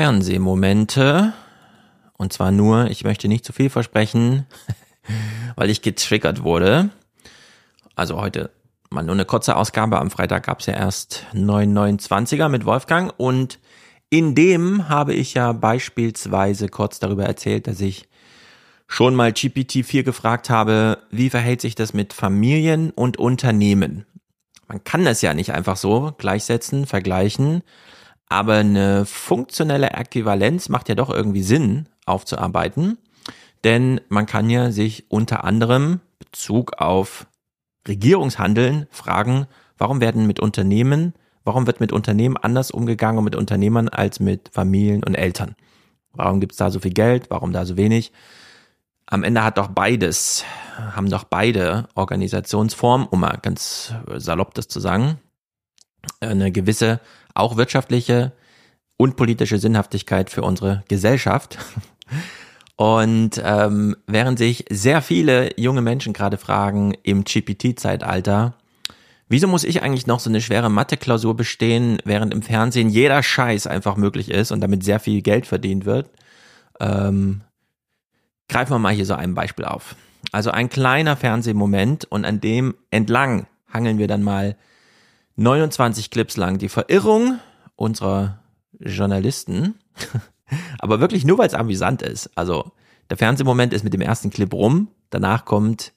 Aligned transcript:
Fernsehmomente. 0.00 1.34
Und 2.14 2.32
zwar 2.32 2.52
nur, 2.52 2.90
ich 2.90 3.04
möchte 3.04 3.28
nicht 3.28 3.44
zu 3.44 3.52
viel 3.52 3.68
versprechen, 3.68 4.46
weil 5.56 5.68
ich 5.68 5.82
getriggert 5.82 6.42
wurde. 6.42 6.88
Also 7.96 8.18
heute 8.18 8.50
mal 8.88 9.02
nur 9.02 9.14
eine 9.14 9.26
kurze 9.26 9.56
Ausgabe. 9.56 9.98
Am 9.98 10.10
Freitag 10.10 10.46
gab 10.46 10.60
es 10.60 10.66
ja 10.66 10.72
erst 10.72 11.26
929er 11.34 12.48
mit 12.48 12.64
Wolfgang. 12.64 13.12
Und 13.18 13.58
in 14.08 14.34
dem 14.34 14.88
habe 14.88 15.12
ich 15.12 15.34
ja 15.34 15.52
beispielsweise 15.52 16.70
kurz 16.70 16.98
darüber 16.98 17.26
erzählt, 17.26 17.66
dass 17.66 17.78
ich 17.82 18.08
schon 18.86 19.14
mal 19.14 19.32
GPT-4 19.32 20.02
gefragt 20.02 20.48
habe, 20.48 20.96
wie 21.10 21.28
verhält 21.28 21.60
sich 21.60 21.74
das 21.74 21.92
mit 21.92 22.14
Familien 22.14 22.90
und 22.90 23.18
Unternehmen? 23.18 24.06
Man 24.66 24.82
kann 24.82 25.04
das 25.04 25.20
ja 25.20 25.34
nicht 25.34 25.52
einfach 25.52 25.76
so 25.76 26.14
gleichsetzen, 26.16 26.86
vergleichen, 26.86 27.62
aber 28.30 28.54
eine 28.54 29.04
funktionelle 29.04 29.90
Äquivalenz 29.90 30.68
macht 30.68 30.88
ja 30.88 30.94
doch 30.94 31.10
irgendwie 31.10 31.42
Sinn 31.42 31.88
aufzuarbeiten, 32.06 32.96
denn 33.64 34.00
man 34.08 34.24
kann 34.24 34.48
ja 34.48 34.70
sich 34.70 35.10
unter 35.10 35.44
anderem 35.44 36.00
Bezug 36.18 36.74
auf 36.78 37.26
Regierungshandeln 37.86 38.86
fragen, 38.90 39.46
warum 39.78 40.00
werden 40.00 40.26
mit 40.26 40.38
Unternehmen, 40.38 41.12
warum 41.44 41.66
wird 41.66 41.80
mit 41.80 41.92
Unternehmen 41.92 42.36
anders 42.36 42.70
umgegangen 42.70 43.18
und 43.18 43.24
mit 43.24 43.34
Unternehmern 43.34 43.88
als 43.88 44.20
mit 44.20 44.48
Familien 44.52 45.02
und 45.02 45.16
Eltern? 45.16 45.56
Warum 46.12 46.40
gibt 46.40 46.52
es 46.52 46.58
da 46.58 46.70
so 46.70 46.78
viel 46.78 46.92
Geld? 46.92 47.30
Warum 47.30 47.52
da 47.52 47.66
so 47.66 47.76
wenig? 47.76 48.12
Am 49.06 49.24
Ende 49.24 49.42
hat 49.42 49.58
doch 49.58 49.68
beides, 49.68 50.44
haben 50.76 51.10
doch 51.10 51.24
beide 51.24 51.88
Organisationsformen, 51.96 53.08
um 53.08 53.20
mal 53.20 53.38
ganz 53.42 53.92
salopp 54.16 54.54
das 54.54 54.68
zu 54.68 54.78
sagen, 54.78 55.18
eine 56.20 56.52
gewisse 56.52 57.00
auch 57.34 57.56
wirtschaftliche 57.56 58.32
und 58.96 59.16
politische 59.16 59.58
Sinnhaftigkeit 59.58 60.30
für 60.30 60.42
unsere 60.42 60.84
Gesellschaft. 60.88 61.58
Und 62.76 63.38
ähm, 63.44 63.94
während 64.06 64.38
sich 64.38 64.64
sehr 64.70 65.02
viele 65.02 65.50
junge 65.60 65.82
Menschen 65.82 66.14
gerade 66.14 66.38
fragen 66.38 66.94
im 67.02 67.24
GPT-Zeitalter, 67.24 68.54
wieso 69.28 69.48
muss 69.48 69.64
ich 69.64 69.82
eigentlich 69.82 70.06
noch 70.06 70.18
so 70.18 70.30
eine 70.30 70.40
schwere 70.40 70.70
Mathe-Klausur 70.70 71.36
bestehen, 71.36 71.98
während 72.06 72.32
im 72.32 72.40
Fernsehen 72.40 72.88
jeder 72.88 73.22
Scheiß 73.22 73.66
einfach 73.66 73.96
möglich 73.96 74.30
ist 74.30 74.50
und 74.50 74.62
damit 74.62 74.82
sehr 74.82 74.98
viel 74.98 75.20
Geld 75.20 75.44
verdient 75.44 75.84
wird? 75.84 76.08
Ähm, 76.80 77.42
greifen 78.48 78.72
wir 78.72 78.78
mal 78.78 78.94
hier 78.94 79.04
so 79.04 79.12
ein 79.12 79.34
Beispiel 79.34 79.66
auf. 79.66 79.94
Also 80.32 80.50
ein 80.50 80.70
kleiner 80.70 81.16
Fernsehmoment 81.16 82.06
und 82.06 82.24
an 82.24 82.40
dem 82.40 82.74
entlang 82.90 83.46
hangeln 83.70 83.98
wir 83.98 84.08
dann 84.08 84.22
mal 84.22 84.56
29 85.40 86.10
Clips 86.10 86.36
lang 86.36 86.58
die 86.58 86.68
Verirrung 86.68 87.38
unserer 87.74 88.40
Journalisten, 88.78 89.80
aber 90.78 91.00
wirklich 91.00 91.24
nur, 91.24 91.38
weil 91.38 91.46
es 91.46 91.54
amüsant 91.54 92.02
ist. 92.02 92.28
Also 92.34 92.72
der 93.08 93.16
Fernsehmoment 93.16 93.72
ist 93.72 93.82
mit 93.82 93.94
dem 93.94 94.02
ersten 94.02 94.28
Clip 94.28 94.52
rum, 94.52 94.88
danach 95.08 95.46
kommt 95.46 95.94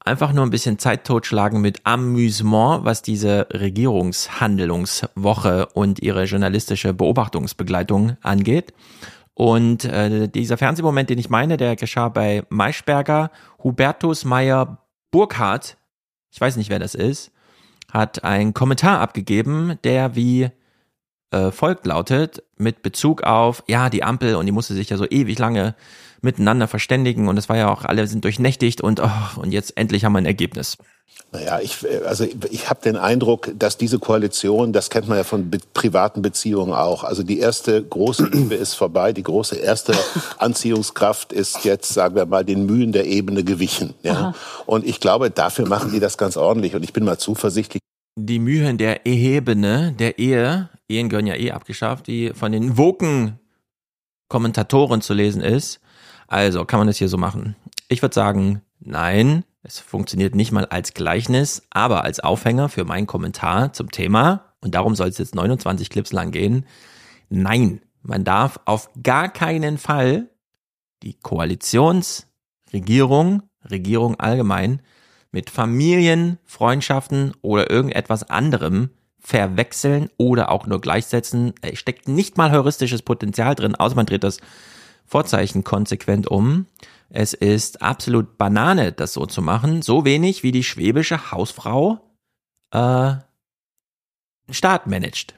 einfach 0.00 0.32
nur 0.32 0.44
ein 0.44 0.50
bisschen 0.50 0.80
Zeit 0.80 1.06
totschlagen 1.06 1.60
mit 1.60 1.86
Amüsement, 1.86 2.84
was 2.84 3.02
diese 3.02 3.46
Regierungshandlungswoche 3.52 5.66
und 5.66 6.02
ihre 6.02 6.24
journalistische 6.24 6.92
Beobachtungsbegleitung 6.92 8.16
angeht. 8.20 8.74
Und 9.34 9.84
äh, 9.84 10.28
dieser 10.28 10.58
Fernsehmoment, 10.58 11.08
den 11.08 11.20
ich 11.20 11.30
meine, 11.30 11.56
der 11.56 11.76
geschah 11.76 12.08
bei 12.08 12.42
Maischberger, 12.48 13.30
Hubertus 13.62 14.24
Meyer 14.24 14.84
Burkhardt, 15.12 15.76
ich 16.32 16.40
weiß 16.40 16.56
nicht, 16.56 16.70
wer 16.70 16.80
das 16.80 16.96
ist, 16.96 17.30
hat 17.94 18.24
einen 18.24 18.52
Kommentar 18.52 19.00
abgegeben, 19.00 19.78
der 19.84 20.16
wie 20.16 20.50
äh, 21.30 21.50
folgt 21.50 21.86
lautet, 21.86 22.42
mit 22.56 22.82
Bezug 22.82 23.22
auf, 23.22 23.64
ja, 23.66 23.88
die 23.88 24.02
Ampel 24.02 24.34
und 24.34 24.46
die 24.46 24.52
musste 24.52 24.74
sich 24.74 24.90
ja 24.90 24.96
so 24.96 25.06
ewig 25.08 25.38
lange 25.38 25.74
miteinander 26.20 26.68
verständigen 26.68 27.28
und 27.28 27.36
es 27.36 27.48
war 27.48 27.56
ja 27.56 27.70
auch, 27.70 27.84
alle 27.84 28.06
sind 28.06 28.24
durchnächtigt 28.24 28.80
und, 28.80 29.00
oh, 29.00 29.40
und 29.40 29.52
jetzt 29.52 29.76
endlich 29.76 30.04
haben 30.04 30.12
wir 30.12 30.18
ein 30.18 30.26
Ergebnis. 30.26 30.78
Naja, 31.32 31.58
ich, 31.60 31.78
also 32.06 32.24
ich 32.50 32.70
habe 32.70 32.80
den 32.82 32.96
Eindruck, 32.96 33.52
dass 33.58 33.76
diese 33.76 33.98
Koalition, 33.98 34.72
das 34.72 34.88
kennt 34.88 35.08
man 35.08 35.18
ja 35.18 35.24
von 35.24 35.50
be 35.50 35.58
privaten 35.74 36.22
Beziehungen 36.22 36.72
auch, 36.72 37.04
also 37.04 37.22
die 37.22 37.40
erste 37.40 37.82
große 37.82 38.26
Liebe 38.26 38.54
ist 38.54 38.74
vorbei, 38.74 39.12
die 39.12 39.22
große 39.22 39.56
erste 39.56 39.94
Anziehungskraft 40.38 41.32
ist 41.32 41.64
jetzt, 41.64 41.92
sagen 41.92 42.14
wir 42.14 42.26
mal, 42.26 42.44
den 42.44 42.66
Mühen 42.66 42.92
der 42.92 43.06
Ebene 43.06 43.44
gewichen. 43.44 43.94
Ja? 44.02 44.34
Und 44.66 44.86
ich 44.86 45.00
glaube, 45.00 45.30
dafür 45.30 45.66
machen 45.66 45.92
die 45.92 46.00
das 46.00 46.16
ganz 46.18 46.36
ordentlich 46.36 46.74
und 46.74 46.84
ich 46.84 46.92
bin 46.92 47.04
mal 47.04 47.18
zuversichtlich. 47.18 47.83
Die 48.16 48.38
Mühen 48.38 48.78
der 48.78 49.06
Ebene, 49.06 49.92
der 49.92 50.20
Ehe, 50.20 50.70
Ehen 50.88 51.08
gehören 51.08 51.26
ja 51.26 51.34
eh 51.34 51.50
abgeschafft, 51.50 52.06
die 52.06 52.30
von 52.32 52.52
den 52.52 52.78
Woken 52.78 53.40
Kommentatoren 54.28 55.00
zu 55.00 55.14
lesen 55.14 55.42
ist. 55.42 55.80
Also 56.28 56.64
kann 56.64 56.78
man 56.78 56.86
das 56.86 56.98
hier 56.98 57.08
so 57.08 57.18
machen. 57.18 57.56
Ich 57.88 58.02
würde 58.02 58.14
sagen, 58.14 58.62
nein, 58.78 59.42
es 59.62 59.80
funktioniert 59.80 60.36
nicht 60.36 60.52
mal 60.52 60.66
als 60.66 60.94
Gleichnis, 60.94 61.66
aber 61.70 62.04
als 62.04 62.20
Aufhänger 62.20 62.68
für 62.68 62.84
meinen 62.84 63.08
Kommentar 63.08 63.72
zum 63.72 63.90
Thema, 63.90 64.52
und 64.60 64.76
darum 64.76 64.94
soll 64.94 65.08
es 65.08 65.18
jetzt 65.18 65.34
29 65.34 65.90
Clips 65.90 66.12
lang 66.12 66.30
gehen. 66.30 66.66
Nein, 67.28 67.80
man 68.02 68.22
darf 68.24 68.60
auf 68.64 68.90
gar 69.02 69.28
keinen 69.28 69.76
Fall 69.76 70.30
die 71.02 71.14
Koalitionsregierung, 71.14 73.42
Regierung 73.68 74.20
allgemein, 74.20 74.82
mit 75.34 75.50
Familien, 75.50 76.38
Freundschaften 76.44 77.34
oder 77.42 77.68
irgendetwas 77.68 78.30
anderem 78.30 78.90
verwechseln 79.18 80.08
oder 80.16 80.52
auch 80.52 80.68
nur 80.68 80.80
gleichsetzen. 80.80 81.54
Es 81.60 81.80
steckt 81.80 82.06
nicht 82.06 82.38
mal 82.38 82.52
heuristisches 82.52 83.02
Potenzial 83.02 83.56
drin, 83.56 83.74
außer 83.74 83.96
man 83.96 84.06
dreht 84.06 84.22
das 84.22 84.38
Vorzeichen 85.04 85.64
konsequent 85.64 86.28
um. 86.28 86.66
Es 87.10 87.34
ist 87.34 87.82
absolut 87.82 88.38
Banane, 88.38 88.92
das 88.92 89.12
so 89.12 89.26
zu 89.26 89.42
machen. 89.42 89.82
So 89.82 90.04
wenig 90.04 90.44
wie 90.44 90.52
die 90.52 90.62
schwäbische 90.62 91.32
Hausfrau 91.32 91.98
äh, 92.70 93.14
Staat 94.50 94.86
managt. 94.86 95.34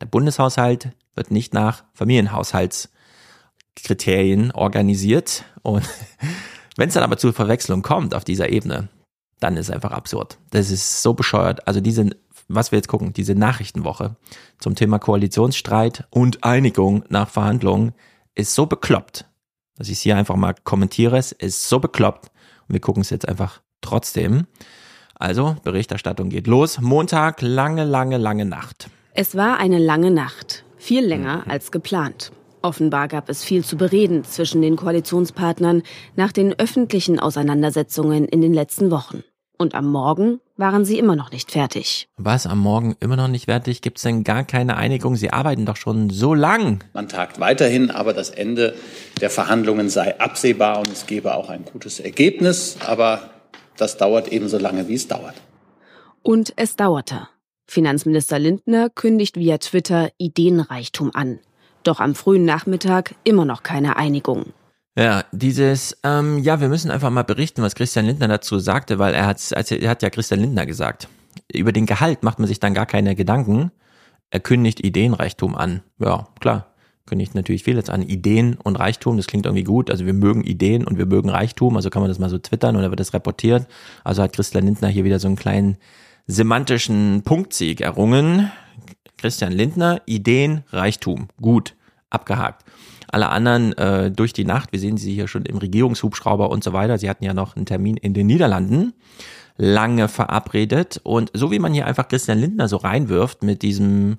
Der 0.00 0.06
Bundeshaushalt 0.06 0.90
wird 1.16 1.32
nicht 1.32 1.52
nach 1.52 1.82
Familienhaushaltskriterien 1.94 4.52
organisiert. 4.52 5.42
Und 5.62 5.82
wenn 6.76 6.86
es 6.86 6.94
dann 6.94 7.02
aber 7.02 7.16
zur 7.16 7.32
Verwechslung 7.32 7.82
kommt 7.82 8.14
auf 8.14 8.22
dieser 8.22 8.50
Ebene, 8.50 8.88
dann 9.42 9.56
ist 9.56 9.68
es 9.68 9.74
einfach 9.74 9.92
absurd. 9.92 10.38
Das 10.50 10.70
ist 10.70 11.02
so 11.02 11.14
bescheuert. 11.14 11.66
Also 11.66 11.80
diese, 11.80 12.10
was 12.48 12.72
wir 12.72 12.78
jetzt 12.78 12.88
gucken, 12.88 13.12
diese 13.12 13.34
Nachrichtenwoche 13.34 14.16
zum 14.58 14.74
Thema 14.74 14.98
Koalitionsstreit 14.98 16.06
und 16.10 16.44
Einigung 16.44 17.04
nach 17.08 17.28
Verhandlungen 17.28 17.92
ist 18.34 18.54
so 18.54 18.66
bekloppt 18.66 19.26
dass 19.76 19.88
ich 19.88 19.94
es 19.94 20.02
hier 20.02 20.16
einfach 20.16 20.36
mal 20.36 20.54
kommentiere. 20.64 21.18
Es 21.18 21.32
ist 21.32 21.68
so 21.68 21.78
bekloppt 21.80 22.26
und 22.68 22.74
wir 22.74 22.80
gucken 22.80 23.00
es 23.00 23.10
jetzt 23.10 23.28
einfach 23.28 23.60
trotzdem. 23.80 24.46
Also, 25.14 25.56
Berichterstattung 25.62 26.28
geht 26.28 26.46
los. 26.46 26.80
Montag, 26.80 27.42
lange, 27.42 27.84
lange, 27.84 28.16
lange 28.16 28.44
Nacht. 28.44 28.88
Es 29.14 29.36
war 29.36 29.58
eine 29.58 29.78
lange 29.78 30.10
Nacht. 30.10 30.64
Viel 30.76 31.04
länger 31.04 31.38
mhm. 31.38 31.50
als 31.50 31.70
geplant. 31.70 32.32
Offenbar 32.60 33.08
gab 33.08 33.28
es 33.28 33.42
viel 33.42 33.64
zu 33.64 33.76
bereden 33.76 34.24
zwischen 34.24 34.62
den 34.62 34.76
Koalitionspartnern 34.76 35.82
nach 36.14 36.32
den 36.32 36.58
öffentlichen 36.58 37.18
Auseinandersetzungen 37.18 38.26
in 38.26 38.40
den 38.40 38.54
letzten 38.54 38.90
Wochen. 38.90 39.24
Und 39.62 39.76
am 39.76 39.86
Morgen 39.86 40.40
waren 40.56 40.84
sie 40.84 40.98
immer 40.98 41.14
noch 41.14 41.30
nicht 41.30 41.52
fertig. 41.52 42.08
Was, 42.16 42.48
am 42.48 42.58
Morgen 42.58 42.96
immer 42.98 43.14
noch 43.14 43.28
nicht 43.28 43.44
fertig? 43.44 43.80
Gibt 43.80 43.98
es 43.98 44.02
denn 44.02 44.24
gar 44.24 44.42
keine 44.42 44.76
Einigung? 44.76 45.14
Sie 45.14 45.32
arbeiten 45.32 45.66
doch 45.66 45.76
schon 45.76 46.10
so 46.10 46.34
lang. 46.34 46.82
Man 46.94 47.06
tagt 47.06 47.38
weiterhin, 47.38 47.92
aber 47.92 48.12
das 48.12 48.30
Ende 48.30 48.74
der 49.20 49.30
Verhandlungen 49.30 49.88
sei 49.88 50.18
absehbar 50.18 50.80
und 50.80 50.88
es 50.88 51.06
gebe 51.06 51.36
auch 51.36 51.48
ein 51.48 51.64
gutes 51.64 52.00
Ergebnis. 52.00 52.76
Aber 52.84 53.30
das 53.76 53.98
dauert 53.98 54.32
ebenso 54.32 54.58
lange, 54.58 54.88
wie 54.88 54.94
es 54.94 55.06
dauert. 55.06 55.36
Und 56.22 56.52
es 56.56 56.74
dauerte. 56.74 57.28
Finanzminister 57.68 58.40
Lindner 58.40 58.90
kündigt 58.90 59.36
via 59.36 59.58
Twitter 59.58 60.10
Ideenreichtum 60.18 61.14
an. 61.14 61.38
Doch 61.84 62.00
am 62.00 62.16
frühen 62.16 62.44
Nachmittag 62.44 63.14
immer 63.22 63.44
noch 63.44 63.62
keine 63.62 63.94
Einigung. 63.96 64.46
Ja, 64.96 65.24
dieses, 65.32 65.96
ähm, 66.04 66.38
ja, 66.38 66.60
wir 66.60 66.68
müssen 66.68 66.90
einfach 66.90 67.10
mal 67.10 67.24
berichten, 67.24 67.62
was 67.62 67.74
Christian 67.74 68.04
Lindner 68.04 68.28
dazu 68.28 68.58
sagte, 68.58 68.98
weil 68.98 69.14
er 69.14 69.26
hat, 69.26 69.40
also 69.54 69.74
er 69.74 69.90
hat 69.90 70.02
ja 70.02 70.10
Christian 70.10 70.40
Lindner 70.40 70.66
gesagt. 70.66 71.08
Über 71.50 71.72
den 71.72 71.86
Gehalt 71.86 72.22
macht 72.22 72.38
man 72.38 72.46
sich 72.46 72.60
dann 72.60 72.74
gar 72.74 72.84
keine 72.84 73.14
Gedanken. 73.14 73.70
Er 74.30 74.40
kündigt 74.40 74.80
Ideenreichtum 74.84 75.54
an. 75.54 75.82
Ja, 75.98 76.28
klar. 76.40 76.68
Kündigt 77.06 77.34
natürlich 77.34 77.64
vieles 77.64 77.90
an. 77.90 78.02
Ideen 78.02 78.56
und 78.62 78.76
Reichtum, 78.76 79.16
das 79.16 79.26
klingt 79.26 79.46
irgendwie 79.46 79.64
gut. 79.64 79.90
Also 79.90 80.06
wir 80.06 80.12
mögen 80.12 80.44
Ideen 80.44 80.86
und 80.86 80.98
wir 80.98 81.06
mögen 81.06 81.30
Reichtum. 81.30 81.76
Also 81.76 81.90
kann 81.90 82.02
man 82.02 82.10
das 82.10 82.18
mal 82.18 82.30
so 82.30 82.38
twittern 82.38 82.76
oder 82.76 82.90
wird 82.90 83.00
das 83.00 83.12
reportiert. 83.12 83.66
Also 84.04 84.22
hat 84.22 84.34
Christian 84.34 84.64
Lindner 84.64 84.88
hier 84.88 85.04
wieder 85.04 85.18
so 85.18 85.26
einen 85.26 85.36
kleinen 85.36 85.78
semantischen 86.26 87.22
Punktsieg 87.24 87.80
errungen. 87.80 88.52
Christian 89.18 89.52
Lindner, 89.52 90.00
Ideen, 90.06 90.64
Reichtum. 90.70 91.28
Gut. 91.40 91.74
Abgehakt. 92.08 92.64
Alle 93.12 93.28
anderen 93.28 93.76
äh, 93.78 94.10
durch 94.10 94.32
die 94.32 94.44
Nacht, 94.44 94.72
wir 94.72 94.80
sehen 94.80 94.96
sie 94.96 95.14
hier 95.14 95.28
schon 95.28 95.44
im 95.44 95.58
Regierungshubschrauber 95.58 96.50
und 96.50 96.64
so 96.64 96.72
weiter. 96.72 96.98
Sie 96.98 97.08
hatten 97.08 97.24
ja 97.24 97.34
noch 97.34 97.56
einen 97.56 97.66
Termin 97.66 97.96
in 97.96 98.14
den 98.14 98.26
Niederlanden 98.26 98.94
lange 99.56 100.08
verabredet. 100.08 101.00
Und 101.02 101.30
so 101.34 101.50
wie 101.50 101.58
man 101.58 101.72
hier 101.72 101.86
einfach 101.86 102.08
Christian 102.08 102.38
Lindner 102.38 102.68
so 102.68 102.78
reinwirft 102.78 103.42
mit 103.42 103.62
diesem 103.62 104.18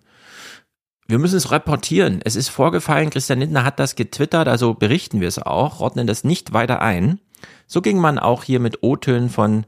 wir 1.07 1.19
müssen 1.19 1.35
es 1.35 1.51
reportieren. 1.51 2.21
Es 2.23 2.35
ist 2.35 2.49
vorgefallen, 2.49 3.09
Christian 3.09 3.39
Lindner 3.39 3.65
hat 3.65 3.77
das 3.79 3.95
getwittert, 3.95 4.47
also 4.47 4.73
berichten 4.73 5.19
wir 5.19 5.27
es 5.27 5.37
auch, 5.37 5.81
ordnen 5.81 6.07
das 6.07 6.23
nicht 6.23 6.53
weiter 6.53 6.81
ein. 6.81 7.19
So 7.67 7.81
ging 7.81 7.99
man 7.99 8.17
auch 8.19 8.43
hier 8.43 8.59
mit 8.59 8.83
O-Tönen 8.83 9.29
von 9.29 9.65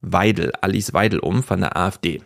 Weidel, 0.00 0.52
Alice 0.62 0.94
Weidel 0.94 1.18
um 1.18 1.42
von 1.42 1.60
der 1.60 1.76
AfD. 1.76 2.22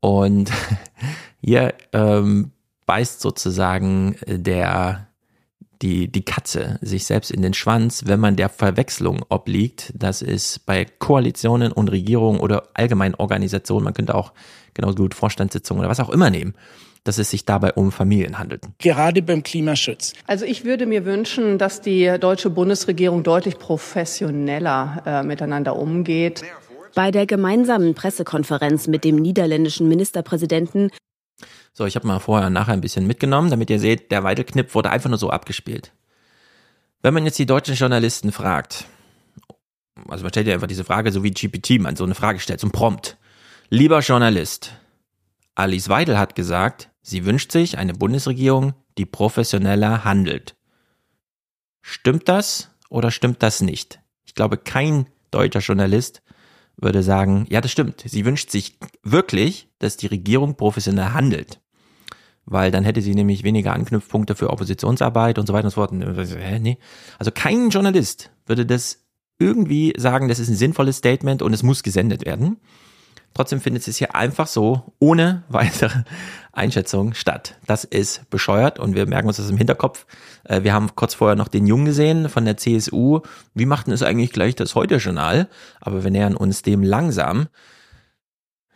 Und 0.00 0.52
hier 1.40 1.74
ähm, 1.92 2.52
beißt 2.86 3.20
sozusagen 3.20 4.16
der 4.26 5.08
die, 5.82 6.10
die 6.10 6.24
Katze 6.24 6.78
sich 6.80 7.04
selbst 7.04 7.30
in 7.30 7.42
den 7.42 7.54
Schwanz, 7.54 8.04
wenn 8.06 8.20
man 8.20 8.36
der 8.36 8.48
Verwechslung 8.48 9.24
obliegt. 9.28 9.92
Das 9.94 10.22
ist 10.22 10.64
bei 10.64 10.84
Koalitionen 10.84 11.72
und 11.72 11.90
Regierungen 11.90 12.40
oder 12.40 12.68
allgemeinen 12.74 13.16
Organisationen, 13.16 13.84
man 13.84 13.94
könnte 13.94 14.14
auch 14.14 14.32
genauso 14.74 14.96
gut 14.96 15.14
Vorstandssitzungen 15.14 15.80
oder 15.80 15.90
was 15.90 16.00
auch 16.00 16.10
immer 16.10 16.30
nehmen 16.30 16.54
dass 17.04 17.18
es 17.18 17.30
sich 17.30 17.44
dabei 17.44 17.72
um 17.72 17.90
Familien 17.90 18.38
handelt. 18.38 18.62
Gerade 18.78 19.22
beim 19.22 19.42
Klimaschutz. 19.42 20.12
Also 20.26 20.44
ich 20.44 20.64
würde 20.64 20.86
mir 20.86 21.04
wünschen, 21.04 21.58
dass 21.58 21.80
die 21.80 22.16
deutsche 22.20 22.48
Bundesregierung 22.48 23.24
deutlich 23.24 23.58
professioneller 23.58 25.02
äh, 25.04 25.22
miteinander 25.24 25.76
umgeht. 25.76 26.42
Bei 26.94 27.10
der 27.10 27.26
gemeinsamen 27.26 27.94
Pressekonferenz 27.94 28.86
mit 28.86 29.02
dem 29.02 29.16
niederländischen 29.16 29.88
Ministerpräsidenten 29.88 30.90
so, 31.72 31.86
ich 31.86 31.96
habe 31.96 32.06
mal 32.06 32.18
vorher 32.18 32.48
und 32.48 32.52
nachher 32.52 32.74
ein 32.74 32.82
bisschen 32.82 33.06
mitgenommen, 33.06 33.50
damit 33.50 33.70
ihr 33.70 33.80
seht, 33.80 34.10
der 34.10 34.24
Weidelknipp 34.24 34.74
wurde 34.74 34.90
einfach 34.90 35.08
nur 35.08 35.18
so 35.18 35.30
abgespielt. 35.30 35.92
Wenn 37.00 37.14
man 37.14 37.24
jetzt 37.24 37.38
die 37.38 37.46
deutschen 37.46 37.74
Journalisten 37.74 38.30
fragt, 38.30 38.84
also 40.08 40.22
man 40.22 40.30
stellt 40.30 40.46
ja 40.46 40.54
einfach 40.54 40.66
diese 40.66 40.84
Frage, 40.84 41.12
so 41.12 41.22
wie 41.22 41.30
GPT 41.30 41.80
man 41.80 41.96
so 41.96 42.04
eine 42.04 42.14
Frage 42.14 42.38
stellt, 42.38 42.60
zum 42.60 42.72
Prompt. 42.72 43.16
Lieber 43.70 44.00
Journalist, 44.00 44.72
Alice 45.54 45.88
Weidel 45.88 46.18
hat 46.18 46.34
gesagt, 46.34 46.90
sie 47.00 47.24
wünscht 47.24 47.52
sich 47.52 47.78
eine 47.78 47.94
Bundesregierung, 47.94 48.74
die 48.98 49.06
professioneller 49.06 50.04
handelt. 50.04 50.56
Stimmt 51.80 52.28
das 52.28 52.70
oder 52.90 53.10
stimmt 53.10 53.42
das 53.42 53.62
nicht? 53.62 54.00
Ich 54.24 54.34
glaube, 54.34 54.58
kein 54.58 55.06
deutscher 55.30 55.60
Journalist 55.60 56.22
würde 56.82 57.02
sagen, 57.02 57.46
ja, 57.48 57.60
das 57.60 57.70
stimmt. 57.70 58.02
Sie 58.06 58.24
wünscht 58.24 58.50
sich 58.50 58.78
wirklich, 59.02 59.68
dass 59.78 59.96
die 59.96 60.06
Regierung 60.06 60.56
professionell 60.56 61.12
handelt. 61.12 61.60
Weil 62.44 62.70
dann 62.72 62.84
hätte 62.84 63.02
sie 63.02 63.14
nämlich 63.14 63.44
weniger 63.44 63.72
Anknüpfpunkte 63.72 64.34
für 64.34 64.50
Oppositionsarbeit 64.50 65.38
und 65.38 65.46
so 65.46 65.52
weiter 65.52 65.66
und 65.66 65.70
so 65.70 65.80
fort. 65.80 65.92
Nee. 65.92 66.78
Also 67.18 67.30
kein 67.30 67.70
Journalist 67.70 68.30
würde 68.46 68.66
das 68.66 69.04
irgendwie 69.38 69.92
sagen, 69.96 70.28
das 70.28 70.38
ist 70.38 70.48
ein 70.48 70.56
sinnvolles 70.56 70.96
Statement 70.98 71.42
und 71.42 71.52
es 71.52 71.62
muss 71.62 71.82
gesendet 71.82 72.26
werden. 72.26 72.58
Trotzdem 73.34 73.60
findet 73.60 73.86
es 73.88 73.96
hier 73.96 74.14
einfach 74.14 74.46
so 74.46 74.92
ohne 74.98 75.44
weitere 75.48 76.02
Einschätzung 76.52 77.14
statt. 77.14 77.56
Das 77.66 77.84
ist 77.84 78.28
bescheuert 78.28 78.78
und 78.78 78.94
wir 78.94 79.06
merken 79.06 79.28
uns 79.28 79.38
das 79.38 79.48
im 79.48 79.56
Hinterkopf. 79.56 80.06
Äh, 80.44 80.62
wir 80.62 80.74
haben 80.74 80.94
kurz 80.94 81.14
vorher 81.14 81.36
noch 81.36 81.48
den 81.48 81.66
Jungen 81.66 81.86
gesehen 81.86 82.28
von 82.28 82.44
der 82.44 82.56
CSU. 82.56 83.20
Wie 83.54 83.66
macht 83.66 83.86
denn 83.86 83.94
es 83.94 84.02
eigentlich 84.02 84.32
gleich 84.32 84.54
das 84.54 84.74
Heute-Journal? 84.74 85.48
Aber 85.80 86.04
wir 86.04 86.10
nähern 86.10 86.36
uns 86.36 86.62
dem 86.62 86.82
langsam. 86.82 87.48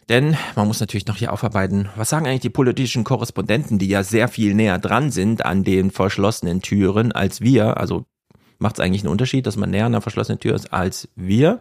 Denn 0.08 0.36
man 0.54 0.68
muss 0.68 0.80
natürlich 0.80 1.06
noch 1.06 1.16
hier 1.16 1.32
aufarbeiten, 1.32 1.88
was 1.96 2.08
sagen 2.08 2.26
eigentlich 2.26 2.40
die 2.40 2.50
politischen 2.50 3.02
Korrespondenten, 3.02 3.78
die 3.78 3.88
ja 3.88 4.04
sehr 4.04 4.28
viel 4.28 4.54
näher 4.54 4.78
dran 4.78 5.10
sind 5.10 5.44
an 5.44 5.64
den 5.64 5.90
verschlossenen 5.90 6.62
Türen 6.62 7.10
als 7.10 7.40
wir. 7.40 7.76
Also 7.76 8.06
macht 8.58 8.78
es 8.78 8.84
eigentlich 8.84 9.02
einen 9.02 9.10
Unterschied, 9.10 9.46
dass 9.46 9.56
man 9.56 9.70
näher 9.70 9.86
an 9.86 9.92
der 9.92 10.00
verschlossenen 10.00 10.38
Tür 10.38 10.54
ist 10.54 10.72
als 10.72 11.08
wir 11.16 11.60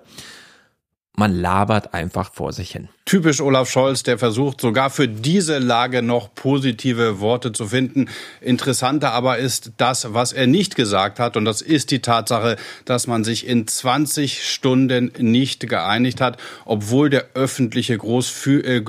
man 1.15 1.33
labert 1.33 1.93
einfach 1.93 2.31
vor 2.33 2.53
sich 2.53 2.71
hin. 2.71 2.89
Typisch 3.05 3.39
Olaf 3.39 3.69
Scholz, 3.69 4.03
der 4.03 4.17
versucht 4.17 4.59
sogar 4.59 4.89
für 4.89 5.07
diese 5.07 5.59
Lage 5.59 6.01
noch 6.01 6.33
positive 6.33 7.19
Worte 7.19 7.51
zu 7.51 7.67
finden. 7.67 8.09
Interessanter 8.41 9.11
aber 9.11 9.37
ist 9.37 9.73
das, 9.77 10.13
was 10.13 10.33
er 10.33 10.47
nicht 10.47 10.75
gesagt 10.75 11.19
hat. 11.19 11.37
Und 11.37 11.45
das 11.45 11.61
ist 11.61 11.91
die 11.91 11.99
Tatsache, 11.99 12.57
dass 12.83 13.05
man 13.05 13.23
sich 13.23 13.47
in 13.47 13.67
20 13.67 14.49
Stunden 14.49 15.11
nicht 15.19 15.69
geeinigt 15.69 16.19
hat, 16.19 16.37
obwohl 16.65 17.11
der 17.11 17.27
öffentliche, 17.35 17.95
groß 17.97 18.27
für, 18.29 18.63
äh, 18.65 18.81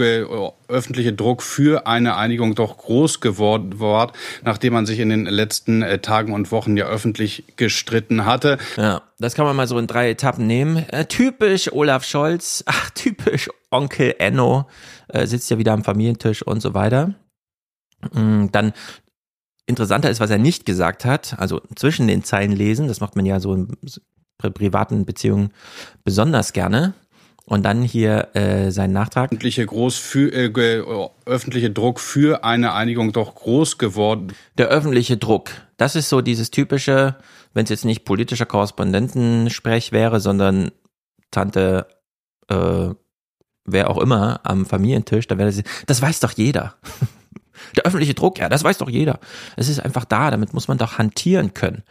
öffentliche 0.69 1.13
Druck 1.13 1.43
für 1.43 1.87
eine 1.87 2.17
Einigung 2.17 2.55
doch 2.55 2.79
groß 2.79 3.21
geworden 3.21 3.81
war, 3.81 4.13
nachdem 4.43 4.73
man 4.73 4.87
sich 4.87 4.99
in 4.99 5.09
den 5.09 5.27
letzten 5.27 5.83
äh, 5.83 5.99
Tagen 5.99 6.33
und 6.33 6.51
Wochen 6.53 6.77
ja 6.77 6.87
öffentlich 6.87 7.45
gestritten 7.57 8.25
hatte. 8.25 8.59
Ja, 8.77 9.03
das 9.19 9.35
kann 9.35 9.47
man 9.47 9.57
mal 9.57 9.67
so 9.67 9.79
in 9.79 9.87
drei 9.87 10.11
Etappen 10.11 10.47
nehmen. 10.47 10.89
Äh, 10.89 11.07
typisch 11.07 11.73
Olaf 11.73 12.05
Scholz, 12.05 12.65
ach, 12.67 12.91
typisch 12.91 13.51
Onkel 13.71 14.15
Enno, 14.19 14.69
äh, 15.09 15.27
sitzt 15.27 15.51
ja 15.51 15.59
wieder 15.59 15.73
am 15.73 15.85
Familientisch 15.85 16.43
und 16.43 16.61
so 16.61 16.75
weiter. 16.75 17.15
Mm, 18.13 18.47
dann 18.53 18.73
interessanter 19.67 20.11
ist, 20.11 20.21
was 20.21 20.31
er 20.31 20.39
nicht 20.39 20.65
gesagt 20.65 21.05
hat, 21.05 21.39
also 21.39 21.61
zwischen 21.75 22.07
den 22.07 22.25
Zeilen 22.25 22.53
lesen, 22.53 22.89
das 22.89 23.01
macht 23.01 23.17
man 23.17 23.27
ja 23.27 23.41
so 23.41 23.55
in 23.55 23.69
privaten 24.39 25.05
Beziehungen 25.05 25.51
besonders 26.05 26.53
gerne. 26.53 26.95
Und 27.49 27.63
dann 27.63 27.83
hier 27.83 28.35
äh, 28.35 28.73
sein 28.73 28.91
Nachtrag. 28.91 29.27
Öffentliche, 29.27 29.65
groß 29.65 29.97
für, 29.97 30.33
äh, 30.33 31.09
öffentliche 31.27 31.71
Druck 31.71 32.01
für 32.01 32.43
eine 32.43 32.73
Einigung 32.73 33.13
doch 33.13 33.37
groß 33.37 33.79
geworden. 33.79 34.33
Der 34.59 34.67
öffentliche 34.67 35.17
Druck, 35.17 35.51
das 35.77 35.95
ist 35.95 36.09
so 36.09 36.21
dieses 36.21 36.51
typische, 36.51 37.15
wenn 37.55 37.63
es 37.63 37.71
jetzt 37.71 37.85
nicht 37.85 38.05
politischer 38.05 38.47
Korrespondentensprech 38.47 39.93
wäre, 39.93 40.19
sondern 40.19 40.73
Tante, 41.31 41.87
äh, 42.49 42.89
wer 43.65 43.91
auch 43.91 43.99
immer 43.99 44.41
am 44.43 44.67
Familientisch, 44.67 45.29
da 45.29 45.39
wäre 45.39 45.51
das, 45.51 45.63
das 45.87 46.03
weiß 46.03 46.21
doch 46.21 46.33
jeder. 46.33 46.75
Der 47.77 47.85
öffentliche 47.85 48.15
Druck, 48.15 48.39
ja, 48.39 48.49
das 48.49 48.65
weiß 48.65 48.79
doch 48.79 48.91
jeder. 48.91 49.19
Es 49.57 49.69
ist 49.69 49.81
einfach 49.81 50.05
da, 50.05 50.31
damit 50.31 50.53
muss 50.53 50.69
man 50.69 50.79
doch 50.79 50.99
hantieren 50.99 51.55
können. 51.55 51.85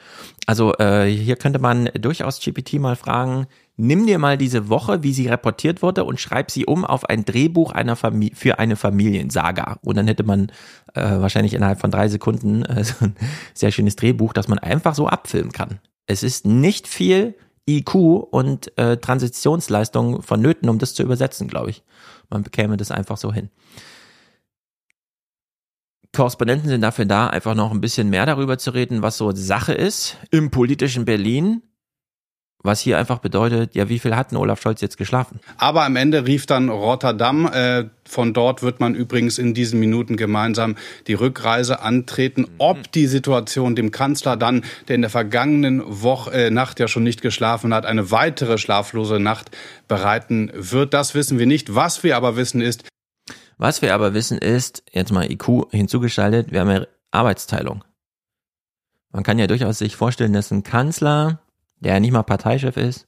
Also 0.45 0.75
äh, 0.75 1.05
hier 1.05 1.37
könnte 1.37 1.59
man 1.59 1.89
durchaus 1.95 2.39
GPT 2.39 2.73
mal 2.73 2.95
fragen, 2.95 3.47
nimm 3.77 4.05
dir 4.05 4.19
mal 4.19 4.37
diese 4.37 4.69
Woche, 4.69 5.03
wie 5.03 5.13
sie 5.13 5.27
reportiert 5.27 5.81
wurde 5.81 6.03
und 6.03 6.19
schreib 6.19 6.51
sie 6.51 6.65
um 6.65 6.85
auf 6.85 7.05
ein 7.05 7.25
Drehbuch 7.25 7.71
einer 7.71 7.95
Familie, 7.95 8.35
für 8.35 8.59
eine 8.59 8.75
Familiensaga. 8.75 9.79
Und 9.81 9.97
dann 9.97 10.07
hätte 10.07 10.23
man 10.23 10.51
äh, 10.93 11.01
wahrscheinlich 11.01 11.53
innerhalb 11.53 11.79
von 11.79 11.91
drei 11.91 12.07
Sekunden 12.07 12.63
äh, 12.63 12.83
so 12.83 13.05
ein 13.05 13.15
sehr 13.53 13.71
schönes 13.71 13.95
Drehbuch, 13.95 14.33
das 14.33 14.47
man 14.47 14.59
einfach 14.59 14.95
so 14.95 15.07
abfilmen 15.07 15.51
kann. 15.51 15.79
Es 16.07 16.23
ist 16.23 16.45
nicht 16.45 16.87
viel 16.87 17.35
IQ 17.67 17.95
und 17.95 18.77
äh, 18.77 18.97
Transitionsleistung 18.97 20.21
vonnöten, 20.21 20.69
um 20.69 20.77
das 20.77 20.93
zu 20.93 21.03
übersetzen, 21.03 21.47
glaube 21.47 21.71
ich. 21.71 21.83
Man 22.29 22.43
bekäme 22.43 22.77
das 22.77 22.91
einfach 22.91 23.17
so 23.17 23.33
hin. 23.33 23.49
Korrespondenten 26.15 26.69
sind 26.69 26.81
dafür 26.81 27.05
da, 27.05 27.27
einfach 27.27 27.55
noch 27.55 27.71
ein 27.71 27.81
bisschen 27.81 28.09
mehr 28.09 28.25
darüber 28.25 28.57
zu 28.57 28.71
reden, 28.71 29.01
was 29.01 29.17
so 29.17 29.31
Sache 29.31 29.73
ist 29.73 30.17
im 30.31 30.49
politischen 30.49 31.03
Berlin 31.03 31.61
was 32.65 32.81
hier 32.81 32.97
einfach 32.97 33.19
bedeutet, 33.19 33.75
ja, 33.75 33.89
wie 33.89 33.99
viel 33.99 34.15
hat 34.15 34.31
denn 34.31 34.37
Olaf 34.37 34.61
Scholz 34.61 34.81
jetzt 34.81 34.97
geschlafen? 34.97 35.39
Aber 35.57 35.83
am 35.83 35.95
Ende 35.95 36.25
rief 36.25 36.45
dann 36.45 36.69
Rotterdam. 36.69 37.45
Äh, 37.51 37.85
von 38.07 38.33
dort 38.33 38.61
wird 38.61 38.79
man 38.79 38.93
übrigens 38.95 39.37
in 39.37 39.53
diesen 39.53 39.79
Minuten 39.79 40.17
gemeinsam 40.17 40.75
die 41.07 41.13
Rückreise 41.13 41.81
antreten. 41.81 42.47
Ob 42.57 42.91
die 42.91 43.07
Situation 43.07 43.75
dem 43.75 43.91
Kanzler 43.91 44.37
dann, 44.37 44.63
der 44.87 44.95
in 44.95 45.01
der 45.01 45.09
vergangenen 45.09 45.81
Woche, 45.85 46.31
äh, 46.31 46.49
Nacht 46.49 46.79
ja 46.79 46.87
schon 46.87 47.03
nicht 47.03 47.21
geschlafen 47.21 47.73
hat, 47.73 47.85
eine 47.85 48.11
weitere 48.11 48.57
schlaflose 48.57 49.19
Nacht 49.19 49.51
bereiten 49.87 50.51
wird, 50.53 50.93
das 50.93 51.15
wissen 51.15 51.39
wir 51.39 51.47
nicht. 51.47 51.75
Was 51.75 52.03
wir 52.03 52.15
aber 52.15 52.35
wissen 52.35 52.61
ist, 52.61 52.83
was 53.57 53.81
wir 53.81 53.93
aber 53.93 54.13
wissen 54.13 54.37
ist, 54.37 54.83
jetzt 54.91 55.11
mal 55.11 55.31
IQ 55.31 55.71
hinzugeschaltet, 55.71 56.51
wir 56.51 56.59
haben 56.59 56.71
ja 56.71 56.87
Arbeitsteilung. 57.11 57.83
Man 59.11 59.23
kann 59.23 59.39
ja 59.39 59.47
durchaus 59.47 59.77
sich 59.77 59.95
vorstellen, 59.95 60.33
dass 60.33 60.51
ein 60.51 60.63
Kanzler 60.63 61.39
der 61.79 61.99
nicht 61.99 62.11
mal 62.11 62.23
Parteichef 62.23 62.77
ist, 62.77 63.07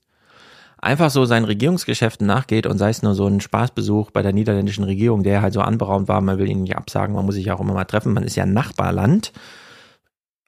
einfach 0.78 1.10
so 1.10 1.26
seinen 1.26 1.46
Regierungsgeschäften 1.46 2.28
nachgeht 2.28 2.68
und 2.68 2.78
sei 2.78 2.90
es 2.90 3.02
nur 3.02 3.16
so 3.16 3.28
ein 3.28 3.42
Spaßbesuch 3.42 4.12
bei 4.12 4.22
der 4.22 4.34
niederländischen 4.34 4.84
Regierung, 4.84 5.24
der 5.24 5.42
halt 5.42 5.54
so 5.54 5.62
anberaumt 5.62 6.08
war, 6.08 6.22
man 6.22 6.38
will 6.38 6.50
ihn 6.50 6.62
nicht 6.62 6.78
absagen, 6.78 7.16
man 7.16 7.26
muss 7.26 7.36
sich 7.36 7.52
auch 7.52 7.60
immer 7.60 7.74
mal 7.74 7.86
treffen, 7.86 8.14
man 8.14 8.24
ist 8.24 8.36
ja 8.36 8.44
ein 8.44 8.54
Nachbarland. 8.54 9.32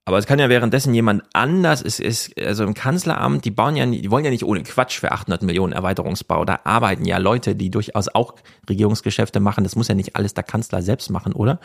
Aber 0.06 0.18
es 0.18 0.26
kann 0.26 0.40
ja 0.40 0.50
währenddessen 0.50 0.94
jemand 0.96 1.24
anders, 1.34 1.84
es 1.84 2.00
ist, 2.00 2.40
also 2.42 2.64
im 2.64 2.74
Kanzleramt, 2.74 3.46
die 3.46 3.52
bauen 3.52 3.76
ja, 3.76 3.86
die 3.86 4.10
wollen 4.10 4.26
ja 4.26 4.32
nicht 4.32 4.44
ohne 4.44 4.64
Quatsch 4.64 5.00
für 5.00 5.12
800 5.12 5.44
Millionen 5.44 5.72
Erweiterungsbau. 5.72 6.46
Da 6.46 6.62
arbeiten 6.64 7.06
ja 7.06 7.20
Leute, 7.20 7.56
die 7.56 7.70
durchaus 7.70 8.08
auch 8.08 8.34
Regierungsgeschäfte 8.68 9.40
machen. 9.40 9.64
Das 9.64 9.76
muss 9.76 9.88
ja 9.88 9.94
nicht 9.94 10.16
alles 10.16 10.34
der 10.34 10.44
Kanzler 10.44 10.82
selbst 10.82 11.12
machen, 11.12 11.34
oder? 11.34 11.60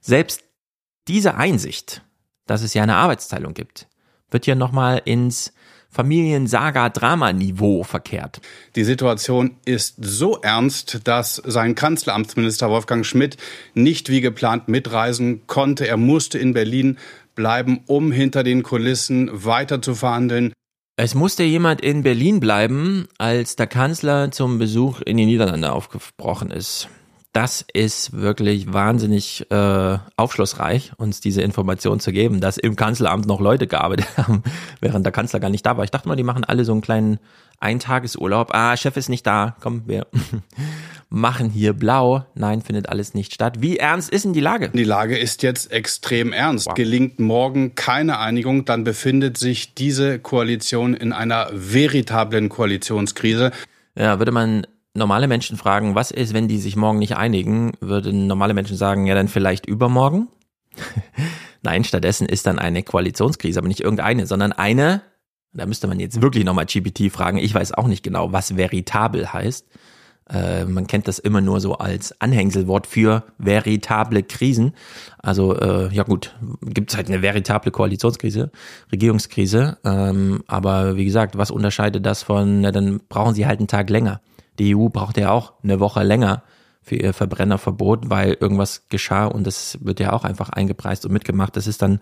Selbst 0.00 0.42
diese 1.06 1.34
Einsicht, 1.34 2.02
dass 2.46 2.62
es 2.62 2.72
ja 2.72 2.82
eine 2.82 2.96
Arbeitsteilung 2.96 3.52
gibt, 3.52 3.88
wird 4.30 4.46
ja 4.46 4.54
nochmal 4.54 5.02
ins 5.04 5.52
Familiensaga-Drama-Niveau 5.92 7.84
verkehrt. 7.84 8.40
Die 8.76 8.84
Situation 8.84 9.56
ist 9.64 9.96
so 10.00 10.38
ernst, 10.38 11.00
dass 11.04 11.36
sein 11.36 11.74
Kanzleramtsminister 11.74 12.70
Wolfgang 12.70 13.04
Schmidt 13.04 13.36
nicht 13.74 14.08
wie 14.08 14.20
geplant 14.20 14.68
mitreisen 14.68 15.46
konnte. 15.46 15.86
Er 15.86 15.98
musste 15.98 16.38
in 16.38 16.54
Berlin 16.54 16.98
bleiben, 17.34 17.80
um 17.86 18.10
hinter 18.10 18.42
den 18.42 18.62
Kulissen 18.62 19.30
weiter 19.32 19.82
zu 19.82 19.94
verhandeln. 19.94 20.52
Es 20.96 21.14
musste 21.14 21.42
jemand 21.42 21.80
in 21.80 22.02
Berlin 22.02 22.40
bleiben, 22.40 23.06
als 23.18 23.56
der 23.56 23.66
Kanzler 23.66 24.30
zum 24.30 24.58
Besuch 24.58 25.00
in 25.00 25.16
die 25.16 25.26
Niederlande 25.26 25.72
aufgebrochen 25.72 26.50
ist. 26.50 26.88
Das 27.32 27.64
ist 27.72 28.12
wirklich 28.12 28.72
wahnsinnig 28.72 29.50
äh, 29.50 29.98
aufschlussreich, 30.16 30.92
uns 30.98 31.20
diese 31.20 31.40
Information 31.40 31.98
zu 31.98 32.12
geben, 32.12 32.40
dass 32.40 32.58
im 32.58 32.76
Kanzleramt 32.76 33.26
noch 33.26 33.40
Leute 33.40 33.66
gearbeitet 33.66 34.06
haben, 34.18 34.42
während 34.80 35.06
der 35.06 35.12
Kanzler 35.12 35.40
gar 35.40 35.48
nicht 35.48 35.64
da 35.64 35.76
war. 35.76 35.84
Ich 35.84 35.90
dachte 35.90 36.08
mal, 36.08 36.16
die 36.16 36.24
machen 36.24 36.44
alle 36.44 36.64
so 36.64 36.72
einen 36.72 36.82
kleinen 36.82 37.18
Eintagesurlaub. 37.58 38.54
Ah, 38.54 38.76
Chef 38.76 38.96
ist 38.98 39.08
nicht 39.08 39.26
da. 39.26 39.56
Komm, 39.60 39.84
wir 39.86 40.06
machen 41.08 41.48
hier 41.48 41.72
blau. 41.72 42.26
Nein, 42.34 42.60
findet 42.60 42.90
alles 42.90 43.14
nicht 43.14 43.32
statt. 43.32 43.56
Wie 43.60 43.78
ernst 43.78 44.10
ist 44.10 44.26
denn 44.26 44.34
die 44.34 44.40
Lage? 44.40 44.68
Die 44.68 44.84
Lage 44.84 45.16
ist 45.16 45.42
jetzt 45.42 45.72
extrem 45.72 46.34
ernst. 46.34 46.66
Wow. 46.66 46.74
Gelingt 46.74 47.18
morgen 47.18 47.74
keine 47.74 48.18
Einigung, 48.18 48.66
dann 48.66 48.84
befindet 48.84 49.38
sich 49.38 49.74
diese 49.74 50.18
Koalition 50.18 50.92
in 50.92 51.14
einer 51.14 51.48
veritablen 51.52 52.50
Koalitionskrise. 52.50 53.52
Ja, 53.94 54.18
würde 54.18 54.32
man 54.32 54.66
normale 54.94 55.28
Menschen 55.28 55.56
fragen, 55.56 55.94
was 55.94 56.10
ist, 56.10 56.34
wenn 56.34 56.48
die 56.48 56.58
sich 56.58 56.76
morgen 56.76 56.98
nicht 56.98 57.16
einigen, 57.16 57.72
würden 57.80 58.26
normale 58.26 58.54
Menschen 58.54 58.76
sagen, 58.76 59.06
ja, 59.06 59.14
dann 59.14 59.28
vielleicht 59.28 59.66
übermorgen? 59.66 60.28
Nein, 61.62 61.84
stattdessen 61.84 62.26
ist 62.26 62.46
dann 62.46 62.58
eine 62.58 62.82
Koalitionskrise, 62.82 63.58
aber 63.58 63.68
nicht 63.68 63.80
irgendeine, 63.80 64.26
sondern 64.26 64.52
eine, 64.52 65.02
da 65.52 65.66
müsste 65.66 65.86
man 65.86 66.00
jetzt 66.00 66.20
wirklich 66.20 66.44
nochmal 66.44 66.66
GPT 66.66 67.12
fragen, 67.12 67.38
ich 67.38 67.54
weiß 67.54 67.72
auch 67.72 67.86
nicht 67.86 68.02
genau, 68.02 68.32
was 68.32 68.56
veritabel 68.56 69.32
heißt. 69.32 69.66
Äh, 70.30 70.64
man 70.64 70.86
kennt 70.86 71.08
das 71.08 71.18
immer 71.18 71.40
nur 71.40 71.60
so 71.60 71.74
als 71.74 72.20
Anhängselwort 72.20 72.86
für 72.86 73.24
veritable 73.38 74.22
Krisen. 74.22 74.72
Also 75.18 75.56
äh, 75.58 75.92
ja 75.92 76.04
gut, 76.04 76.34
gibt 76.62 76.90
es 76.90 76.96
halt 76.96 77.08
eine 77.08 77.22
veritable 77.22 77.70
Koalitionskrise, 77.70 78.50
Regierungskrise. 78.90 79.78
Ähm, 79.84 80.42
aber 80.46 80.96
wie 80.96 81.04
gesagt, 81.04 81.36
was 81.36 81.50
unterscheidet 81.50 82.06
das 82.06 82.22
von, 82.22 82.60
na, 82.62 82.72
dann 82.72 83.00
brauchen 83.08 83.34
sie 83.34 83.46
halt 83.46 83.58
einen 83.58 83.68
Tag 83.68 83.90
länger. 83.90 84.20
Die 84.58 84.76
EU 84.76 84.88
braucht 84.88 85.16
ja 85.16 85.30
auch 85.30 85.54
eine 85.62 85.80
Woche 85.80 86.02
länger 86.02 86.42
für 86.82 86.96
ihr 86.96 87.12
Verbrennerverbot, 87.12 88.10
weil 88.10 88.36
irgendwas 88.40 88.88
geschah 88.88 89.26
und 89.26 89.46
das 89.46 89.78
wird 89.82 90.00
ja 90.00 90.12
auch 90.12 90.24
einfach 90.24 90.50
eingepreist 90.50 91.06
und 91.06 91.12
mitgemacht. 91.12 91.56
Das 91.56 91.66
ist 91.66 91.80
dann 91.80 92.00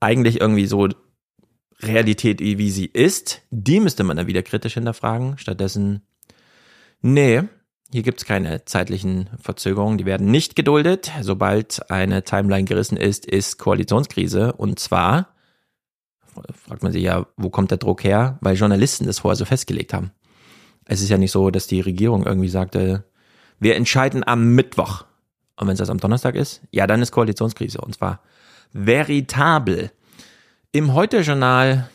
eigentlich 0.00 0.40
irgendwie 0.40 0.66
so 0.66 0.88
Realität, 1.82 2.40
wie 2.40 2.70
sie 2.70 2.86
ist. 2.86 3.42
Die 3.50 3.80
müsste 3.80 4.04
man 4.04 4.16
dann 4.16 4.28
wieder 4.28 4.42
kritisch 4.42 4.74
hinterfragen. 4.74 5.38
Stattdessen, 5.38 6.02
nee, 7.00 7.42
hier 7.92 8.02
gibt's 8.02 8.24
keine 8.24 8.64
zeitlichen 8.64 9.28
Verzögerungen, 9.38 9.98
die 9.98 10.06
werden 10.06 10.30
nicht 10.30 10.56
geduldet. 10.56 11.10
Sobald 11.20 11.90
eine 11.90 12.22
Timeline 12.22 12.64
gerissen 12.64 12.96
ist, 12.96 13.26
ist 13.26 13.58
Koalitionskrise. 13.58 14.52
Und 14.54 14.78
zwar, 14.78 15.34
fragt 16.54 16.82
man 16.82 16.92
sich 16.92 17.02
ja, 17.02 17.26
wo 17.36 17.50
kommt 17.50 17.70
der 17.70 17.78
Druck 17.78 18.04
her? 18.04 18.38
Weil 18.40 18.56
Journalisten 18.56 19.06
das 19.06 19.18
vorher 19.18 19.36
so 19.36 19.44
festgelegt 19.44 19.92
haben. 19.92 20.12
Es 20.86 21.00
ist 21.00 21.08
ja 21.08 21.18
nicht 21.18 21.32
so, 21.32 21.50
dass 21.50 21.66
die 21.66 21.80
Regierung 21.80 22.24
irgendwie 22.24 22.48
sagte, 22.48 23.04
wir 23.58 23.76
entscheiden 23.76 24.26
am 24.26 24.54
Mittwoch. 24.54 25.04
Und 25.56 25.68
wenn 25.68 25.74
es 25.74 25.78
das 25.78 25.90
am 25.90 25.98
Donnerstag 25.98 26.34
ist, 26.34 26.62
ja, 26.70 26.86
dann 26.86 27.02
ist 27.02 27.12
Koalitionskrise. 27.12 27.80
Und 27.80 27.94
zwar 27.94 28.20
veritabel. 28.72 29.90
Im 30.72 30.94
Heute-Journal 30.94 31.88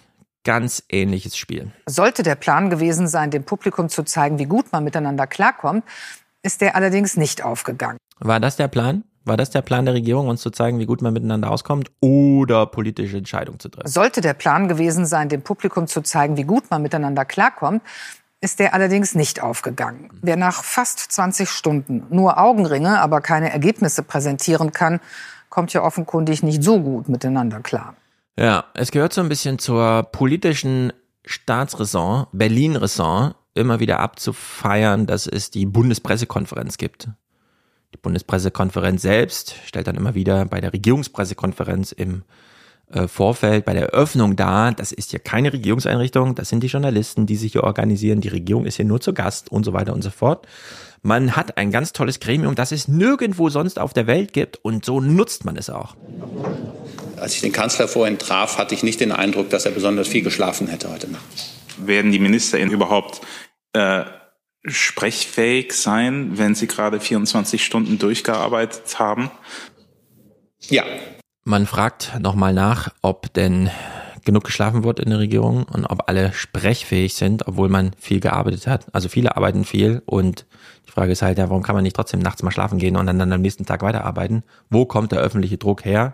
ganz 0.43 0.83
ähnliches 0.87 1.35
Spiel. 1.35 1.71
Sollte 1.87 2.23
der 2.23 2.35
Plan 2.35 2.69
gewesen 2.69 3.07
sein, 3.07 3.31
dem 3.31 3.43
Publikum 3.43 3.89
zu 3.89 4.03
zeigen, 4.03 4.39
wie 4.39 4.45
gut 4.45 4.71
man 4.71 4.83
miteinander 4.83 5.27
klarkommt, 5.27 5.83
ist 6.41 6.61
der 6.61 6.75
allerdings 6.75 7.17
nicht 7.17 7.43
aufgegangen. 7.43 7.97
War 8.19 8.39
das 8.39 8.55
der 8.55 8.69
Plan? 8.69 9.03
War 9.25 9.35
das 9.35 9.49
der 9.49 9.61
Plan 9.61 9.83
der 9.83 9.93
Regierung, 9.93 10.29
uns 10.29 10.39
zu 10.41 10.49
zeigen, 10.49 10.79
wie 10.79 10.85
gut 10.85 11.01
man 11.01 11.11
miteinander 11.11 11.51
auskommt 11.51 11.91
oder 11.99 12.65
politische 12.65 13.17
Entscheidungen 13.17 13.59
zu 13.59 13.67
treffen? 13.67 13.89
Sollte 13.89 14.21
der 14.21 14.33
Plan 14.33 14.69
gewesen 14.69 15.05
sein, 15.05 15.27
dem 15.27 15.41
Publikum 15.41 15.87
zu 15.87 16.01
zeigen, 16.01 16.37
wie 16.37 16.45
gut 16.45 16.71
man 16.71 16.81
miteinander 16.81 17.25
klarkommt, 17.25 17.81
ist 18.41 18.59
der 18.59 18.73
allerdings 18.73 19.15
nicht 19.15 19.41
aufgegangen. 19.41 20.09
Wer 20.21 20.35
nach 20.35 20.63
fast 20.63 20.99
20 20.99 21.49
Stunden 21.49 22.05
nur 22.09 22.37
Augenringe, 22.37 22.99
aber 22.99 23.21
keine 23.21 23.51
Ergebnisse 23.51 24.03
präsentieren 24.03 24.71
kann, 24.71 24.99
kommt 25.49 25.73
ja 25.73 25.81
offenkundig 25.81 26.43
nicht 26.43 26.63
so 26.63 26.81
gut 26.81 27.09
miteinander 27.09 27.61
klar. 27.61 27.95
Ja, 28.37 28.65
es 28.75 28.91
gehört 28.91 29.13
so 29.13 29.21
ein 29.21 29.29
bisschen 29.29 29.57
zur 29.57 30.03
politischen 30.03 30.93
Staatsräson, 31.25 32.27
Berlin-Raison, 32.31 33.33
immer 33.55 33.79
wieder 33.79 33.99
abzufeiern, 33.99 35.07
dass 35.07 35.25
es 35.25 35.49
die 35.49 35.65
Bundespressekonferenz 35.65 36.77
gibt. 36.77 37.09
Die 37.93 37.97
Bundespressekonferenz 37.97 39.01
selbst 39.01 39.55
stellt 39.65 39.87
dann 39.87 39.95
immer 39.95 40.13
wieder 40.13 40.45
bei 40.45 40.61
der 40.61 40.73
Regierungspressekonferenz 40.73 41.91
im 41.91 42.23
äh, 42.91 43.07
Vorfeld 43.07 43.65
bei 43.65 43.73
der 43.73 43.89
Eröffnung 43.89 44.35
da, 44.35 44.71
das 44.71 44.91
ist 44.91 45.11
ja 45.11 45.19
keine 45.19 45.51
Regierungseinrichtung, 45.51 46.35
das 46.35 46.49
sind 46.49 46.61
die 46.61 46.67
Journalisten, 46.67 47.25
die 47.25 47.35
sich 47.35 47.51
hier 47.51 47.63
organisieren, 47.63 48.21
die 48.21 48.29
Regierung 48.29 48.65
ist 48.65 48.77
hier 48.77 48.85
nur 48.85 49.01
zu 49.01 49.13
Gast 49.13 49.51
und 49.51 49.65
so 49.65 49.73
weiter 49.73 49.93
und 49.93 50.03
so 50.03 50.09
fort. 50.09 50.47
Man 51.01 51.35
hat 51.35 51.57
ein 51.57 51.71
ganz 51.71 51.93
tolles 51.93 52.19
Gremium, 52.19 52.55
das 52.55 52.71
es 52.71 52.87
nirgendwo 52.87 53.49
sonst 53.49 53.77
auf 53.77 53.93
der 53.93 54.07
Welt 54.07 54.33
gibt 54.33 54.63
und 54.63 54.85
so 54.85 55.01
nutzt 55.01 55.45
man 55.45 55.57
es 55.57 55.69
auch. 55.69 55.95
Als 57.17 57.33
ich 57.35 57.41
den 57.41 57.51
Kanzler 57.51 57.87
vorhin 57.87 58.17
traf, 58.19 58.57
hatte 58.57 58.73
ich 58.73 58.83
nicht 58.83 58.99
den 58.99 59.11
Eindruck, 59.11 59.49
dass 59.49 59.65
er 59.65 59.71
besonders 59.71 60.07
viel 60.07 60.21
geschlafen 60.21 60.67
hätte 60.67 60.89
heute 60.89 61.11
Nacht. 61.11 61.23
Werden 61.77 62.11
die 62.11 62.19
Ministerinnen 62.19 62.73
überhaupt 62.73 63.21
äh, 63.73 64.05
sprechfähig 64.65 65.73
sein, 65.73 66.37
wenn 66.37 66.55
sie 66.55 66.67
gerade 66.67 66.99
24 66.99 67.63
Stunden 67.63 67.99
durchgearbeitet 67.99 68.97
haben? 68.97 69.29
Ja, 70.69 70.83
man 71.47 71.65
fragt 71.65 72.19
nochmal 72.19 72.53
nach, 72.53 72.89
ob 73.01 73.33
denn 73.33 73.69
genug 74.25 74.43
geschlafen 74.43 74.83
wird 74.83 74.99
in 74.99 75.09
der 75.09 75.19
Regierung 75.19 75.63
und 75.63 75.85
ob 75.85 76.09
alle 76.09 76.33
sprechfähig 76.33 77.13
sind, 77.13 77.47
obwohl 77.47 77.69
man 77.69 77.91
viel 77.97 78.19
gearbeitet 78.19 78.67
hat. 78.67 78.93
Also 78.93 79.07
viele 79.07 79.37
arbeiten 79.37 79.63
viel 79.63 80.01
und 80.05 80.45
die 80.85 80.91
Frage 80.91 81.13
ist 81.13 81.21
halt, 81.21 81.37
ja, 81.37 81.49
warum 81.49 81.63
kann 81.63 81.75
man 81.75 81.83
nicht 81.83 81.95
trotzdem 81.95 82.19
nachts 82.19 82.43
mal 82.43 82.51
schlafen 82.51 82.79
gehen 82.79 82.97
und 82.97 83.05
dann, 83.05 83.31
am 83.31 83.41
nächsten 83.41 83.65
Tag 83.65 83.81
weiterarbeiten? 83.81 84.43
Wo 84.69 84.85
kommt 84.85 85.13
der 85.13 85.19
öffentliche 85.19 85.57
Druck 85.57 85.85
her? 85.85 86.11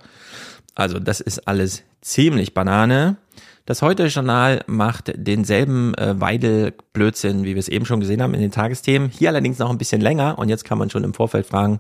Also 0.76 1.00
das 1.00 1.20
ist 1.20 1.48
alles 1.48 1.82
ziemlich 2.02 2.54
Banane. 2.54 3.18
Das 3.66 3.82
Heute-Journal 3.82 4.62
macht 4.68 5.14
denselben 5.16 5.96
äh, 5.96 6.20
Weidel-Blödsinn, 6.20 7.44
wie 7.44 7.56
wir 7.56 7.60
es 7.60 7.70
eben 7.70 7.88
schon 7.88 8.02
gesehen 8.02 8.22
haben 8.22 8.36
in 8.36 8.42
den 8.42 8.52
Tagesthemen. 8.52 9.10
Hier 9.10 9.30
allerdings 9.30 9.58
noch 9.58 9.72
ein 9.72 9.80
bisschen 9.80 10.02
länger 10.02 10.38
und 10.38 10.50
jetzt 10.50 10.66
kann 10.66 10.78
man 10.78 10.92
schon 10.92 11.04
im 11.04 11.16
Vorfeld 11.16 11.48
fragen, 11.48 11.80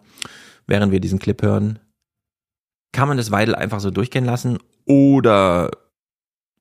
während 0.65 0.91
wir 0.91 0.99
diesen 0.99 1.19
Clip 1.19 1.39
hören, 1.39 1.77
kann 2.93 3.09
man 3.09 3.17
das 3.17 3.31
Weidel 3.31 3.55
einfach 3.55 3.81
so 3.81 3.91
durchgehen 3.91 4.23
lassen? 4.23 4.59
Oder 4.85 5.71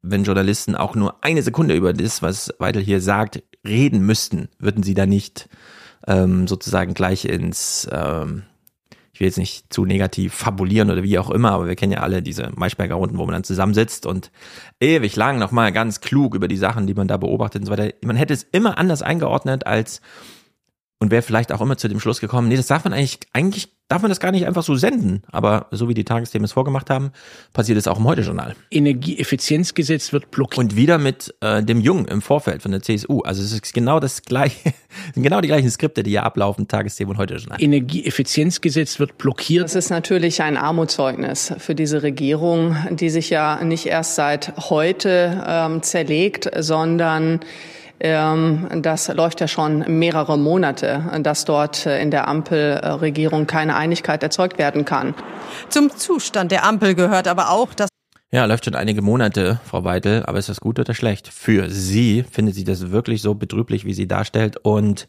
wenn 0.03 0.25
Journalisten 0.25 0.75
auch 0.75 0.97
nur 0.97 1.25
eine 1.25 1.43
Sekunde 1.43 1.75
über 1.77 1.93
das, 1.93 2.23
was 2.23 2.53
Weidel 2.59 2.83
hier 2.83 3.01
sagt, 3.01 3.43
reden 3.65 4.05
müssten, 4.05 4.49
würden 4.59 4.83
sie 4.83 4.95
da 4.95 5.07
nicht 5.07 5.49
ähm, 6.09 6.49
sozusagen 6.49 6.95
gleich 6.95 7.25
ins, 7.25 7.89
ähm, 7.93 8.43
ich 9.13 9.21
will 9.21 9.29
jetzt 9.29 9.39
nicht 9.39 9.73
zu 9.73 9.85
negativ 9.85 10.35
fabulieren 10.35 10.91
oder 10.91 11.05
wie 11.05 11.19
auch 11.19 11.31
immer, 11.31 11.53
aber 11.53 11.69
wir 11.69 11.77
kennen 11.77 11.93
ja 11.93 12.01
alle 12.01 12.23
diese 12.23 12.51
Maischberger 12.57 12.97
Runden, 12.97 13.19
wo 13.19 13.25
man 13.25 13.35
dann 13.35 13.45
zusammensitzt 13.45 14.07
und 14.07 14.33
ewig 14.81 15.15
lang 15.15 15.39
nochmal 15.39 15.71
ganz 15.71 16.01
klug 16.01 16.35
über 16.35 16.49
die 16.49 16.57
Sachen, 16.57 16.89
die 16.89 16.95
man 16.95 17.07
da 17.07 17.17
beobachtet 17.19 17.63
und 17.63 17.67
so 17.67 17.73
weiter. 17.73 17.95
Man 18.03 18.17
hätte 18.17 18.35
es 18.35 18.43
immer 18.43 18.79
anders 18.79 19.03
eingeordnet 19.03 19.67
als 19.67 20.01
und 21.03 21.11
wäre 21.11 21.23
vielleicht 21.23 21.51
auch 21.51 21.61
immer 21.61 21.77
zu 21.77 21.89
dem 21.89 21.99
Schluss 21.99 22.21
gekommen, 22.21 22.47
nee, 22.47 22.57
das 22.57 22.69
darf 22.69 22.85
man 22.85 22.93
eigentlich, 22.93 23.19
eigentlich 23.33 23.71
darf 23.89 24.03
man 24.03 24.09
das 24.09 24.21
gar 24.21 24.31
nicht 24.31 24.47
einfach 24.47 24.63
so 24.63 24.77
senden. 24.77 25.25
Aber 25.33 25.67
so 25.73 25.89
wie 25.89 25.95
die 25.95 26.05
Tagesthemen 26.05 26.45
es 26.45 26.53
vorgemacht 26.53 26.91
haben, 26.91 27.11
passiert 27.53 27.77
es 27.77 27.89
auch 27.89 27.99
im 27.99 28.05
Heute-Journal. 28.05 28.55
Energieeffizienzgesetz 28.71 30.13
wird 30.13 30.31
blockiert. 30.31 30.59
Und 30.59 30.77
wieder 30.77 30.99
mit 30.99 31.35
äh, 31.41 31.61
dem 31.61 31.81
Jungen 31.81 32.05
im 32.07 32.23
Vorfeld 32.23 32.63
von 32.63 32.71
der 32.71 32.83
CSU. 32.83 33.23
Also 33.23 33.43
es 33.43 33.51
ist 33.51 33.75
genau 33.75 33.99
das 33.99 34.23
gleiche, 34.23 34.73
sind 35.15 35.25
genau 35.25 35.41
die 35.41 35.49
gleichen 35.49 35.69
Skripte, 35.73 36.05
die 36.05 36.11
hier 36.11 36.23
ablaufen, 36.23 36.69
Tagesthemen 36.69 37.15
und 37.15 37.19
Heute-Journal. 37.19 37.61
Energieeffizienzgesetz 37.61 39.01
wird 39.01 39.19
blockiert. 39.19 39.65
Das 39.65 39.75
ist 39.75 39.91
natürlich 39.91 40.41
ein 40.41 40.57
Armutszeugnis 40.57 41.53
für 41.59 41.75
diese 41.75 42.05
Regierung, 42.05 42.77
die 42.93 43.11
sich 43.11 43.29
ja 43.29 43.65
nicht 43.65 43.87
erst 43.87 44.15
seit 44.15 44.71
heute 44.71 45.43
ähm, 45.45 45.83
zerlegt, 45.83 46.49
sondern 46.61 47.41
das 48.03 49.09
läuft 49.15 49.41
ja 49.41 49.47
schon 49.47 49.85
mehrere 49.87 50.37
Monate, 50.37 51.21
dass 51.23 51.45
dort 51.45 51.87
in 51.87 52.11
der 52.11 52.27
Ampelregierung 52.27 53.47
keine 53.47 53.77
Einigkeit 53.77 54.23
erzeugt 54.23 54.59
werden 54.59 54.85
kann. 54.85 55.15
Zum 55.69 55.91
Zustand 55.97 56.51
der 56.51 56.65
Ampel 56.65 56.97
gehört 56.97 57.29
aber 57.29 57.51
auch, 57.51 57.73
dass 57.75 57.89
ja, 58.35 58.47
läuft 58.47 58.65
schon 58.65 58.75
einige 58.75 59.03
Monate, 59.03 59.61
Frau 59.67 59.85
Weitel, 59.85 60.25
aber 60.25 60.39
ist 60.39 60.49
das 60.49 60.59
gut 60.59 60.79
oder 60.79 60.95
schlecht? 60.95 61.29
Für 61.29 61.69
Sie 61.69 62.23
findet 62.23 62.55
sie 62.55 62.65
das 62.65 62.91
wirklich 62.91 63.21
so 63.21 63.35
betrüblich, 63.35 63.85
wie 63.85 63.93
sie 63.93 64.09
darstellt? 64.09 64.57
Und 64.57 65.07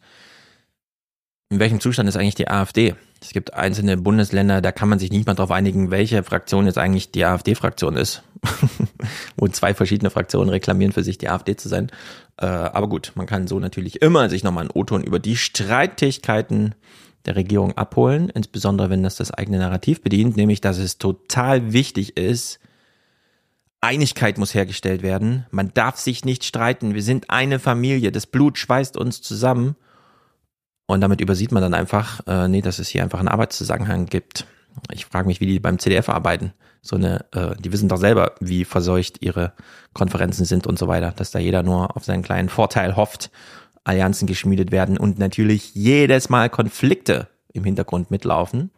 in 1.53 1.59
welchem 1.59 1.79
Zustand 1.79 2.09
ist 2.09 2.17
eigentlich 2.17 2.33
die 2.33 2.47
AfD? 2.47 2.95
Es 3.21 3.29
gibt 3.29 3.53
einzelne 3.53 3.95
Bundesländer, 3.95 4.59
da 4.59 4.71
kann 4.71 4.89
man 4.89 4.97
sich 4.97 5.11
nicht 5.11 5.27
mal 5.27 5.35
darauf 5.35 5.51
einigen, 5.51 5.91
welche 5.91 6.23
Fraktion 6.23 6.65
jetzt 6.65 6.79
eigentlich 6.79 7.11
die 7.11 7.23
AfD-Fraktion 7.23 7.95
ist. 7.95 8.23
Wo 9.37 9.47
zwei 9.47 9.75
verschiedene 9.75 10.09
Fraktionen 10.09 10.49
reklamieren 10.49 10.93
für 10.93 11.03
sich, 11.03 11.19
die 11.19 11.29
AfD 11.29 11.55
zu 11.55 11.69
sein. 11.69 11.91
Äh, 12.37 12.47
aber 12.47 12.89
gut, 12.89 13.11
man 13.13 13.27
kann 13.27 13.47
so 13.47 13.59
natürlich 13.59 14.01
immer 14.01 14.31
sich 14.31 14.43
nochmal 14.43 14.63
einen 14.63 14.71
O-Ton 14.71 15.03
über 15.03 15.19
die 15.19 15.37
Streitigkeiten 15.37 16.73
der 17.25 17.35
Regierung 17.35 17.77
abholen, 17.77 18.29
insbesondere 18.29 18.89
wenn 18.89 19.03
das 19.03 19.15
das 19.15 19.31
eigene 19.31 19.59
Narrativ 19.59 20.01
bedient, 20.01 20.35
nämlich 20.35 20.59
dass 20.59 20.79
es 20.79 20.97
total 20.97 21.71
wichtig 21.71 22.17
ist, 22.17 22.59
Einigkeit 23.79 24.39
muss 24.39 24.55
hergestellt 24.55 25.03
werden. 25.03 25.45
Man 25.51 25.71
darf 25.73 25.97
sich 25.97 26.25
nicht 26.25 26.45
streiten. 26.45 26.95
Wir 26.95 27.03
sind 27.03 27.29
eine 27.29 27.59
Familie. 27.59 28.11
Das 28.11 28.25
Blut 28.25 28.57
schweißt 28.57 28.97
uns 28.97 29.21
zusammen. 29.21 29.75
Und 30.85 31.01
damit 31.01 31.21
übersieht 31.21 31.51
man 31.51 31.63
dann 31.63 31.73
einfach, 31.73 32.21
äh, 32.27 32.47
nee, 32.47 32.61
dass 32.61 32.79
es 32.79 32.89
hier 32.89 33.03
einfach 33.03 33.19
einen 33.19 33.29
Arbeitszusammenhang 33.29 34.05
gibt. 34.05 34.45
Ich 34.91 35.05
frage 35.05 35.27
mich, 35.27 35.39
wie 35.39 35.45
die 35.45 35.59
beim 35.59 35.79
CDF 35.79 36.09
arbeiten. 36.09 36.53
So 36.81 36.97
eine, 36.97 37.25
äh, 37.31 37.55
die 37.59 37.71
wissen 37.71 37.87
doch 37.87 37.97
selber, 37.97 38.33
wie 38.41 38.65
verseucht 38.65 39.21
ihre 39.21 39.53
Konferenzen 39.93 40.45
sind 40.45 40.67
und 40.67 40.77
so 40.77 40.87
weiter, 40.87 41.13
dass 41.15 41.31
da 41.31 41.39
jeder 41.39 41.63
nur 41.63 41.95
auf 41.95 42.03
seinen 42.03 42.23
kleinen 42.23 42.49
Vorteil 42.49 42.97
hofft, 42.97 43.31
Allianzen 43.85 44.27
geschmiedet 44.27 44.71
werden 44.71 44.97
und 44.97 45.19
natürlich 45.19 45.73
jedes 45.75 46.29
Mal 46.29 46.49
Konflikte 46.49 47.27
im 47.53 47.63
Hintergrund 47.63 48.11
mitlaufen. 48.11 48.71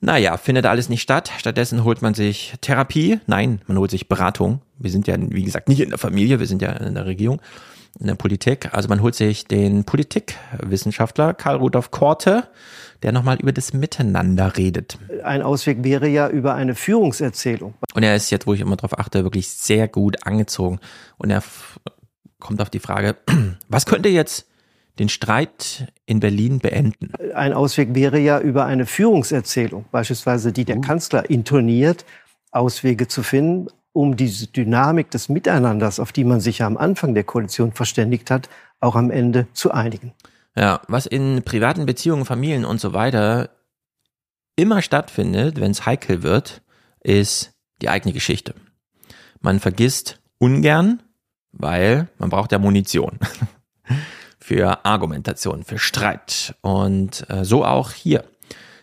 Naja, 0.00 0.36
findet 0.36 0.66
alles 0.66 0.88
nicht 0.88 1.02
statt. 1.02 1.32
Stattdessen 1.38 1.82
holt 1.82 2.02
man 2.02 2.14
sich 2.14 2.54
Therapie. 2.60 3.18
Nein, 3.26 3.60
man 3.66 3.78
holt 3.78 3.90
sich 3.90 4.08
Beratung. 4.08 4.60
Wir 4.78 4.90
sind 4.90 5.06
ja, 5.06 5.16
wie 5.18 5.42
gesagt, 5.42 5.68
nicht 5.68 5.80
in 5.80 5.88
der 5.88 5.98
Familie, 5.98 6.38
wir 6.38 6.46
sind 6.46 6.60
ja 6.60 6.72
in 6.72 6.94
der 6.94 7.06
Regierung, 7.06 7.40
in 7.98 8.06
der 8.06 8.14
Politik. 8.14 8.72
Also 8.72 8.88
man 8.88 9.00
holt 9.02 9.14
sich 9.14 9.46
den 9.46 9.84
Politikwissenschaftler 9.84 11.34
Karl 11.34 11.56
Rudolf 11.56 11.90
Korte, 11.90 12.48
der 13.02 13.12
nochmal 13.12 13.38
über 13.40 13.52
das 13.52 13.72
Miteinander 13.72 14.56
redet. 14.56 14.98
Ein 15.22 15.42
Ausweg 15.42 15.84
wäre 15.84 16.08
ja 16.08 16.28
über 16.28 16.54
eine 16.54 16.74
Führungserzählung. 16.74 17.74
Und 17.94 18.02
er 18.02 18.16
ist 18.16 18.30
jetzt, 18.30 18.46
wo 18.46 18.54
ich 18.54 18.60
immer 18.60 18.76
drauf 18.76 18.98
achte, 18.98 19.24
wirklich 19.24 19.48
sehr 19.48 19.88
gut 19.88 20.26
angezogen. 20.26 20.80
Und 21.18 21.30
er 21.30 21.42
kommt 22.38 22.60
auf 22.60 22.70
die 22.70 22.80
Frage, 22.80 23.16
was 23.68 23.86
könnte 23.86 24.08
jetzt 24.08 24.46
den 24.98 25.08
Streit 25.08 25.92
in 26.06 26.20
Berlin 26.20 26.58
beenden? 26.58 27.12
Ein 27.34 27.52
Ausweg 27.52 27.94
wäre 27.94 28.18
ja 28.18 28.40
über 28.40 28.64
eine 28.64 28.86
Führungserzählung, 28.86 29.84
beispielsweise 29.90 30.52
die 30.52 30.64
der 30.64 30.78
uh. 30.78 30.80
Kanzler 30.80 31.28
intoniert, 31.28 32.04
Auswege 32.50 33.06
zu 33.06 33.22
finden, 33.22 33.68
um 33.96 34.14
diese 34.14 34.46
Dynamik 34.46 35.10
des 35.10 35.30
Miteinanders, 35.30 35.98
auf 36.00 36.12
die 36.12 36.24
man 36.24 36.40
sich 36.40 36.58
ja 36.58 36.66
am 36.66 36.76
Anfang 36.76 37.14
der 37.14 37.24
Koalition 37.24 37.72
verständigt 37.72 38.30
hat, 38.30 38.50
auch 38.78 38.94
am 38.94 39.10
Ende 39.10 39.46
zu 39.54 39.72
einigen. 39.72 40.12
Ja, 40.54 40.82
was 40.86 41.06
in 41.06 41.42
privaten 41.42 41.86
Beziehungen, 41.86 42.26
Familien 42.26 42.66
und 42.66 42.78
so 42.78 42.92
weiter 42.92 43.48
immer 44.54 44.82
stattfindet, 44.82 45.60
wenn 45.60 45.70
es 45.70 45.86
heikel 45.86 46.22
wird, 46.22 46.60
ist 47.00 47.54
die 47.80 47.88
eigene 47.88 48.12
Geschichte. 48.12 48.54
Man 49.40 49.60
vergisst 49.60 50.20
ungern, 50.38 51.02
weil 51.52 52.08
man 52.18 52.28
braucht 52.28 52.52
ja 52.52 52.58
Munition. 52.58 53.18
für 54.38 54.84
Argumentation, 54.84 55.64
für 55.64 55.78
Streit. 55.78 56.54
Und 56.60 57.28
äh, 57.30 57.44
so 57.44 57.64
auch 57.64 57.92
hier. 57.92 58.24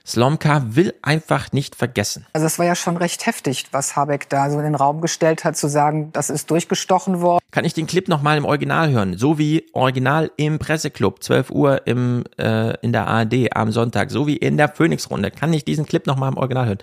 Slomka 0.05 0.75
will 0.75 0.93
einfach 1.01 1.53
nicht 1.53 1.75
vergessen. 1.77 2.25
Also 2.33 2.45
es 2.45 2.59
war 2.59 2.65
ja 2.65 2.75
schon 2.75 2.97
recht 2.97 3.25
heftig, 3.25 3.67
was 3.71 3.95
Habeck 3.95 4.27
da 4.27 4.49
so 4.49 4.57
in 4.57 4.65
den 4.65 4.75
Raum 4.75 4.99
gestellt 4.99 5.45
hat, 5.45 5.55
zu 5.55 5.69
sagen, 5.69 6.09
das 6.11 6.29
ist 6.29 6.51
durchgestochen 6.51 7.21
worden. 7.21 7.39
Kann 7.51 7.63
ich 7.63 7.73
den 7.73 7.87
Clip 7.87 8.09
nochmal 8.09 8.37
im 8.37 8.43
Original 8.43 8.91
hören? 8.91 9.17
So 9.17 9.37
wie 9.37 9.65
Original 9.71 10.29
im 10.35 10.59
Presseclub, 10.59 11.23
12 11.23 11.51
Uhr 11.51 11.87
im, 11.87 12.25
äh, 12.37 12.75
in 12.81 12.91
der 12.91 13.07
ARD 13.07 13.55
am 13.55 13.71
Sonntag, 13.71 14.11
so 14.11 14.27
wie 14.27 14.35
in 14.35 14.57
der 14.57 14.67
Phoenix-Runde. 14.67 15.31
Kann 15.31 15.53
ich 15.53 15.63
diesen 15.63 15.85
Clip 15.85 16.05
nochmal 16.05 16.31
im 16.31 16.37
Original 16.37 16.65
hören? 16.65 16.79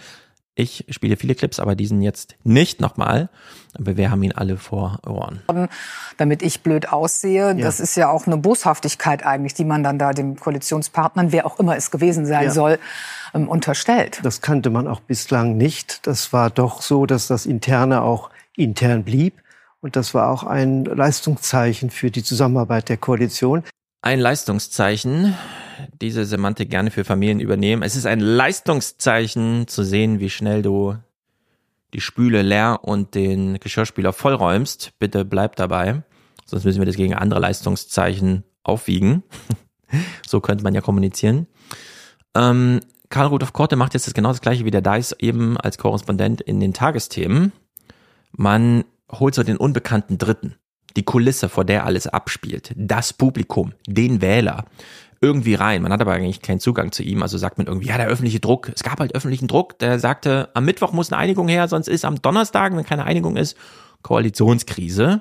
Ich 0.61 0.85
spiele 0.91 1.17
viele 1.17 1.35
Clips, 1.35 1.59
aber 1.59 1.75
diesen 1.75 2.03
jetzt 2.03 2.37
nicht 2.45 2.83
nochmal. 2.83 3.31
Aber 3.79 3.97
wir 3.97 4.11
haben 4.11 4.23
ihn 4.23 4.33
alle 4.33 4.59
vor 4.59 4.99
Ohren. 5.07 5.41
Damit 6.19 6.43
ich 6.43 6.63
blöd 6.63 6.93
aussehe, 6.93 7.49
ja. 7.49 7.55
das 7.55 7.81
ist 7.81 7.97
ja 7.97 8.11
auch 8.11 8.27
eine 8.27 8.37
Boshaftigkeit 8.37 9.25
eigentlich, 9.25 9.55
die 9.55 9.65
man 9.65 9.83
dann 9.83 9.99
da 9.99 10.13
dem 10.13 10.37
Koalitionspartnern, 10.37 11.33
wer 11.33 11.47
auch 11.47 11.59
immer 11.59 11.77
es 11.77 11.91
gewesen 11.91 12.27
sein 12.27 12.45
ja. 12.45 12.51
soll, 12.51 12.79
ähm, 13.33 13.49
unterstellt. 13.49 14.21
Das 14.23 14.43
kannte 14.43 14.69
man 14.69 14.87
auch 14.87 15.01
bislang 15.01 15.57
nicht. 15.57 16.07
Das 16.07 16.35
war 16.35 16.51
doch 16.51 16.83
so, 16.83 17.07
dass 17.07 17.27
das 17.27 17.47
Interne 17.47 18.03
auch 18.03 18.29
intern 18.55 19.03
blieb. 19.03 19.41
Und 19.81 19.97
das 19.97 20.13
war 20.13 20.29
auch 20.29 20.45
ein 20.45 20.85
Leistungszeichen 20.85 21.89
für 21.89 22.11
die 22.11 22.23
Zusammenarbeit 22.23 22.91
der 22.91 22.99
Koalition. 22.99 23.65
Ein 24.03 24.21
Leistungszeichen, 24.21 25.35
diese 26.01 26.25
Semantik 26.25 26.71
gerne 26.71 26.91
für 26.91 27.05
Familien 27.05 27.41
übernehmen. 27.41 27.83
Es 27.83 27.97
ist 27.97 28.07
ein 28.07 28.21
Leistungszeichen 28.21 29.69
zu 29.69 29.83
sehen, 29.83 30.21
wie 30.21 30.31
schnell 30.31 30.63
du 30.63 30.97
die 31.93 32.01
Spüle 32.01 32.43
leer 32.43 32.81
und 32.83 33.15
den 33.15 33.59
Geschirrspüler 33.59 34.13
vollräumst. 34.13 34.93
Bitte 34.99 35.25
bleib 35.25 35.57
dabei. 35.57 36.03
Sonst 36.47 36.65
müssen 36.65 36.81
wir 36.81 36.87
das 36.87 36.97
gegen 36.97 37.15
andere 37.15 37.41
Leistungszeichen 37.41 38.45
aufwiegen. 38.63 39.23
so 40.27 40.41
könnte 40.41 40.65
man 40.65 40.75
ja 40.75 40.81
kommunizieren. 40.81 41.47
Ähm, 42.35 42.81
Karl 43.09 43.27
Rudolf 43.27 43.53
Korte 43.53 43.77
macht 43.77 43.95
jetzt 43.95 44.07
das 44.07 44.15
genau 44.15 44.29
das 44.29 44.41
gleiche 44.41 44.65
wie 44.65 44.71
der 44.71 44.83
Dice 44.83 45.17
eben 45.19 45.57
als 45.57 45.79
Korrespondent 45.79 46.41
in 46.41 46.61
den 46.61 46.73
Tagesthemen. 46.73 47.53
Man 48.33 48.85
holt 49.11 49.35
so 49.35 49.43
den 49.43 49.57
unbekannten 49.57 50.19
Dritten 50.19 50.55
die 50.97 51.05
Kulisse, 51.05 51.49
vor 51.49 51.65
der 51.65 51.85
alles 51.85 52.07
abspielt, 52.07 52.73
das 52.77 53.13
Publikum, 53.13 53.73
den 53.87 54.21
Wähler 54.21 54.65
irgendwie 55.21 55.55
rein. 55.55 55.83
Man 55.83 55.93
hat 55.93 56.01
aber 56.01 56.13
eigentlich 56.13 56.41
keinen 56.41 56.61
Zugang 56.61 56.93
zu 56.93 57.03
ihm, 57.03 57.23
also 57.23 57.37
sagt 57.37 57.59
man 57.59 57.67
irgendwie, 57.67 57.89
ja, 57.89 57.99
der 57.99 58.07
öffentliche 58.07 58.41
Druck. 58.41 58.71
Es 58.75 58.83
gab 58.83 59.01
halt 59.01 59.15
öffentlichen 59.15 59.49
Druck, 59.49 59.79
der 59.79 59.99
sagte, 59.99 60.49
am 60.55 60.65
Mittwoch 60.65 60.93
muss 60.93 61.13
eine 61.13 61.21
Einigung 61.21 61.49
her, 61.49 61.69
sonst 61.69 61.89
ist 61.89 62.05
am 62.05 62.23
Donnerstag, 62.23 62.75
wenn 62.75 62.85
keine 62.85 63.05
Einigung 63.05 63.37
ist, 63.37 63.57
Koalitionskrise. 64.03 65.21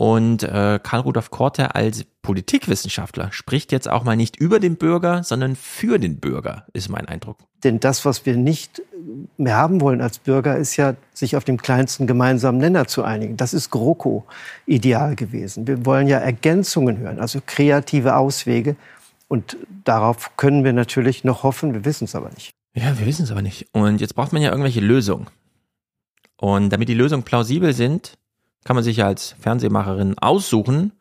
Und 0.00 0.44
äh, 0.44 0.80
Karl 0.82 1.00
Rudolf 1.00 1.30
Korte 1.30 1.74
als 1.74 2.06
Politikwissenschaftler 2.22 3.32
spricht 3.32 3.70
jetzt 3.70 3.86
auch 3.86 4.02
mal 4.02 4.16
nicht 4.16 4.34
über 4.36 4.58
den 4.58 4.76
Bürger, 4.76 5.22
sondern 5.24 5.56
für 5.56 5.98
den 5.98 6.20
Bürger, 6.20 6.64
ist 6.72 6.88
mein 6.88 7.04
Eindruck. 7.06 7.36
Denn 7.64 7.80
das, 7.80 8.06
was 8.06 8.24
wir 8.24 8.34
nicht 8.34 8.80
mehr 9.36 9.56
haben 9.56 9.82
wollen 9.82 10.00
als 10.00 10.18
Bürger, 10.18 10.56
ist 10.56 10.78
ja, 10.78 10.94
sich 11.12 11.36
auf 11.36 11.44
dem 11.44 11.60
kleinsten 11.60 12.06
gemeinsamen 12.06 12.56
Nenner 12.56 12.86
zu 12.86 13.04
einigen. 13.04 13.36
Das 13.36 13.52
ist 13.52 13.68
GroKo 13.68 14.24
ideal 14.64 15.16
gewesen. 15.16 15.66
Wir 15.66 15.84
wollen 15.84 16.06
ja 16.06 16.16
Ergänzungen 16.16 16.96
hören, 16.96 17.20
also 17.20 17.40
kreative 17.44 18.16
Auswege. 18.16 18.76
Und 19.28 19.58
darauf 19.84 20.34
können 20.38 20.64
wir 20.64 20.72
natürlich 20.72 21.24
noch 21.24 21.42
hoffen, 21.42 21.74
wir 21.74 21.84
wissen 21.84 22.04
es 22.04 22.14
aber 22.14 22.30
nicht. 22.30 22.52
Ja, 22.72 22.98
wir 22.98 23.04
wissen 23.04 23.24
es 23.24 23.30
aber 23.30 23.42
nicht. 23.42 23.68
Und 23.72 24.00
jetzt 24.00 24.14
braucht 24.14 24.32
man 24.32 24.40
ja 24.40 24.48
irgendwelche 24.48 24.80
Lösungen. 24.80 25.26
Und 26.38 26.70
damit 26.70 26.88
die 26.88 26.94
Lösungen 26.94 27.22
plausibel 27.22 27.74
sind, 27.74 28.14
kann 28.64 28.76
man 28.76 28.84
sich 28.84 29.02
als 29.02 29.34
Fernsehmacherin 29.40 30.18
aussuchen, 30.18 30.92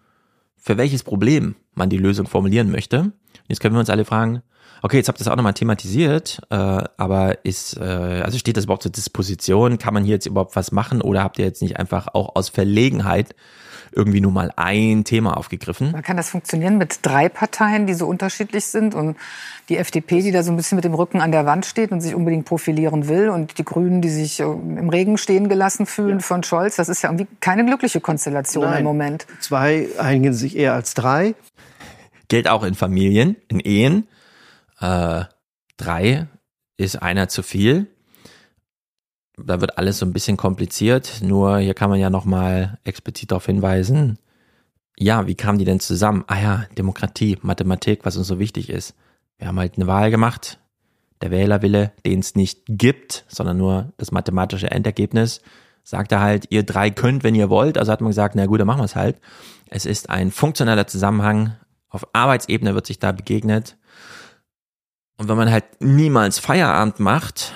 für 0.58 0.78
welches 0.78 1.04
Problem 1.04 1.56
man 1.74 1.90
die 1.90 1.98
Lösung 1.98 2.28
formulieren 2.28 2.72
möchte. 2.72 3.12
Jetzt 3.48 3.60
können 3.60 3.76
wir 3.76 3.80
uns 3.80 3.90
alle 3.90 4.06
fragen, 4.06 4.42
okay, 4.82 4.98
jetzt 4.98 5.08
habt 5.08 5.20
ihr 5.20 5.24
das 5.24 5.32
auch 5.32 5.36
nochmal 5.36 5.54
thematisiert, 5.54 6.42
äh, 6.50 6.56
aber 6.56 7.46
ist, 7.46 7.78
äh, 7.78 8.22
also 8.24 8.38
steht 8.38 8.58
das 8.58 8.66
überhaupt 8.66 8.84
zur 8.84 8.92
Disposition? 8.92 9.78
Kann 9.78 9.94
man 9.94 10.04
hier 10.04 10.16
jetzt 10.16 10.26
überhaupt 10.26 10.56
was 10.56 10.72
machen 10.72 11.02
oder 11.02 11.24
habt 11.24 11.40
ihr 11.40 11.46
jetzt 11.46 11.62
nicht 11.62 11.78
einfach 11.78 12.08
auch 12.14 12.36
aus 12.36 12.50
Verlegenheit 12.50 13.36
irgendwie 14.00 14.22
nur 14.22 14.32
mal 14.32 14.52
ein 14.56 15.04
Thema 15.04 15.36
aufgegriffen. 15.36 15.92
Man 15.92 16.02
kann 16.02 16.16
das 16.16 16.30
funktionieren 16.30 16.78
mit 16.78 17.00
drei 17.02 17.28
Parteien, 17.28 17.86
die 17.86 17.94
so 17.94 18.08
unterschiedlich 18.08 18.64
sind 18.66 18.96
und 18.96 19.18
die 19.68 19.76
FDP, 19.78 20.22
die 20.22 20.32
da 20.32 20.42
so 20.42 20.52
ein 20.52 20.56
bisschen 20.56 20.78
mit 20.78 20.86
dem 20.86 20.94
Rücken 20.94 21.20
an 21.20 21.34
der 21.34 21.46
Wand 21.46 21.66
steht 21.66 21.92
und 21.92 22.00
sich 22.00 22.16
unbedingt 22.16 22.46
profilieren 22.46 23.10
will 23.10 23.28
und 23.30 23.58
die 23.58 23.66
Grünen, 23.66 24.02
die 24.02 24.10
sich 24.10 24.40
äh, 24.40 24.44
im 24.44 24.90
Regen 24.90 25.18
stehen 25.18 25.50
gelassen 25.50 25.86
fühlen 25.86 26.20
ja. 26.20 26.24
von 26.24 26.44
Scholz. 26.44 26.78
Das 26.78 26.88
ist 26.88 27.02
ja 27.02 27.10
irgendwie 27.10 27.28
keine 27.42 27.66
glückliche 27.66 28.00
Konstellation 28.00 28.64
Nein. 28.64 28.80
im 28.80 28.86
Moment. 28.86 29.28
Zwei 29.42 29.90
einigen 30.00 30.34
sich 30.34 30.56
eher 30.56 30.74
als 30.74 30.94
drei. 30.94 31.36
Gilt 32.30 32.48
auch 32.48 32.64
in 32.64 32.76
Familien, 32.76 33.36
in 33.50 33.60
Ehen. 33.60 34.08
Äh, 34.80 35.26
drei 35.76 36.28
ist 36.78 37.02
einer 37.02 37.28
zu 37.28 37.44
viel 37.44 37.88
da 39.46 39.62
wird 39.62 39.78
alles 39.78 40.00
so 40.00 40.06
ein 40.06 40.14
bisschen 40.14 40.38
kompliziert. 40.38 41.22
Nur 41.22 41.60
hier 41.60 41.74
kann 41.74 41.90
man 41.90 42.00
ja 42.00 42.10
nochmal 42.10 42.78
explizit 42.84 43.32
darauf 43.32 43.46
hinweisen. 43.46 44.18
Ja, 44.98 45.28
wie 45.28 45.36
kamen 45.36 45.60
die 45.60 45.66
denn 45.66 45.80
zusammen? 45.80 46.24
Ah 46.28 46.40
ja, 46.42 46.66
Demokratie, 46.78 47.38
Mathematik, 47.42 48.02
was 48.04 48.18
uns 48.18 48.28
so 48.28 48.40
wichtig 48.40 48.70
ist. 48.70 48.96
Wir 49.38 49.48
haben 49.48 49.60
halt 49.60 49.78
eine 49.78 49.88
Wahl 49.88 50.12
gemacht. 50.12 50.60
Der 51.22 51.32
Wählerwille, 51.32 51.92
den 52.06 52.20
es 52.20 52.36
nicht 52.36 52.62
gibt, 52.68 53.26
sondern 53.28 53.58
nur 53.58 53.94
das 53.98 54.12
mathematische 54.12 54.72
Endergebnis, 54.72 55.42
sagt 55.84 56.12
er 56.12 56.22
halt, 56.22 56.46
ihr 56.50 56.64
drei 56.64 56.90
könnt, 56.92 57.24
wenn 57.24 57.36
ihr 57.36 57.50
wollt. 57.50 57.78
Also 57.78 57.92
hat 57.92 58.02
man 58.02 58.10
gesagt, 58.10 58.36
na 58.36 58.46
gut, 58.46 58.60
dann 58.60 58.68
machen 58.68 58.82
wir 58.82 58.86
es 58.86 58.96
halt. 58.96 59.20
Es 59.70 59.86
ist 59.86 60.10
ein 60.10 60.32
funktioneller 60.32 60.88
Zusammenhang. 60.88 61.56
Auf 61.90 62.08
Arbeitsebene 62.14 62.76
wird 62.76 62.86
sich 62.86 63.00
da 63.00 63.12
begegnet. 63.12 63.78
Und 65.18 65.28
wenn 65.28 65.38
man 65.38 65.52
halt 65.52 65.66
niemals 65.80 66.40
Feierabend 66.40 67.00
macht, 67.00 67.54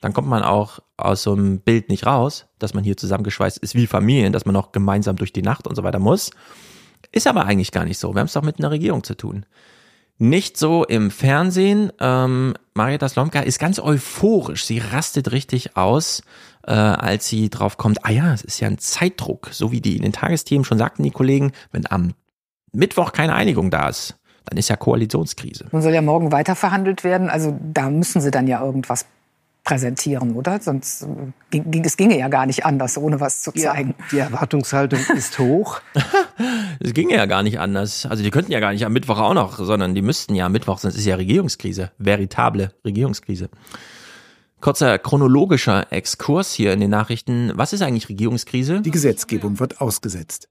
dann 0.00 0.12
kommt 0.12 0.28
man 0.28 0.42
auch 0.42 0.80
aus 0.96 1.22
so 1.22 1.32
einem 1.32 1.60
Bild 1.60 1.88
nicht 1.88 2.06
raus, 2.06 2.46
dass 2.58 2.74
man 2.74 2.84
hier 2.84 2.96
zusammengeschweißt 2.96 3.58
ist 3.58 3.74
wie 3.74 3.86
Familien, 3.86 4.32
dass 4.32 4.46
man 4.46 4.54
noch 4.54 4.72
gemeinsam 4.72 5.16
durch 5.16 5.32
die 5.32 5.42
Nacht 5.42 5.66
und 5.66 5.76
so 5.76 5.82
weiter 5.82 5.98
muss. 5.98 6.30
Ist 7.12 7.26
aber 7.26 7.44
eigentlich 7.44 7.72
gar 7.72 7.84
nicht 7.84 7.98
so. 7.98 8.14
Wir 8.14 8.20
haben 8.20 8.26
es 8.26 8.32
doch 8.32 8.42
mit 8.42 8.58
einer 8.58 8.70
Regierung 8.70 9.04
zu 9.04 9.14
tun. 9.14 9.44
Nicht 10.18 10.58
so 10.58 10.84
im 10.84 11.10
Fernsehen. 11.10 11.92
Ähm, 11.98 12.54
Marietta 12.74 13.08
Slomka 13.08 13.40
ist 13.40 13.58
ganz 13.58 13.78
euphorisch. 13.78 14.66
Sie 14.66 14.78
rastet 14.78 15.32
richtig 15.32 15.76
aus, 15.78 16.22
äh, 16.66 16.72
als 16.72 17.26
sie 17.26 17.48
drauf 17.48 17.78
kommt. 17.78 18.04
Ah 18.04 18.10
ja, 18.10 18.34
es 18.34 18.42
ist 18.42 18.60
ja 18.60 18.68
ein 18.68 18.78
Zeitdruck. 18.78 19.48
So 19.52 19.72
wie 19.72 19.80
die 19.80 19.96
in 19.96 20.02
den 20.02 20.12
Tagesthemen 20.12 20.64
schon 20.64 20.78
sagten, 20.78 21.04
die 21.04 21.10
Kollegen, 21.10 21.52
wenn 21.72 21.90
am 21.90 22.12
Mittwoch 22.72 23.12
keine 23.12 23.34
Einigung 23.34 23.70
da 23.70 23.88
ist, 23.88 24.18
dann 24.44 24.58
ist 24.58 24.68
ja 24.68 24.76
Koalitionskrise. 24.76 25.66
Nun 25.72 25.82
soll 25.82 25.94
ja 25.94 26.02
morgen 26.02 26.32
weiter 26.32 26.54
verhandelt 26.54 27.02
werden. 27.02 27.30
Also 27.30 27.58
da 27.60 27.88
müssen 27.88 28.20
sie 28.20 28.30
dann 28.30 28.46
ja 28.46 28.62
irgendwas 28.62 29.06
präsentieren, 29.64 30.34
oder? 30.34 30.60
Sonst 30.60 31.02
äh, 31.02 31.06
ging, 31.50 31.70
ging, 31.70 31.84
es 31.84 31.96
ginge 31.96 32.18
ja 32.18 32.28
gar 32.28 32.46
nicht 32.46 32.64
anders, 32.64 32.98
ohne 32.98 33.20
was 33.20 33.42
zu 33.42 33.52
zeigen. 33.52 33.94
Ja, 33.98 34.04
die 34.10 34.18
Erwartungshaltung 34.18 35.00
ist 35.16 35.38
hoch. 35.38 35.80
Es 36.82 36.94
ginge 36.94 37.14
ja 37.14 37.26
gar 37.26 37.42
nicht 37.42 37.60
anders. 37.60 38.06
Also 38.06 38.22
die 38.22 38.30
könnten 38.30 38.52
ja 38.52 38.60
gar 38.60 38.72
nicht 38.72 38.86
am 38.86 38.94
Mittwoch 38.94 39.18
auch 39.18 39.34
noch, 39.34 39.58
sondern 39.58 39.94
die 39.94 40.00
müssten 40.00 40.34
ja 40.34 40.46
am 40.46 40.52
Mittwoch, 40.52 40.78
sonst 40.78 40.96
ist 40.96 41.04
ja 41.04 41.16
Regierungskrise, 41.16 41.90
veritable 41.98 42.72
Regierungskrise. 42.86 43.50
Kurzer 44.60 44.98
chronologischer 44.98 45.90
Exkurs 45.90 46.52
hier 46.52 46.74
in 46.74 46.80
den 46.80 46.90
Nachrichten. 46.90 47.52
Was 47.54 47.72
ist 47.72 47.80
eigentlich 47.80 48.10
Regierungskrise? 48.10 48.82
Die 48.82 48.90
Gesetzgebung 48.90 49.58
wird 49.58 49.80
ausgesetzt. 49.80 50.49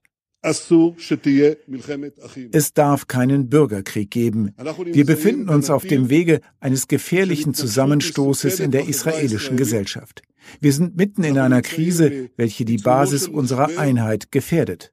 Es 2.52 2.72
darf 2.72 3.06
keinen 3.06 3.48
Bürgerkrieg 3.50 4.10
geben. 4.10 4.54
Wir 4.86 5.04
befinden 5.04 5.48
uns 5.50 5.68
auf 5.68 5.84
dem 5.84 6.08
Wege 6.08 6.40
eines 6.60 6.88
gefährlichen 6.88 7.52
Zusammenstoßes 7.52 8.60
in 8.60 8.70
der 8.70 8.88
israelischen 8.88 9.56
Gesellschaft. 9.56 10.22
Wir 10.60 10.72
sind 10.72 10.96
mitten 10.96 11.24
in 11.24 11.38
einer 11.38 11.60
Krise, 11.62 12.30
welche 12.36 12.64
die 12.64 12.78
Basis 12.78 13.28
unserer 13.28 13.78
Einheit 13.78 14.32
gefährdet. 14.32 14.92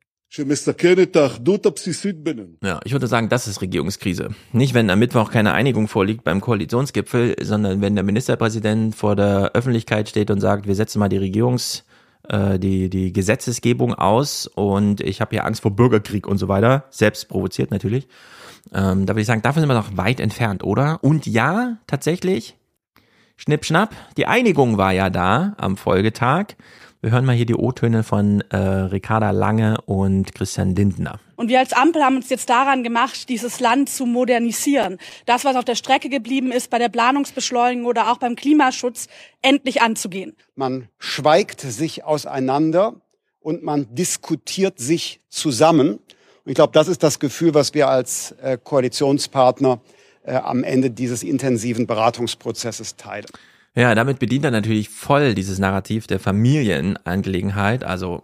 Ja, 2.61 2.81
ich 2.83 2.91
würde 2.91 3.07
sagen, 3.07 3.29
das 3.29 3.47
ist 3.47 3.61
Regierungskrise. 3.61 4.35
Nicht, 4.51 4.73
wenn 4.73 4.89
am 4.89 4.99
Mittwoch 4.99 5.31
keine 5.31 5.53
Einigung 5.53 5.87
vorliegt 5.87 6.25
beim 6.25 6.41
Koalitionsgipfel, 6.41 7.37
sondern 7.41 7.79
wenn 7.79 7.95
der 7.95 8.03
Ministerpräsident 8.03 8.93
vor 8.93 9.15
der 9.15 9.51
Öffentlichkeit 9.53 10.09
steht 10.09 10.29
und 10.29 10.41
sagt, 10.41 10.67
wir 10.67 10.75
setzen 10.75 10.99
mal 10.99 11.07
die 11.07 11.17
Regierungs 11.17 11.85
äh, 12.29 12.59
die, 12.59 12.89
die 12.89 13.13
Gesetzesgebung 13.13 13.93
aus 13.93 14.47
und 14.47 15.01
ich 15.01 15.21
habe 15.21 15.35
ja 15.35 15.43
Angst 15.43 15.61
vor 15.61 15.71
Bürgerkrieg 15.71 16.27
und 16.27 16.37
so 16.37 16.47
weiter, 16.47 16.85
selbst 16.89 17.29
provoziert 17.29 17.71
natürlich. 17.71 18.07
Ähm, 18.73 19.05
da 19.05 19.13
würde 19.13 19.21
ich 19.21 19.27
sagen, 19.27 19.41
davon 19.41 19.61
sind 19.61 19.69
wir 19.69 19.75
noch 19.75 19.95
weit 19.97 20.19
entfernt, 20.19 20.63
oder? 20.63 21.03
Und 21.03 21.25
ja, 21.25 21.77
tatsächlich, 21.87 22.57
schnipp, 23.35 23.65
schnapp, 23.65 23.95
die 24.17 24.25
Einigung 24.25 24.77
war 24.77 24.91
ja 24.91 25.09
da 25.09 25.55
am 25.57 25.77
Folgetag. 25.77 26.55
Wir 26.99 27.11
hören 27.11 27.25
mal 27.25 27.35
hier 27.35 27.45
die 27.45 27.53
O-Töne 27.53 28.01
von 28.01 28.41
äh, 28.49 28.57
Ricarda 28.57 29.29
Lange 29.29 29.79
und 29.85 30.33
Christian 30.33 30.75
Lindner. 30.75 31.19
Und 31.35 31.47
wir 31.47 31.59
als 31.59 31.71
Ampel 31.71 32.03
haben 32.03 32.15
uns 32.15 32.31
jetzt 32.31 32.49
daran 32.49 32.83
gemacht, 32.83 33.29
dieses 33.29 33.59
Land 33.59 33.89
zu 33.89 34.07
modernisieren. 34.07 34.97
Das, 35.27 35.45
was 35.45 35.55
auf 35.55 35.63
der 35.63 35.75
Strecke 35.75 36.09
geblieben 36.09 36.51
ist 36.51 36.71
bei 36.71 36.79
der 36.79 36.89
Planungsbeschleunigung 36.89 37.85
oder 37.85 38.11
auch 38.11 38.17
beim 38.17 38.35
Klimaschutz, 38.35 39.09
endlich 39.43 39.79
anzugehen. 39.79 40.35
Man 40.55 40.87
schweigt 40.97 41.61
sich 41.61 42.03
auseinander 42.03 42.95
und 43.41 43.61
man 43.61 43.93
diskutiert 43.93 44.79
sich 44.79 45.21
zusammen. 45.29 45.99
Und 45.99 46.01
ich 46.47 46.55
glaube, 46.55 46.73
das 46.73 46.87
ist 46.87 47.03
das 47.03 47.19
Gefühl, 47.19 47.53
was 47.53 47.75
wir 47.75 47.89
als 47.89 48.31
äh, 48.41 48.57
Koalitionspartner 48.61 49.81
äh, 50.23 50.33
am 50.33 50.63
Ende 50.63 50.89
dieses 50.89 51.21
intensiven 51.21 51.85
Beratungsprozesses 51.85 52.95
teilen. 52.95 53.27
Ja, 53.77 53.93
damit 53.93 54.17
bedient 54.17 54.43
er 54.43 54.49
natürlich 54.49 54.89
voll 54.89 55.35
dieses 55.35 55.59
Narrativ 55.59 56.07
der 56.07 56.19
Familienangelegenheit, 56.19 57.83
also 57.83 58.23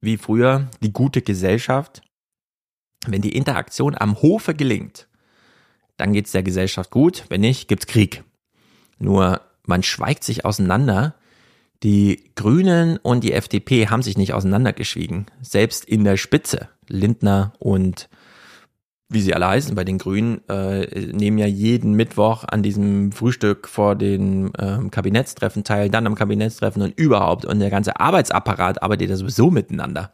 wie 0.00 0.16
früher 0.16 0.68
die 0.82 0.92
gute 0.92 1.22
Gesellschaft. 1.22 2.02
Wenn 3.06 3.22
die 3.22 3.36
Interaktion 3.36 3.94
am 3.96 4.20
Hofe 4.20 4.56
gelingt, 4.56 5.06
dann 5.96 6.12
geht's 6.12 6.32
der 6.32 6.42
Gesellschaft 6.42 6.90
gut, 6.90 7.24
wenn 7.28 7.40
nicht, 7.40 7.68
gibt's 7.68 7.86
Krieg. 7.86 8.24
Nur 8.98 9.42
man 9.64 9.84
schweigt 9.84 10.24
sich 10.24 10.44
auseinander. 10.44 11.14
Die 11.84 12.32
Grünen 12.34 12.96
und 12.96 13.22
die 13.22 13.34
FDP 13.34 13.90
haben 13.90 14.02
sich 14.02 14.18
nicht 14.18 14.32
auseinandergeschwiegen. 14.32 15.26
Selbst 15.40 15.84
in 15.84 16.02
der 16.02 16.16
Spitze, 16.16 16.68
Lindner 16.88 17.52
und 17.60 18.08
wie 19.12 19.20
sie 19.20 19.34
alle 19.34 19.48
heißen 19.48 19.74
bei 19.74 19.84
den 19.84 19.98
Grünen, 19.98 20.46
äh, 20.48 21.12
nehmen 21.12 21.38
ja 21.38 21.46
jeden 21.46 21.94
Mittwoch 21.94 22.44
an 22.44 22.62
diesem 22.62 23.12
Frühstück 23.12 23.68
vor 23.68 23.94
den 23.96 24.50
ähm, 24.58 24.90
Kabinettstreffen 24.90 25.64
teil, 25.64 25.90
dann 25.90 26.06
am 26.06 26.14
Kabinettstreffen 26.14 26.82
und 26.82 26.98
überhaupt. 26.98 27.44
Und 27.44 27.60
der 27.60 27.70
ganze 27.70 28.00
Arbeitsapparat 28.00 28.82
arbeitet 28.82 29.10
ja 29.10 29.16
sowieso 29.16 29.50
miteinander. 29.50 30.10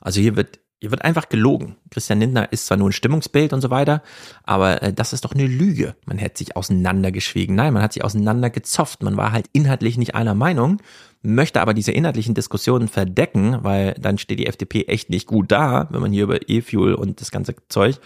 Also 0.00 0.20
hier 0.20 0.36
wird, 0.36 0.58
hier 0.80 0.90
wird 0.90 1.04
einfach 1.04 1.28
gelogen. 1.28 1.76
Christian 1.90 2.20
Lindner 2.20 2.52
ist 2.52 2.66
zwar 2.66 2.76
nur 2.76 2.88
ein 2.88 2.92
Stimmungsbild 2.92 3.52
und 3.52 3.60
so 3.60 3.70
weiter, 3.70 4.02
aber 4.44 4.82
äh, 4.82 4.92
das 4.92 5.12
ist 5.12 5.24
doch 5.24 5.34
eine 5.34 5.46
Lüge. 5.46 5.94
Man 6.06 6.18
hätte 6.18 6.38
sich 6.38 6.56
auseinandergeschwiegen. 6.56 7.54
Nein, 7.54 7.74
man 7.74 7.82
hat 7.82 7.92
sich 7.92 8.04
auseinandergezofft. 8.04 9.02
Man 9.02 9.16
war 9.16 9.32
halt 9.32 9.46
inhaltlich 9.52 9.98
nicht 9.98 10.14
einer 10.14 10.34
Meinung, 10.34 10.80
möchte 11.22 11.60
aber 11.60 11.74
diese 11.74 11.92
inhaltlichen 11.92 12.34
Diskussionen 12.34 12.88
verdecken, 12.88 13.58
weil 13.62 13.94
dann 14.00 14.18
steht 14.18 14.38
die 14.38 14.46
FDP 14.46 14.84
echt 14.84 15.10
nicht 15.10 15.26
gut 15.26 15.52
da, 15.52 15.88
wenn 15.90 16.00
man 16.00 16.12
hier 16.12 16.24
über 16.24 16.48
E-Fuel 16.48 16.94
und 16.94 17.20
das 17.20 17.30
ganze 17.30 17.54
Zeug 17.68 18.00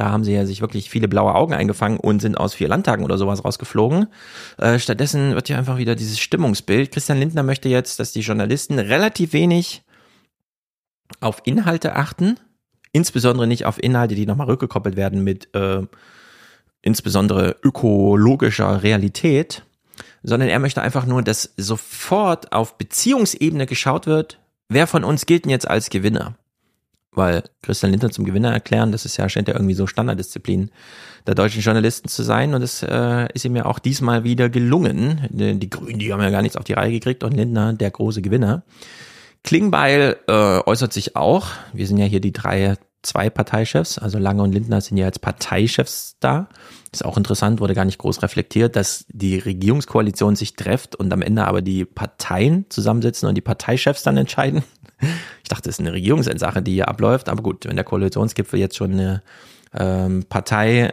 da 0.00 0.10
haben 0.10 0.24
sie 0.24 0.32
ja 0.32 0.46
sich 0.46 0.62
wirklich 0.62 0.88
viele 0.88 1.08
blaue 1.08 1.34
Augen 1.34 1.52
eingefangen 1.52 2.00
und 2.00 2.20
sind 2.20 2.38
aus 2.38 2.54
vier 2.54 2.68
Landtagen 2.68 3.04
oder 3.04 3.18
sowas 3.18 3.44
rausgeflogen. 3.44 4.06
Äh, 4.56 4.78
stattdessen 4.78 5.34
wird 5.34 5.50
ja 5.50 5.58
einfach 5.58 5.76
wieder 5.76 5.94
dieses 5.94 6.18
Stimmungsbild. 6.18 6.90
Christian 6.90 7.18
Lindner 7.18 7.42
möchte 7.42 7.68
jetzt, 7.68 8.00
dass 8.00 8.10
die 8.10 8.20
Journalisten 8.20 8.78
relativ 8.78 9.34
wenig 9.34 9.82
auf 11.20 11.42
Inhalte 11.44 11.96
achten, 11.96 12.38
insbesondere 12.92 13.46
nicht 13.46 13.66
auf 13.66 13.82
Inhalte, 13.82 14.14
die 14.14 14.24
nochmal 14.24 14.46
rückgekoppelt 14.46 14.96
werden 14.96 15.22
mit 15.22 15.54
äh, 15.54 15.82
insbesondere 16.80 17.56
ökologischer 17.62 18.82
Realität, 18.82 19.64
sondern 20.22 20.48
er 20.48 20.60
möchte 20.60 20.80
einfach 20.80 21.04
nur, 21.04 21.20
dass 21.22 21.52
sofort 21.58 22.52
auf 22.52 22.78
Beziehungsebene 22.78 23.66
geschaut 23.66 24.06
wird, 24.06 24.40
wer 24.70 24.86
von 24.86 25.04
uns 25.04 25.26
gilt 25.26 25.44
denn 25.44 25.50
jetzt 25.50 25.68
als 25.68 25.90
Gewinner 25.90 26.36
weil 27.12 27.42
Christian 27.62 27.90
Lindner 27.90 28.10
zum 28.10 28.24
Gewinner 28.24 28.52
erklären, 28.52 28.92
das 28.92 29.04
ist 29.04 29.16
ja, 29.16 29.28
scheint 29.28 29.48
ja 29.48 29.54
irgendwie 29.54 29.74
so 29.74 29.86
Standarddisziplin 29.86 30.70
der 31.26 31.34
deutschen 31.34 31.60
Journalisten 31.60 32.08
zu 32.08 32.22
sein 32.22 32.54
und 32.54 32.62
es 32.62 32.82
äh, 32.82 33.28
ist 33.34 33.44
ihm 33.44 33.56
ja 33.56 33.66
auch 33.66 33.78
diesmal 33.78 34.24
wieder 34.24 34.48
gelungen. 34.48 35.26
Die 35.30 35.70
Grünen, 35.70 35.98
die 35.98 36.12
haben 36.12 36.22
ja 36.22 36.30
gar 36.30 36.42
nichts 36.42 36.56
auf 36.56 36.64
die 36.64 36.72
Reihe 36.72 36.92
gekriegt 36.92 37.24
und 37.24 37.34
Lindner, 37.34 37.72
der 37.72 37.90
große 37.90 38.22
Gewinner. 38.22 38.62
Klingbeil 39.42 40.16
äh, 40.28 40.32
äußert 40.32 40.92
sich 40.92 41.16
auch. 41.16 41.48
Wir 41.72 41.86
sind 41.86 41.98
ja 41.98 42.04
hier 42.04 42.20
die 42.20 42.32
drei, 42.32 42.76
zwei 43.02 43.30
Parteichefs, 43.30 43.98
also 43.98 44.18
Lange 44.18 44.42
und 44.42 44.52
Lindner 44.52 44.80
sind 44.80 44.96
ja 44.96 45.06
als 45.06 45.18
Parteichefs 45.18 46.16
da. 46.20 46.48
Ist 46.92 47.04
auch 47.04 47.16
interessant, 47.16 47.60
wurde 47.60 47.74
gar 47.74 47.84
nicht 47.84 47.98
groß 47.98 48.22
reflektiert, 48.22 48.76
dass 48.76 49.04
die 49.08 49.38
Regierungskoalition 49.38 50.36
sich 50.36 50.56
trefft 50.56 50.96
und 50.96 51.12
am 51.12 51.22
Ende 51.22 51.46
aber 51.46 51.62
die 51.62 51.84
Parteien 51.84 52.66
zusammensitzen 52.68 53.28
und 53.28 53.34
die 53.36 53.42
Parteichefs 53.42 54.02
dann 54.02 54.16
entscheiden. 54.16 54.64
Ich 55.42 55.48
dachte, 55.48 55.68
das 55.68 55.76
ist 55.76 55.80
eine 55.80 55.92
Regierungssache, 55.92 56.62
die 56.62 56.74
hier 56.74 56.88
abläuft, 56.88 57.28
aber 57.28 57.42
gut, 57.42 57.66
wenn 57.66 57.76
der 57.76 57.84
Koalitionsgipfel 57.84 58.58
jetzt 58.58 58.76
schon 58.76 58.92
eine 58.92 59.22
ähm, 59.72 60.24
Partei 60.28 60.92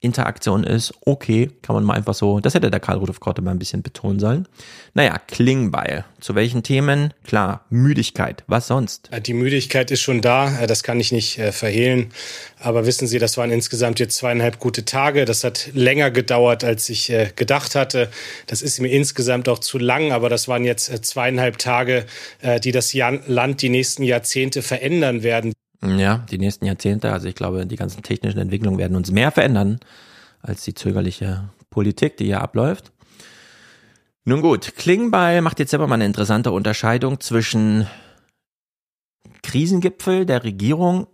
Interaktion 0.00 0.62
ist, 0.62 0.94
okay, 1.04 1.50
kann 1.62 1.74
man 1.74 1.82
mal 1.82 1.94
einfach 1.94 2.14
so, 2.14 2.38
das 2.38 2.54
hätte 2.54 2.70
der 2.70 2.78
Karl 2.78 2.98
Rudolf 2.98 3.18
Korte 3.18 3.42
mal 3.42 3.50
ein 3.50 3.58
bisschen 3.58 3.82
betonen 3.82 4.20
sollen. 4.20 4.46
Naja, 4.94 5.18
Klingbeil. 5.26 6.04
Zu 6.20 6.36
welchen 6.36 6.62
Themen? 6.62 7.12
Klar, 7.24 7.64
Müdigkeit. 7.68 8.44
Was 8.46 8.68
sonst? 8.68 9.10
Die 9.26 9.34
Müdigkeit 9.34 9.90
ist 9.90 10.00
schon 10.00 10.20
da, 10.20 10.66
das 10.66 10.84
kann 10.84 11.00
ich 11.00 11.10
nicht 11.10 11.38
äh, 11.38 11.50
verhehlen. 11.50 12.12
Aber 12.60 12.86
wissen 12.86 13.08
Sie, 13.08 13.18
das 13.18 13.36
waren 13.36 13.50
insgesamt 13.50 13.98
jetzt 13.98 14.16
zweieinhalb 14.16 14.60
gute 14.60 14.84
Tage. 14.84 15.24
Das 15.24 15.42
hat 15.42 15.70
länger 15.74 16.12
gedauert, 16.12 16.62
als 16.62 16.88
ich 16.88 17.10
äh, 17.10 17.30
gedacht 17.34 17.74
hatte. 17.74 18.08
Das 18.46 18.62
ist 18.62 18.80
mir 18.80 18.88
insgesamt 18.88 19.48
auch 19.48 19.58
zu 19.58 19.78
lang, 19.78 20.12
aber 20.12 20.28
das 20.28 20.46
waren 20.46 20.64
jetzt 20.64 20.90
äh, 20.90 21.00
zweieinhalb 21.00 21.58
Tage, 21.58 22.06
die 22.62 22.72
das 22.72 22.94
Land 22.94 23.62
die 23.62 23.68
nächsten 23.68 24.02
Jahrzehnte 24.02 24.62
verändern 24.62 25.22
werden. 25.22 25.52
Ja, 25.82 26.26
die 26.30 26.38
nächsten 26.38 26.66
Jahrzehnte. 26.66 27.12
Also 27.12 27.28
ich 27.28 27.34
glaube, 27.34 27.66
die 27.66 27.76
ganzen 27.76 28.02
technischen 28.02 28.38
Entwicklungen 28.38 28.78
werden 28.78 28.96
uns 28.96 29.10
mehr 29.10 29.30
verändern 29.30 29.78
als 30.40 30.64
die 30.64 30.74
zögerliche 30.74 31.50
Politik, 31.70 32.16
die 32.16 32.26
hier 32.26 32.40
abläuft. 32.40 32.92
Nun 34.24 34.42
gut, 34.42 34.74
Klingbeil 34.76 35.40
macht 35.40 35.58
jetzt 35.58 35.70
selber 35.70 35.86
mal 35.86 35.94
eine 35.94 36.06
interessante 36.06 36.52
Unterscheidung 36.52 37.20
zwischen 37.20 37.86
Krisengipfel 39.42 40.26
der 40.26 40.44
Regierung, 40.44 41.06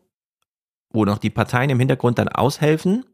wo 0.90 1.04
noch 1.04 1.18
die 1.18 1.30
Parteien 1.30 1.70
im 1.70 1.78
Hintergrund 1.78 2.18
dann 2.18 2.28
aushelfen, 2.28 3.04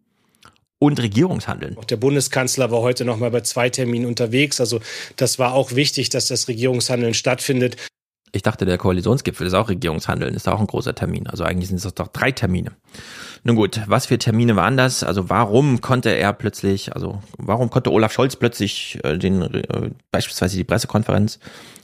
und 0.80 0.98
Regierungshandeln. 0.98 1.76
Auch 1.76 1.84
der 1.84 1.98
Bundeskanzler 1.98 2.70
war 2.70 2.80
heute 2.80 3.04
noch 3.04 3.18
mal 3.18 3.30
bei 3.30 3.42
zwei 3.42 3.68
Terminen 3.68 4.06
unterwegs. 4.06 4.60
Also 4.60 4.80
das 5.16 5.38
war 5.38 5.52
auch 5.52 5.74
wichtig, 5.74 6.08
dass 6.08 6.26
das 6.26 6.48
Regierungshandeln 6.48 7.14
stattfindet. 7.14 7.76
Ich 8.32 8.42
dachte, 8.42 8.64
der 8.64 8.78
Koalitionsgipfel 8.78 9.46
ist 9.46 9.54
auch 9.54 9.68
Regierungshandeln, 9.68 10.34
ist 10.34 10.48
auch 10.48 10.60
ein 10.60 10.66
großer 10.66 10.94
Termin. 10.94 11.26
Also 11.26 11.44
eigentlich 11.44 11.68
sind 11.68 11.84
es 11.84 11.94
doch 11.94 12.08
drei 12.08 12.30
Termine. 12.32 12.72
Nun 13.42 13.56
gut, 13.56 13.80
was 13.86 14.06
für 14.06 14.18
Termine 14.18 14.56
waren 14.56 14.76
das? 14.76 15.02
Also 15.02 15.30
warum 15.30 15.80
konnte 15.80 16.10
er 16.10 16.32
plötzlich, 16.32 16.94
also 16.94 17.20
warum 17.38 17.70
konnte 17.70 17.90
Olaf 17.92 18.12
Scholz 18.12 18.36
plötzlich 18.36 18.98
äh, 19.02 19.16
den 19.16 19.42
äh, 19.42 19.90
beispielsweise 20.10 20.56
die 20.56 20.64
Pressekonferenz 20.64 21.38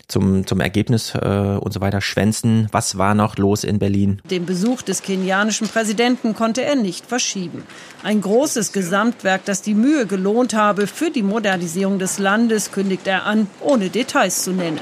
zum, 0.09 0.46
zum 0.46 0.61
Ergebnis 0.61 1.14
äh, 1.14 1.59
und 1.61 1.72
so 1.72 1.80
weiter 1.80 2.00
schwänzen. 2.00 2.68
Was 2.70 2.98
war 2.98 3.14
noch 3.14 3.37
los 3.37 3.64
in 3.64 3.78
Berlin? 3.78 4.20
Den 4.30 4.46
Besuch 4.46 4.82
des 4.82 5.02
kenianischen 5.02 5.68
Präsidenten 5.68 6.35
konnte 6.35 6.62
er 6.62 6.76
nicht 6.76 7.06
verschieben. 7.06 7.64
Ein 8.02 8.20
großes 8.20 8.72
Gesamtwerk, 8.72 9.44
das 9.44 9.62
die 9.62 9.74
Mühe 9.74 10.06
gelohnt 10.06 10.54
habe 10.54 10.87
für 10.87 11.11
die 11.11 11.22
Modernisierung 11.22 11.98
des 11.98 12.18
Landes, 12.18 12.70
kündigt 12.70 13.06
er 13.06 13.24
an, 13.24 13.48
ohne 13.61 13.90
Details 13.90 14.44
zu 14.44 14.52
nennen. 14.52 14.80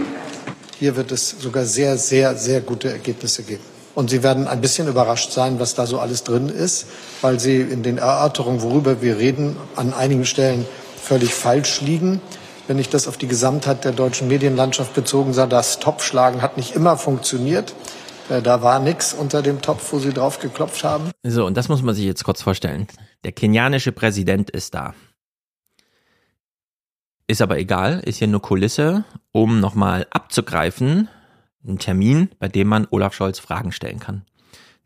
Hier 0.85 0.97
wird 0.97 1.12
es 1.12 1.31
sogar 1.40 1.64
sehr, 1.64 1.97
sehr, 1.97 2.37
sehr 2.37 2.61
gute 2.61 2.90
Ergebnisse 2.90 3.42
geben. 3.42 3.62
Und 3.94 4.11
Sie 4.11 4.23
werden 4.23 4.47
ein 4.47 4.61
bisschen 4.61 4.87
überrascht 4.87 5.33
sein, 5.33 5.59
was 5.59 5.75
da 5.75 5.87
so 5.87 5.99
alles 5.99 6.25
drin 6.25 6.51
ist, 6.51 6.85
weil 7.23 7.40
Sie 7.40 7.57
in 7.59 7.83
den 7.83 7.97
Erörterungen, 7.97 8.61
worüber 8.61 9.01
wir 9.01 9.16
reden, 9.16 9.57
an 9.77 9.94
einigen 9.94 10.27
Stellen 10.27 10.66
völlig 11.03 11.33
falsch 11.33 11.81
liegen. 11.81 12.20
wenn 12.66 12.79
ich 12.79 12.90
das 12.90 13.09
auf 13.09 13.16
die 13.16 13.29
Gesamtheit 13.29 13.87
der 13.87 13.92
deutschen 13.92 14.29
Medienlandschaft 14.29 14.92
bezogen 14.92 15.33
sah, 15.33 15.47
das 15.47 15.79
Topfschlagen 15.79 16.42
hat 16.42 16.59
nicht 16.59 16.75
immer 16.77 16.99
funktioniert. 16.99 17.75
Äh, 18.29 18.42
da 18.42 18.61
war 18.61 18.79
nichts 18.79 19.14
unter 19.14 19.40
dem 19.40 19.62
Topf, 19.62 19.90
wo 19.90 19.99
sie 20.01 20.12
drauf 20.12 20.38
geklopft 20.38 20.85
haben. 20.85 21.12
So, 21.23 21.47
und 21.47 21.57
das 21.57 21.70
muss 21.70 21.81
man 21.81 21.94
sich 21.94 22.05
jetzt 22.05 22.25
kurz 22.25 22.42
vorstellen. 22.42 22.88
Der 23.25 23.33
kenianische 23.33 23.92
Präsident 23.92 24.51
ist 24.51 24.75
da. 24.75 24.92
Ist 27.27 27.41
aber 27.41 27.59
egal, 27.59 28.01
ist 28.01 28.19
hier 28.19 28.29
nur 28.29 28.43
Kulisse, 28.43 29.05
um 29.33 29.59
nochmal 29.61 30.07
abzugreifen, 30.11 31.09
einen 31.67 31.79
Termin, 31.79 32.29
bei 32.39 32.49
dem 32.49 32.69
man 32.69 32.87
Olaf 32.91 33.15
Scholz 33.15 33.39
Fragen 33.39 33.73
stellen 33.73 33.99
kann. 33.99 34.25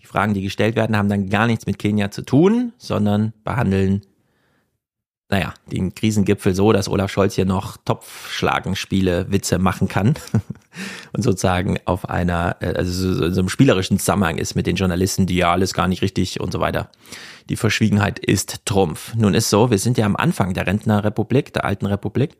Die 0.00 0.06
Fragen, 0.06 0.34
die 0.34 0.42
gestellt 0.42 0.76
werden, 0.76 0.96
haben 0.96 1.08
dann 1.08 1.28
gar 1.28 1.48
nichts 1.48 1.66
mit 1.66 1.80
Kenia 1.80 2.12
zu 2.12 2.22
tun, 2.22 2.72
sondern 2.78 3.32
behandeln 3.42 4.02
naja, 5.30 5.52
den 5.70 5.94
Krisengipfel 5.94 6.54
so, 6.54 6.72
dass 6.72 6.88
Olaf 6.88 7.10
Scholz 7.10 7.34
hier 7.34 7.44
noch 7.44 7.76
Topfschlagenspiele, 7.84 9.30
Witze 9.30 9.58
machen 9.58 9.86
kann 9.86 10.14
und 11.12 11.22
sozusagen 11.22 11.78
auf 11.84 12.08
einer, 12.08 12.56
äh, 12.60 12.74
also 12.74 13.12
so, 13.12 13.30
so 13.30 13.40
einem 13.40 13.50
spielerischen 13.50 13.98
Zusammenhang 13.98 14.38
ist 14.38 14.54
mit 14.54 14.66
den 14.66 14.76
Journalisten, 14.76 15.26
die 15.26 15.36
ja 15.36 15.52
alles 15.52 15.74
gar 15.74 15.86
nicht 15.86 16.00
richtig 16.00 16.40
und 16.40 16.50
so 16.50 16.60
weiter. 16.60 16.90
Die 17.50 17.56
Verschwiegenheit 17.56 18.18
ist 18.18 18.64
Trumpf. 18.64 19.14
Nun 19.16 19.34
ist 19.34 19.50
so, 19.50 19.70
wir 19.70 19.78
sind 19.78 19.98
ja 19.98 20.06
am 20.06 20.16
Anfang 20.16 20.54
der 20.54 20.66
Rentnerrepublik, 20.66 21.52
der 21.52 21.66
alten 21.66 21.86
Republik. 21.86 22.38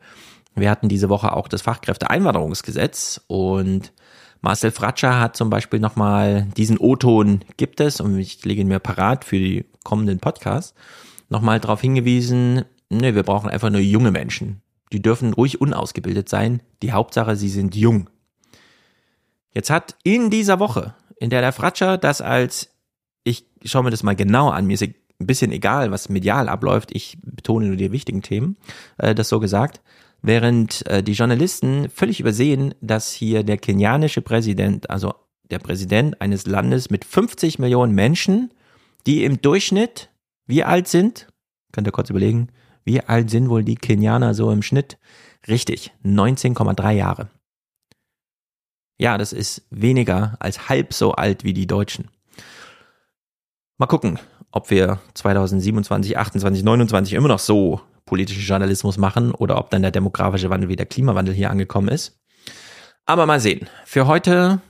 Wir 0.54 0.70
hatten 0.70 0.88
diese 0.88 1.10
Woche 1.10 1.32
auch 1.32 1.48
das 1.48 1.60
Fachkräfteeinwanderungsgesetz 1.62 3.20
und 3.26 3.92
Marcel 4.40 4.70
Fratscher 4.70 5.20
hat 5.20 5.36
zum 5.36 5.50
Beispiel 5.50 5.80
nochmal 5.80 6.46
diesen 6.56 6.78
O-Ton 6.78 7.44
gibt 7.58 7.80
es 7.80 8.00
und 8.00 8.18
ich 8.18 8.42
lege 8.44 8.62
ihn 8.62 8.68
mir 8.68 8.78
parat 8.78 9.24
für 9.24 9.36
die 9.36 9.66
kommenden 9.84 10.20
Podcasts 10.20 10.74
nochmal 11.28 11.60
darauf 11.60 11.80
hingewiesen, 11.80 12.64
Nee, 12.90 13.14
wir 13.14 13.22
brauchen 13.22 13.50
einfach 13.50 13.70
nur 13.70 13.80
junge 13.80 14.10
Menschen. 14.10 14.62
Die 14.92 15.02
dürfen 15.02 15.34
ruhig 15.34 15.60
unausgebildet 15.60 16.28
sein. 16.28 16.62
Die 16.82 16.92
Hauptsache, 16.92 17.36
sie 17.36 17.50
sind 17.50 17.76
jung. 17.76 18.08
Jetzt 19.52 19.70
hat 19.70 19.96
in 20.02 20.30
dieser 20.30 20.58
Woche, 20.58 20.94
in 21.18 21.30
der 21.30 21.40
der 21.40 21.52
Fratscher 21.52 21.98
das 21.98 22.20
als, 22.20 22.70
ich 23.24 23.46
schaue 23.64 23.84
mir 23.84 23.90
das 23.90 24.02
mal 24.02 24.16
genau 24.16 24.48
an, 24.48 24.66
mir 24.66 24.74
ist 24.74 24.82
ein 24.82 24.94
bisschen 25.18 25.52
egal, 25.52 25.90
was 25.90 26.08
medial 26.08 26.48
abläuft, 26.48 26.90
ich 26.92 27.18
betone 27.22 27.66
nur 27.66 27.76
die 27.76 27.92
wichtigen 27.92 28.22
Themen, 28.22 28.56
äh, 28.98 29.14
das 29.14 29.28
so 29.28 29.40
gesagt, 29.40 29.80
während 30.22 30.86
äh, 30.86 31.02
die 31.02 31.12
Journalisten 31.12 31.88
völlig 31.90 32.20
übersehen, 32.20 32.74
dass 32.80 33.12
hier 33.12 33.42
der 33.42 33.58
kenianische 33.58 34.22
Präsident, 34.22 34.90
also 34.90 35.14
der 35.50 35.58
Präsident 35.58 36.20
eines 36.20 36.46
Landes 36.46 36.90
mit 36.90 37.04
50 37.04 37.58
Millionen 37.58 37.94
Menschen, 37.94 38.52
die 39.06 39.24
im 39.24 39.40
Durchschnitt 39.40 40.10
wie 40.46 40.64
alt 40.64 40.88
sind, 40.88 41.28
könnt 41.72 41.86
ihr 41.86 41.92
kurz 41.92 42.10
überlegen, 42.10 42.48
wie 42.88 43.02
alt 43.02 43.28
sind 43.28 43.50
wohl 43.50 43.62
die 43.62 43.74
Kenianer 43.74 44.32
so 44.32 44.50
im 44.50 44.62
Schnitt? 44.62 44.96
Richtig, 45.46 45.92
19,3 46.06 46.92
Jahre. 46.92 47.28
Ja, 48.96 49.18
das 49.18 49.34
ist 49.34 49.66
weniger 49.68 50.38
als 50.40 50.70
halb 50.70 50.94
so 50.94 51.12
alt 51.12 51.44
wie 51.44 51.52
die 51.52 51.66
Deutschen. 51.66 52.08
Mal 53.76 53.88
gucken, 53.88 54.18
ob 54.52 54.70
wir 54.70 55.00
2027, 55.12 56.16
28, 56.16 56.64
29 56.64 57.12
immer 57.12 57.28
noch 57.28 57.38
so 57.38 57.82
politischen 58.06 58.42
Journalismus 58.42 58.96
machen 58.96 59.32
oder 59.32 59.58
ob 59.58 59.68
dann 59.68 59.82
der 59.82 59.90
demografische 59.90 60.48
Wandel 60.48 60.70
wie 60.70 60.76
der 60.76 60.86
Klimawandel 60.86 61.34
hier 61.34 61.50
angekommen 61.50 61.88
ist. 61.88 62.18
Aber 63.04 63.26
mal 63.26 63.38
sehen. 63.38 63.68
Für 63.84 64.06
heute 64.06 64.62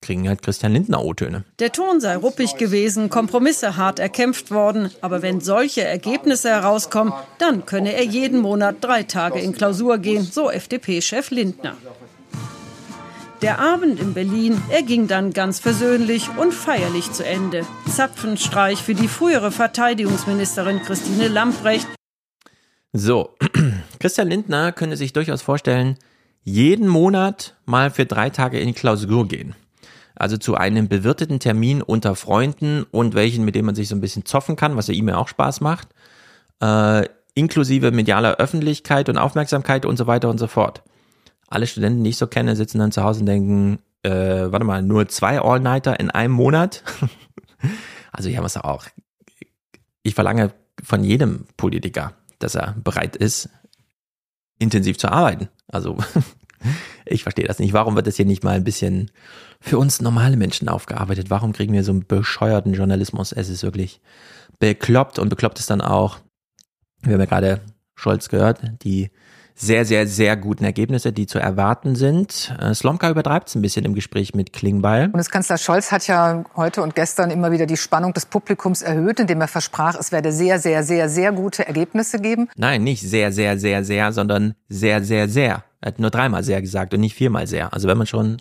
kriegen 0.00 0.28
halt 0.28 0.42
Christian 0.42 0.72
Lindner 0.72 1.04
O-Töne. 1.04 1.44
Der 1.58 1.72
Ton 1.72 2.00
sei 2.00 2.16
ruppig 2.16 2.56
gewesen, 2.56 3.10
Kompromisse 3.10 3.76
hart 3.76 3.98
erkämpft 3.98 4.50
worden. 4.50 4.90
Aber 5.00 5.22
wenn 5.22 5.40
solche 5.40 5.82
Ergebnisse 5.82 6.50
herauskommen, 6.50 7.12
dann 7.38 7.66
könne 7.66 7.94
er 7.94 8.04
jeden 8.04 8.40
Monat 8.40 8.76
drei 8.80 9.02
Tage 9.02 9.40
in 9.40 9.52
Klausur 9.52 9.98
gehen, 9.98 10.24
so 10.24 10.50
FDP-Chef 10.50 11.30
Lindner. 11.30 11.76
Der 13.42 13.60
Abend 13.60 14.00
in 14.00 14.14
Berlin, 14.14 14.60
er 14.68 14.82
ging 14.82 15.06
dann 15.06 15.32
ganz 15.32 15.60
versöhnlich 15.60 16.28
und 16.36 16.52
feierlich 16.52 17.12
zu 17.12 17.24
Ende. 17.24 17.64
Zapfenstreich 17.88 18.82
für 18.82 18.94
die 18.94 19.06
frühere 19.06 19.52
Verteidigungsministerin 19.52 20.82
Christine 20.82 21.28
Lamprecht. 21.28 21.86
So, 22.92 23.36
Christian 24.00 24.28
Lindner 24.28 24.72
könnte 24.72 24.96
sich 24.96 25.12
durchaus 25.12 25.42
vorstellen, 25.42 25.98
jeden 26.42 26.88
Monat 26.88 27.54
mal 27.64 27.90
für 27.90 28.06
drei 28.06 28.30
Tage 28.30 28.58
in 28.58 28.68
die 28.68 28.74
Klausur 28.74 29.28
gehen 29.28 29.54
also 30.18 30.36
zu 30.36 30.56
einem 30.56 30.88
bewirteten 30.88 31.38
Termin 31.38 31.80
unter 31.80 32.16
Freunden 32.16 32.84
und 32.90 33.14
welchen, 33.14 33.44
mit 33.44 33.54
dem 33.54 33.66
man 33.66 33.74
sich 33.74 33.88
so 33.88 33.94
ein 33.94 34.00
bisschen 34.00 34.24
zoffen 34.24 34.56
kann, 34.56 34.76
was 34.76 34.88
ja 34.88 34.94
ihm 34.94 35.08
ja 35.08 35.16
auch 35.16 35.28
Spaß 35.28 35.60
macht, 35.60 35.88
äh, 36.60 37.06
inklusive 37.34 37.92
medialer 37.92 38.36
Öffentlichkeit 38.36 39.08
und 39.08 39.16
Aufmerksamkeit 39.16 39.86
und 39.86 39.96
so 39.96 40.06
weiter 40.06 40.28
und 40.28 40.38
so 40.38 40.48
fort. 40.48 40.82
Alle 41.48 41.66
Studenten, 41.66 42.02
die 42.02 42.10
ich 42.10 42.16
so 42.16 42.26
kenne, 42.26 42.56
sitzen 42.56 42.78
dann 42.78 42.92
zu 42.92 43.04
Hause 43.04 43.20
und 43.20 43.26
denken, 43.26 43.78
äh, 44.02 44.10
warte 44.10 44.64
mal, 44.64 44.82
nur 44.82 45.08
zwei 45.08 45.40
All-Nighter 45.40 45.98
in 46.00 46.10
einem 46.10 46.34
Monat? 46.34 46.82
also 48.12 48.28
hier 48.28 48.38
haben 48.38 48.44
es 48.44 48.56
auch. 48.56 48.86
Ich 50.02 50.14
verlange 50.14 50.52
von 50.82 51.04
jedem 51.04 51.46
Politiker, 51.56 52.14
dass 52.40 52.56
er 52.56 52.74
bereit 52.82 53.14
ist, 53.14 53.48
intensiv 54.58 54.98
zu 54.98 55.10
arbeiten. 55.10 55.48
Also 55.68 55.96
ich 57.04 57.22
verstehe 57.22 57.46
das 57.46 57.58
nicht. 57.58 57.72
Warum 57.72 57.96
wird 57.96 58.06
das 58.06 58.16
hier 58.16 58.24
nicht 58.26 58.44
mal 58.44 58.54
ein 58.54 58.64
bisschen 58.64 59.10
für 59.60 59.78
uns 59.78 60.00
normale 60.00 60.36
Menschen 60.36 60.68
aufgearbeitet? 60.68 61.30
Warum 61.30 61.52
kriegen 61.52 61.72
wir 61.72 61.84
so 61.84 61.92
einen 61.92 62.06
bescheuerten 62.06 62.74
Journalismus? 62.74 63.32
Es 63.32 63.48
ist 63.48 63.62
wirklich 63.62 64.00
bekloppt 64.58 65.18
und 65.18 65.28
bekloppt 65.28 65.58
ist 65.58 65.70
dann 65.70 65.80
auch, 65.80 66.18
wir 67.02 67.14
haben 67.14 67.20
ja 67.20 67.26
gerade 67.26 67.60
Scholz 67.94 68.28
gehört, 68.28 68.60
die 68.82 69.10
sehr, 69.60 69.84
sehr, 69.84 70.06
sehr 70.06 70.36
guten 70.36 70.64
Ergebnisse, 70.64 71.12
die 71.12 71.26
zu 71.26 71.40
erwarten 71.40 71.96
sind. 71.96 72.54
Äh, 72.60 72.74
Slomka 72.74 73.10
übertreibt 73.10 73.48
es 73.48 73.56
ein 73.56 73.62
bisschen 73.62 73.84
im 73.84 73.94
Gespräch 73.94 74.32
mit 74.32 74.52
Klingbeil. 74.52 75.08
Bundeskanzler 75.08 75.58
Scholz 75.58 75.90
hat 75.90 76.06
ja 76.06 76.44
heute 76.54 76.80
und 76.80 76.94
gestern 76.94 77.30
immer 77.30 77.50
wieder 77.50 77.66
die 77.66 77.76
Spannung 77.76 78.12
des 78.12 78.26
Publikums 78.26 78.82
erhöht, 78.82 79.18
indem 79.18 79.40
er 79.40 79.48
versprach, 79.48 79.96
es 79.98 80.12
werde 80.12 80.30
sehr, 80.32 80.60
sehr, 80.60 80.84
sehr, 80.84 81.08
sehr 81.08 81.32
gute 81.32 81.66
Ergebnisse 81.66 82.20
geben. 82.20 82.48
Nein, 82.56 82.84
nicht 82.84 83.02
sehr, 83.02 83.32
sehr, 83.32 83.58
sehr, 83.58 83.84
sehr, 83.84 84.12
sondern 84.12 84.54
sehr, 84.68 85.02
sehr, 85.02 85.28
sehr. 85.28 85.64
Er 85.80 85.88
hat 85.88 85.98
nur 85.98 86.10
dreimal 86.10 86.42
sehr 86.42 86.60
gesagt 86.60 86.92
und 86.94 87.00
nicht 87.00 87.14
viermal 87.14 87.46
sehr. 87.46 87.72
Also 87.72 87.86
wenn 87.88 87.98
man 87.98 88.06
schon 88.06 88.38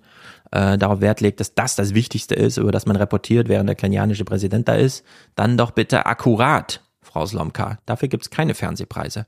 äh, 0.52 0.78
darauf 0.78 1.02
Wert 1.02 1.22
legt, 1.22 1.40
dass 1.40 1.54
das 1.54 1.76
das 1.76 1.94
Wichtigste 1.94 2.36
ist, 2.36 2.58
über 2.58 2.72
das 2.72 2.86
man 2.86 2.96
reportiert, 2.96 3.48
während 3.48 3.70
der 3.70 3.76
kenianische 3.76 4.26
Präsident 4.26 4.68
da 4.68 4.76
ist, 4.76 5.04
dann 5.36 5.58
doch 5.58 5.72
bitte 5.72 6.06
akkurat, 6.06 6.82
Frau 7.02 7.26
Slomka. 7.26 7.78
Dafür 7.86 8.08
gibt's 8.08 8.30
keine 8.30 8.56
Fernsehpreise. 8.56 9.26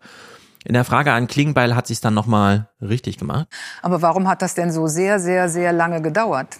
In 0.66 0.74
der 0.74 0.84
Frage 0.84 1.14
an 1.14 1.28
Klingbeil 1.28 1.76
hat 1.76 1.88
sie 1.88 1.94
es 1.94 2.02
dann 2.02 2.14
nochmal 2.14 2.68
richtig 2.82 3.18
gemacht. 3.18 3.48
Aber 3.82 4.02
warum 4.02 4.28
hat 4.28 4.42
das 4.42 4.56
denn 4.56 4.72
so 4.72 4.88
sehr, 4.88 5.20
sehr, 5.20 5.48
sehr 5.48 5.72
lange 5.72 6.02
gedauert? 6.02 6.58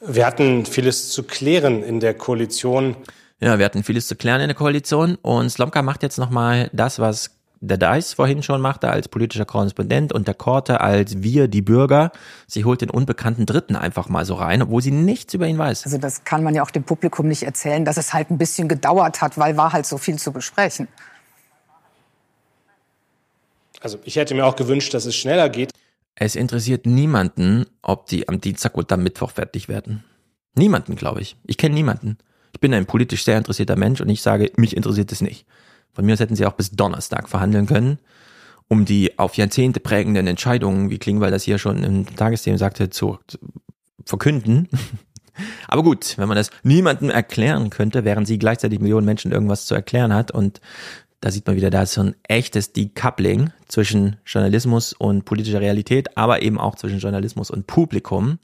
Wir 0.00 0.26
hatten 0.26 0.64
vieles 0.64 1.10
zu 1.10 1.24
klären 1.24 1.82
in 1.82 1.98
der 1.98 2.14
Koalition. 2.14 2.96
Ja, 3.40 3.58
wir 3.58 3.64
hatten 3.64 3.82
vieles 3.82 4.06
zu 4.06 4.14
klären 4.14 4.40
in 4.40 4.48
der 4.48 4.56
Koalition 4.56 5.16
und 5.16 5.50
Slomka 5.50 5.82
macht 5.82 6.02
jetzt 6.02 6.18
nochmal 6.18 6.70
das, 6.72 7.00
was 7.00 7.37
der 7.60 7.76
Dice 7.76 8.14
vorhin 8.14 8.42
schon 8.42 8.60
machte 8.60 8.88
als 8.90 9.08
politischer 9.08 9.44
Korrespondent 9.44 10.12
und 10.12 10.26
der 10.28 10.34
Korte 10.34 10.80
als 10.80 11.22
wir, 11.22 11.48
die 11.48 11.62
Bürger. 11.62 12.12
Sie 12.46 12.64
holt 12.64 12.80
den 12.80 12.90
unbekannten 12.90 13.46
Dritten 13.46 13.76
einfach 13.76 14.08
mal 14.08 14.24
so 14.24 14.34
rein, 14.34 14.62
obwohl 14.62 14.82
sie 14.82 14.90
nichts 14.90 15.34
über 15.34 15.46
ihn 15.46 15.58
weiß. 15.58 15.84
Also 15.84 15.98
das 15.98 16.24
kann 16.24 16.44
man 16.44 16.54
ja 16.54 16.62
auch 16.62 16.70
dem 16.70 16.84
Publikum 16.84 17.28
nicht 17.28 17.42
erzählen, 17.42 17.84
dass 17.84 17.96
es 17.96 18.14
halt 18.14 18.30
ein 18.30 18.38
bisschen 18.38 18.68
gedauert 18.68 19.20
hat, 19.20 19.38
weil 19.38 19.56
war 19.56 19.72
halt 19.72 19.86
so 19.86 19.98
viel 19.98 20.16
zu 20.18 20.32
besprechen. 20.32 20.88
Also 23.80 23.98
ich 24.04 24.16
hätte 24.16 24.34
mir 24.34 24.44
auch 24.44 24.56
gewünscht, 24.56 24.94
dass 24.94 25.04
es 25.04 25.14
schneller 25.14 25.48
geht. 25.48 25.72
Es 26.14 26.34
interessiert 26.34 26.86
niemanden, 26.86 27.66
ob 27.80 28.06
die 28.06 28.28
am 28.28 28.40
Dienstag 28.40 28.76
oder 28.76 28.94
am 28.94 29.04
Mittwoch 29.04 29.30
fertig 29.30 29.68
werden. 29.68 30.04
Niemanden, 30.54 30.96
glaube 30.96 31.20
ich. 31.20 31.36
Ich 31.46 31.58
kenne 31.58 31.74
niemanden. 31.74 32.18
Ich 32.52 32.60
bin 32.60 32.74
ein 32.74 32.86
politisch 32.86 33.24
sehr 33.24 33.38
interessierter 33.38 33.76
Mensch 33.76 34.00
und 34.00 34.08
ich 34.08 34.22
sage, 34.22 34.50
mich 34.56 34.76
interessiert 34.76 35.12
es 35.12 35.20
nicht. 35.20 35.46
Von 35.92 36.04
mir 36.04 36.14
aus 36.14 36.20
hätten 36.20 36.36
sie 36.36 36.46
auch 36.46 36.52
bis 36.52 36.70
Donnerstag 36.70 37.28
verhandeln 37.28 37.66
können, 37.66 37.98
um 38.68 38.84
die 38.84 39.18
auf 39.18 39.36
Jahrzehnte 39.36 39.80
prägenden 39.80 40.26
Entscheidungen, 40.26 40.90
wie 40.90 40.98
Klingbeil 40.98 41.30
das 41.30 41.42
hier 41.42 41.58
schon 41.58 41.82
im 41.82 42.16
Tagesthemen 42.16 42.58
sagte, 42.58 42.90
zu, 42.90 43.18
zu 43.26 43.38
verkünden. 44.04 44.68
Aber 45.68 45.82
gut, 45.82 46.18
wenn 46.18 46.28
man 46.28 46.36
das 46.36 46.50
niemandem 46.62 47.10
erklären 47.10 47.70
könnte, 47.70 48.04
während 48.04 48.26
sie 48.26 48.38
gleichzeitig 48.38 48.80
Millionen 48.80 49.06
Menschen 49.06 49.32
irgendwas 49.32 49.66
zu 49.66 49.74
erklären 49.74 50.12
hat 50.12 50.30
und 50.30 50.60
da 51.20 51.32
sieht 51.32 51.46
man 51.46 51.56
wieder, 51.56 51.70
da 51.70 51.82
ist 51.82 51.94
so 51.94 52.02
ein 52.02 52.14
echtes 52.28 52.72
Decoupling 52.72 53.50
zwischen 53.66 54.18
Journalismus 54.24 54.92
und 54.92 55.24
politischer 55.24 55.60
Realität, 55.60 56.16
aber 56.16 56.42
eben 56.42 56.60
auch 56.60 56.76
zwischen 56.76 57.00
Journalismus 57.00 57.50
und 57.50 57.66
Publikum. 57.66 58.38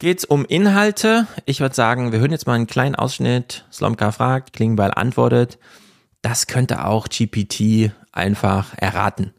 Geht's 0.00 0.24
um 0.24 0.44
Inhalte? 0.44 1.26
Ich 1.44 1.60
würde 1.60 1.74
sagen, 1.74 2.12
wir 2.12 2.18
hören 2.18 2.32
jetzt 2.32 2.46
mal 2.46 2.54
einen 2.54 2.66
kleinen 2.66 2.94
Ausschnitt. 2.94 3.66
Slomka 3.72 4.10
fragt, 4.10 4.52
Klingbeil 4.52 4.92
antwortet. 4.92 5.58
Das 6.22 6.46
könnte 6.46 6.84
auch 6.84 7.08
GPT 7.08 7.92
einfach 8.12 8.74
erraten. 8.76 9.34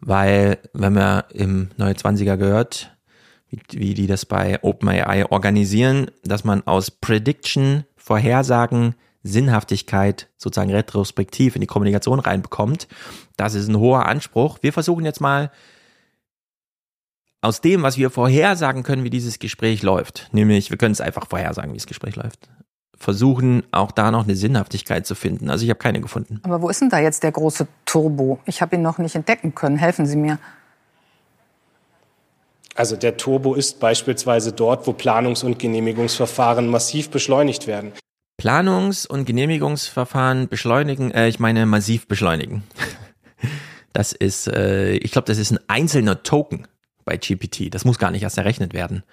Weil, 0.00 0.58
wenn 0.72 0.92
man 0.92 1.24
im 1.30 1.70
Neue 1.76 1.94
20er 1.94 2.36
gehört, 2.36 2.96
wie, 3.48 3.60
wie 3.72 3.94
die 3.94 4.06
das 4.06 4.26
bei 4.26 4.62
OpenAI 4.62 5.26
organisieren, 5.30 6.10
dass 6.22 6.44
man 6.44 6.66
aus 6.66 6.90
Prediction, 6.90 7.84
Vorhersagen 7.96 8.94
Sinnhaftigkeit 9.24 10.28
sozusagen 10.36 10.70
retrospektiv 10.70 11.54
in 11.56 11.62
die 11.62 11.66
Kommunikation 11.66 12.20
reinbekommt. 12.20 12.86
Das 13.36 13.54
ist 13.54 13.68
ein 13.68 13.78
hoher 13.78 14.06
Anspruch. 14.06 14.58
Wir 14.60 14.72
versuchen 14.72 15.04
jetzt 15.04 15.20
mal 15.20 15.50
aus 17.40 17.60
dem, 17.60 17.82
was 17.82 17.96
wir 17.96 18.10
vorhersagen 18.10 18.82
können, 18.82 19.04
wie 19.04 19.10
dieses 19.10 19.38
Gespräch 19.38 19.82
läuft, 19.82 20.28
nämlich 20.32 20.70
wir 20.70 20.78
können 20.78 20.92
es 20.92 21.00
einfach 21.00 21.26
vorhersagen, 21.26 21.72
wie 21.72 21.78
das 21.78 21.86
Gespräch 21.86 22.16
läuft, 22.16 22.48
versuchen 23.04 23.62
auch 23.70 23.92
da 23.92 24.10
noch 24.10 24.24
eine 24.24 24.34
Sinnhaftigkeit 24.34 25.06
zu 25.06 25.14
finden. 25.14 25.50
Also 25.50 25.62
ich 25.64 25.70
habe 25.70 25.78
keine 25.78 26.00
gefunden. 26.00 26.40
Aber 26.42 26.62
wo 26.62 26.70
ist 26.70 26.80
denn 26.80 26.88
da 26.88 26.98
jetzt 26.98 27.22
der 27.22 27.32
große 27.32 27.68
Turbo? 27.84 28.40
Ich 28.46 28.62
habe 28.62 28.76
ihn 28.76 28.82
noch 28.82 28.96
nicht 28.96 29.14
entdecken 29.14 29.54
können. 29.54 29.76
Helfen 29.76 30.06
Sie 30.06 30.16
mir. 30.16 30.38
Also 32.74 32.96
der 32.96 33.18
Turbo 33.18 33.54
ist 33.54 33.78
beispielsweise 33.78 34.52
dort, 34.52 34.86
wo 34.86 34.92
Planungs- 34.92 35.44
und 35.44 35.58
Genehmigungsverfahren 35.58 36.66
massiv 36.66 37.10
beschleunigt 37.10 37.66
werden. 37.66 37.92
Planungs- 38.40 39.06
und 39.06 39.26
Genehmigungsverfahren 39.26 40.48
beschleunigen, 40.48 41.10
äh, 41.12 41.28
ich 41.28 41.38
meine 41.38 41.66
massiv 41.66 42.08
beschleunigen. 42.08 42.64
Das 43.96 44.12
ist, 44.12 44.48
äh, 44.48 44.94
ich 44.94 45.12
glaube, 45.12 45.26
das 45.26 45.38
ist 45.38 45.52
ein 45.52 45.60
einzelner 45.68 46.24
Token 46.24 46.66
bei 47.04 47.16
GPT. 47.16 47.72
Das 47.72 47.84
muss 47.84 48.00
gar 48.00 48.10
nicht 48.10 48.24
erst 48.24 48.38
errechnet 48.38 48.74
werden. 48.74 49.04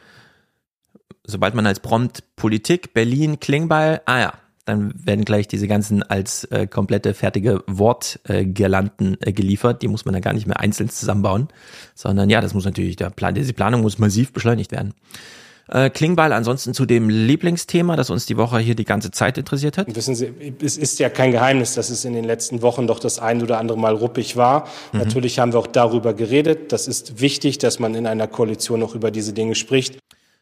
Sobald 1.32 1.56
man 1.56 1.66
als 1.66 1.80
Prompt 1.80 2.24
Politik, 2.36 2.94
Berlin, 2.94 3.40
Klingbeil, 3.40 4.02
ah 4.06 4.20
ja, 4.20 4.34
dann 4.66 4.94
werden 4.96 5.26
gleich 5.26 5.48
diese 5.48 5.68
ganzen 5.68 6.04
als 6.04 6.44
äh, 6.46 6.68
komplette 6.68 7.14
fertige 7.14 7.64
Wortgirlanden 7.68 9.20
äh, 9.22 9.30
äh, 9.30 9.34
geliefert. 9.34 9.82
Die 9.82 9.88
muss 9.88 10.06
man 10.06 10.14
dann 10.14 10.22
gar 10.22 10.34
nicht 10.34 10.48
mehr 10.48 10.60
einzeln 10.60 10.90
zusammenbauen, 10.90 11.48
sondern 11.96 12.30
ja, 12.30 12.42
das 12.42 12.54
muss 12.54 12.66
natürlich, 12.66 12.96
der 12.96 13.10
Plan, 13.10 13.34
diese 13.34 13.54
Planung 13.54 13.82
muss 13.82 13.98
massiv 13.98 14.34
beschleunigt 14.34 14.72
werden. 14.72 14.94
Äh, 15.68 15.90
Klingbeil 15.90 16.34
ansonsten 16.34 16.74
zu 16.74 16.86
dem 16.86 17.10
Lieblingsthema, 17.10 17.96
das 17.96 18.10
uns 18.10 18.26
die 18.26 18.36
Woche 18.36 18.60
hier 18.60 18.76
die 18.76 18.84
ganze 18.84 19.12
Zeit 19.12 19.38
interessiert 19.38 19.78
hat. 19.78 19.96
Wissen 19.96 20.16
Sie, 20.16 20.34
es 20.62 20.78
ist 20.78 21.00
ja 21.00 21.10
kein 21.10 21.32
Geheimnis, 21.32 21.76
dass 21.76 21.90
es 21.90 22.04
in 22.04 22.14
den 22.14 22.26
letzten 22.26 22.62
Wochen 22.62 22.88
doch 22.88 23.00
das 23.00 23.20
ein 23.20 23.42
oder 23.42 23.58
andere 23.58 23.78
Mal 23.78 23.96
ruppig 23.96 24.36
war. 24.36 24.68
Mhm. 24.92 25.00
Natürlich 25.00 25.40
haben 25.40 25.54
wir 25.54 25.60
auch 25.60 25.68
darüber 25.68 26.14
geredet. 26.14 26.72
Das 26.72 26.88
ist 26.88 27.22
wichtig, 27.22 27.58
dass 27.58 27.80
man 27.80 27.96
in 27.96 28.06
einer 28.06 28.28
Koalition 28.28 28.84
auch 28.84 28.96
über 28.96 29.12
diese 29.12 29.34
Dinge 29.34 29.56
spricht. 29.56 29.98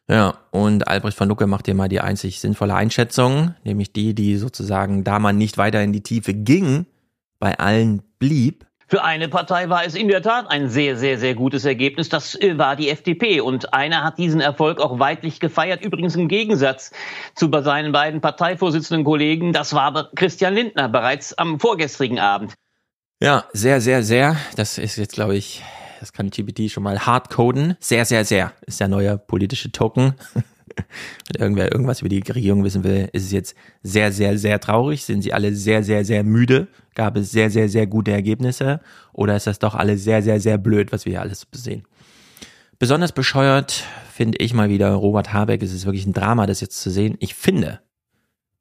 Ja, 0.10 0.39
und 0.50 0.88
Albrecht 0.88 1.15
von 1.15 1.30
Lucke 1.30 1.45
macht 1.45 1.67
hier 1.67 1.76
mal 1.76 1.88
die 1.88 2.02
einzig 2.02 2.39
sinnvolle 2.39 2.74
Einschätzung, 2.74 3.54
nämlich 3.63 3.93
die, 3.93 4.15
die 4.15 4.38
sozusagen, 4.38 5.04
da 5.04 5.19
man 5.19 5.38
nicht 5.38 5.60
weiter 5.60 5.84
in 5.84 5.93
die 5.93 6.02
Tiefe 6.02 6.34
ging, 6.34 6.88
bei 7.39 7.60
allen 7.60 8.02
blieb. 8.17 8.65
Für 8.88 9.04
eine 9.04 9.30
Partei 9.30 9.69
war 9.69 9.86
es 9.86 9.93
in 9.93 10.08
der 10.08 10.24
Tat 10.24 10.50
ein 10.50 10.67
sehr, 10.67 10.98
sehr, 10.98 11.19
sehr 11.19 11.36
gutes 11.36 11.63
Ergebnis. 11.63 12.10
Das 12.10 12.34
äh, 12.34 12.58
war 12.58 12.76
die 12.76 12.89
FDP. 12.89 13.39
Und 13.39 13.72
einer 13.72 14.04
hat 14.04 14.17
diesen 14.17 14.41
Erfolg 14.41 14.80
auch 14.80 14.98
weitlich 14.98 15.39
gefeiert. 15.39 15.86
Übrigens 15.86 16.15
im 16.15 16.28
Gegensatz 16.28 16.89
zu 17.36 17.52
seinen 17.62 17.91
beiden 17.91 18.19
Parteivorsitzenden 18.19 19.06
Kollegen. 19.06 19.54
Das 19.54 19.76
war 19.76 20.10
Christian 20.15 20.56
Lindner 20.56 20.89
bereits 20.89 21.38
am 21.38 21.60
vorgestrigen 21.60 22.17
Abend. 22.17 22.56
Ja, 23.22 23.45
sehr, 23.54 23.80
sehr, 23.80 24.02
sehr. 24.02 24.38
Das 24.56 24.80
ist 24.80 24.95
jetzt, 24.95 25.13
glaube 25.13 25.36
ich, 25.36 25.62
das 26.00 26.14
kann 26.14 26.30
GPT 26.30 26.72
schon 26.72 26.84
mal 26.84 27.00
hardcoden. 27.00 27.76
Sehr, 27.80 28.06
sehr, 28.06 28.26
sehr 28.26 28.54
ist 28.66 28.80
der 28.80 28.88
neue 28.88 29.18
politische 29.18 29.72
Token. 29.72 30.14
Wenn 31.28 31.42
irgendwer 31.42 31.72
irgendwas 31.72 32.02
über 32.02 32.10
die 32.10 32.20
Regierung 32.20 32.64
wissen 32.64 32.84
will, 32.84 33.10
ist 33.12 33.26
es 33.26 33.32
jetzt 33.32 33.56
sehr, 33.84 34.12
sehr, 34.12 34.38
sehr 34.38 34.60
traurig. 34.60 35.04
Sind 35.04 35.22
sie 35.22 35.34
alle 35.34 35.54
sehr, 35.56 35.84
sehr, 35.84 36.06
sehr 36.06 36.24
müde? 36.24 36.68
Gab 36.96 37.18
es 37.18 37.32
sehr, 37.32 37.50
sehr, 37.50 37.70
sehr 37.70 37.88
gute 37.88 38.12
Ergebnisse? 38.12 38.80
Oder 39.14 39.36
ist 39.36 39.48
das 39.48 39.60
doch 39.60 39.76
alles 39.76 40.04
sehr, 40.04 40.22
sehr, 40.22 40.40
sehr 40.40 40.58
blöd, 40.58 40.92
was 40.92 41.06
wir 41.06 41.12
hier 41.12 41.22
alles 41.22 41.48
sehen? 41.52 41.84
Besonders 42.78 43.12
bescheuert 43.12 43.84
finde 44.14 44.38
ich 44.38 44.54
mal 44.54 44.70
wieder 44.70 44.92
Robert 44.94 45.34
Habeck. 45.34 45.62
Es 45.64 45.74
ist 45.74 45.86
wirklich 45.86 46.06
ein 46.06 46.14
Drama, 46.14 46.46
das 46.46 46.62
jetzt 46.62 46.80
zu 46.82 46.92
sehen. 46.92 47.18
Ich 47.20 47.36
finde, 47.36 47.82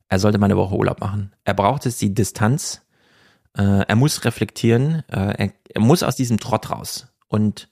er 0.08 0.18
sollte 0.18 0.38
mal 0.38 0.46
eine 0.46 0.56
Woche 0.56 0.74
Urlaub 0.74 1.00
machen. 1.00 1.32
Er 1.44 1.54
braucht 1.54 1.84
jetzt 1.84 2.00
die 2.00 2.14
Distanz. 2.14 2.82
Äh, 3.56 3.84
er 3.86 3.96
muss 3.96 4.24
reflektieren. 4.24 5.02
Äh, 5.08 5.50
er 5.74 5.80
muss 5.80 6.02
aus 6.02 6.16
diesem 6.16 6.38
Trott 6.38 6.70
raus. 6.70 7.07
Und 7.28 7.68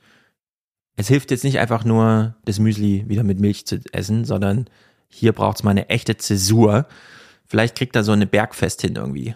es 0.96 1.08
hilft 1.08 1.30
jetzt 1.30 1.44
nicht 1.44 1.58
einfach 1.58 1.84
nur, 1.84 2.36
das 2.44 2.58
Müsli 2.58 3.04
wieder 3.08 3.24
mit 3.24 3.40
Milch 3.40 3.66
zu 3.66 3.80
essen, 3.92 4.24
sondern 4.24 4.68
hier 5.08 5.32
braucht 5.32 5.58
es 5.58 5.62
mal 5.62 5.70
eine 5.70 5.88
echte 5.88 6.16
Zäsur. 6.16 6.86
Vielleicht 7.46 7.76
kriegt 7.76 7.96
er 7.96 8.04
so 8.04 8.12
eine 8.12 8.26
Bergfest 8.26 8.80
hin 8.82 8.96
irgendwie. 8.96 9.34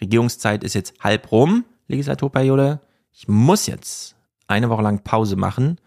Regierungszeit 0.00 0.64
ist 0.64 0.74
jetzt 0.74 0.94
halb 1.00 1.30
rum, 1.30 1.64
Legislaturperiode. 1.88 2.80
Ich 3.12 3.28
muss 3.28 3.66
jetzt 3.66 4.16
eine 4.46 4.70
Woche 4.70 4.82
lang 4.82 5.04
Pause 5.04 5.36
machen, 5.36 5.78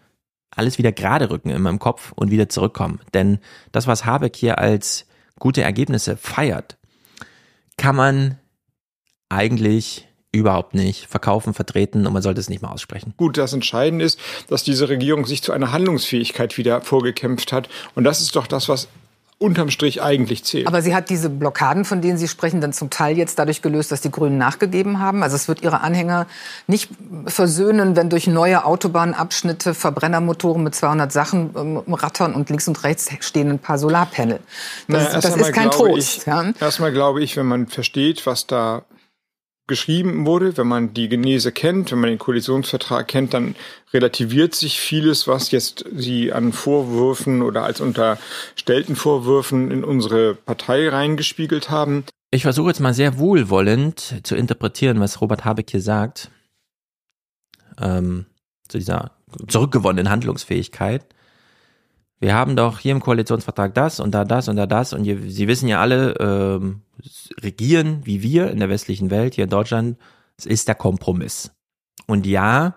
alles 0.50 0.78
wieder 0.78 0.92
gerade 0.92 1.30
rücken 1.30 1.50
in 1.50 1.62
meinem 1.62 1.78
Kopf 1.78 2.12
und 2.12 2.30
wieder 2.30 2.48
zurückkommen. 2.48 3.00
Denn 3.12 3.38
das, 3.72 3.86
was 3.86 4.04
Habeck 4.04 4.36
hier 4.36 4.58
als 4.58 5.06
gute 5.38 5.62
Ergebnisse 5.62 6.16
feiert, 6.16 6.78
kann 7.76 7.96
man 7.96 8.38
eigentlich 9.28 10.08
überhaupt 10.34 10.74
nicht 10.74 11.06
verkaufen, 11.06 11.54
vertreten 11.54 12.06
und 12.06 12.12
man 12.12 12.22
sollte 12.22 12.40
es 12.40 12.48
nicht 12.48 12.62
mal 12.62 12.70
aussprechen. 12.70 13.14
Gut, 13.16 13.38
das 13.38 13.52
Entscheidende 13.52 14.04
ist, 14.04 14.18
dass 14.48 14.64
diese 14.64 14.88
Regierung 14.88 15.26
sich 15.26 15.42
zu 15.42 15.52
einer 15.52 15.72
Handlungsfähigkeit 15.72 16.58
wieder 16.58 16.82
vorgekämpft 16.82 17.52
hat. 17.52 17.68
Und 17.94 18.04
das 18.04 18.20
ist 18.20 18.34
doch 18.36 18.46
das, 18.46 18.68
was 18.68 18.88
unterm 19.38 19.70
Strich 19.70 20.00
eigentlich 20.00 20.44
zählt. 20.44 20.66
Aber 20.66 20.80
sie 20.80 20.94
hat 20.94 21.10
diese 21.10 21.28
Blockaden, 21.28 21.84
von 21.84 22.00
denen 22.00 22.18
Sie 22.18 22.28
sprechen, 22.28 22.60
dann 22.60 22.72
zum 22.72 22.88
Teil 22.88 23.18
jetzt 23.18 23.38
dadurch 23.38 23.62
gelöst, 23.62 23.92
dass 23.92 24.00
die 24.00 24.10
Grünen 24.10 24.38
nachgegeben 24.38 25.00
haben. 25.00 25.22
Also 25.22 25.36
es 25.36 25.48
wird 25.48 25.62
ihre 25.62 25.80
Anhänger 25.80 26.26
nicht 26.66 26.90
versöhnen, 27.26 27.96
wenn 27.96 28.10
durch 28.10 28.26
neue 28.26 28.64
Autobahnabschnitte 28.64 29.74
Verbrennermotoren 29.74 30.62
mit 30.62 30.74
200 30.74 31.12
Sachen 31.12 31.50
ähm, 31.56 31.94
rattern 31.94 32.34
und 32.34 32.48
links 32.48 32.68
und 32.68 32.82
rechts 32.84 33.10
stehen 33.20 33.50
ein 33.50 33.58
paar 33.58 33.78
Solarpanel. 33.78 34.40
Das, 34.88 35.04
naja, 35.04 35.20
das 35.20 35.36
ist 35.36 35.52
kein 35.52 35.70
Trost. 35.70 36.18
Ich, 36.18 36.26
ja? 36.26 36.52
Erstmal 36.60 36.92
glaube 36.92 37.22
ich, 37.22 37.36
wenn 37.36 37.46
man 37.46 37.66
versteht, 37.66 38.26
was 38.26 38.46
da 38.46 38.82
geschrieben 39.66 40.26
wurde. 40.26 40.56
Wenn 40.56 40.66
man 40.66 40.94
die 40.94 41.08
Genese 41.08 41.52
kennt, 41.52 41.90
wenn 41.90 42.00
man 42.00 42.10
den 42.10 42.18
Koalitionsvertrag 42.18 43.08
kennt, 43.08 43.34
dann 43.34 43.56
relativiert 43.92 44.54
sich 44.54 44.78
vieles, 44.78 45.26
was 45.26 45.50
jetzt 45.50 45.84
sie 45.94 46.32
an 46.32 46.52
Vorwürfen 46.52 47.42
oder 47.42 47.64
als 47.64 47.80
unterstellten 47.80 48.96
Vorwürfen 48.96 49.70
in 49.70 49.84
unsere 49.84 50.34
Partei 50.34 50.88
reingespiegelt 50.88 51.70
haben. 51.70 52.04
Ich 52.30 52.42
versuche 52.42 52.68
jetzt 52.68 52.80
mal 52.80 52.94
sehr 52.94 53.18
wohlwollend 53.18 54.20
zu 54.24 54.34
interpretieren, 54.34 55.00
was 55.00 55.20
Robert 55.20 55.44
Habeck 55.44 55.70
hier 55.70 55.80
sagt, 55.80 56.30
ähm, 57.80 58.26
zu 58.68 58.78
dieser 58.78 59.12
zurückgewonnenen 59.46 60.10
Handlungsfähigkeit. 60.10 61.06
Wir 62.24 62.34
haben 62.34 62.56
doch 62.56 62.78
hier 62.78 62.92
im 62.92 63.00
Koalitionsvertrag 63.00 63.74
das 63.74 64.00
und 64.00 64.12
da 64.14 64.24
das 64.24 64.48
und 64.48 64.56
da 64.56 64.64
das 64.64 64.94
und 64.94 65.04
Sie 65.04 65.46
wissen 65.46 65.68
ja 65.68 65.82
alle, 65.82 66.14
ähm, 66.18 66.80
regieren 67.42 68.00
wie 68.04 68.22
wir 68.22 68.50
in 68.50 68.60
der 68.60 68.70
westlichen 68.70 69.10
Welt, 69.10 69.34
hier 69.34 69.44
in 69.44 69.50
Deutschland, 69.50 69.98
es 70.38 70.46
ist 70.46 70.66
der 70.66 70.74
Kompromiss. 70.74 71.50
Und 72.06 72.26
ja, 72.26 72.76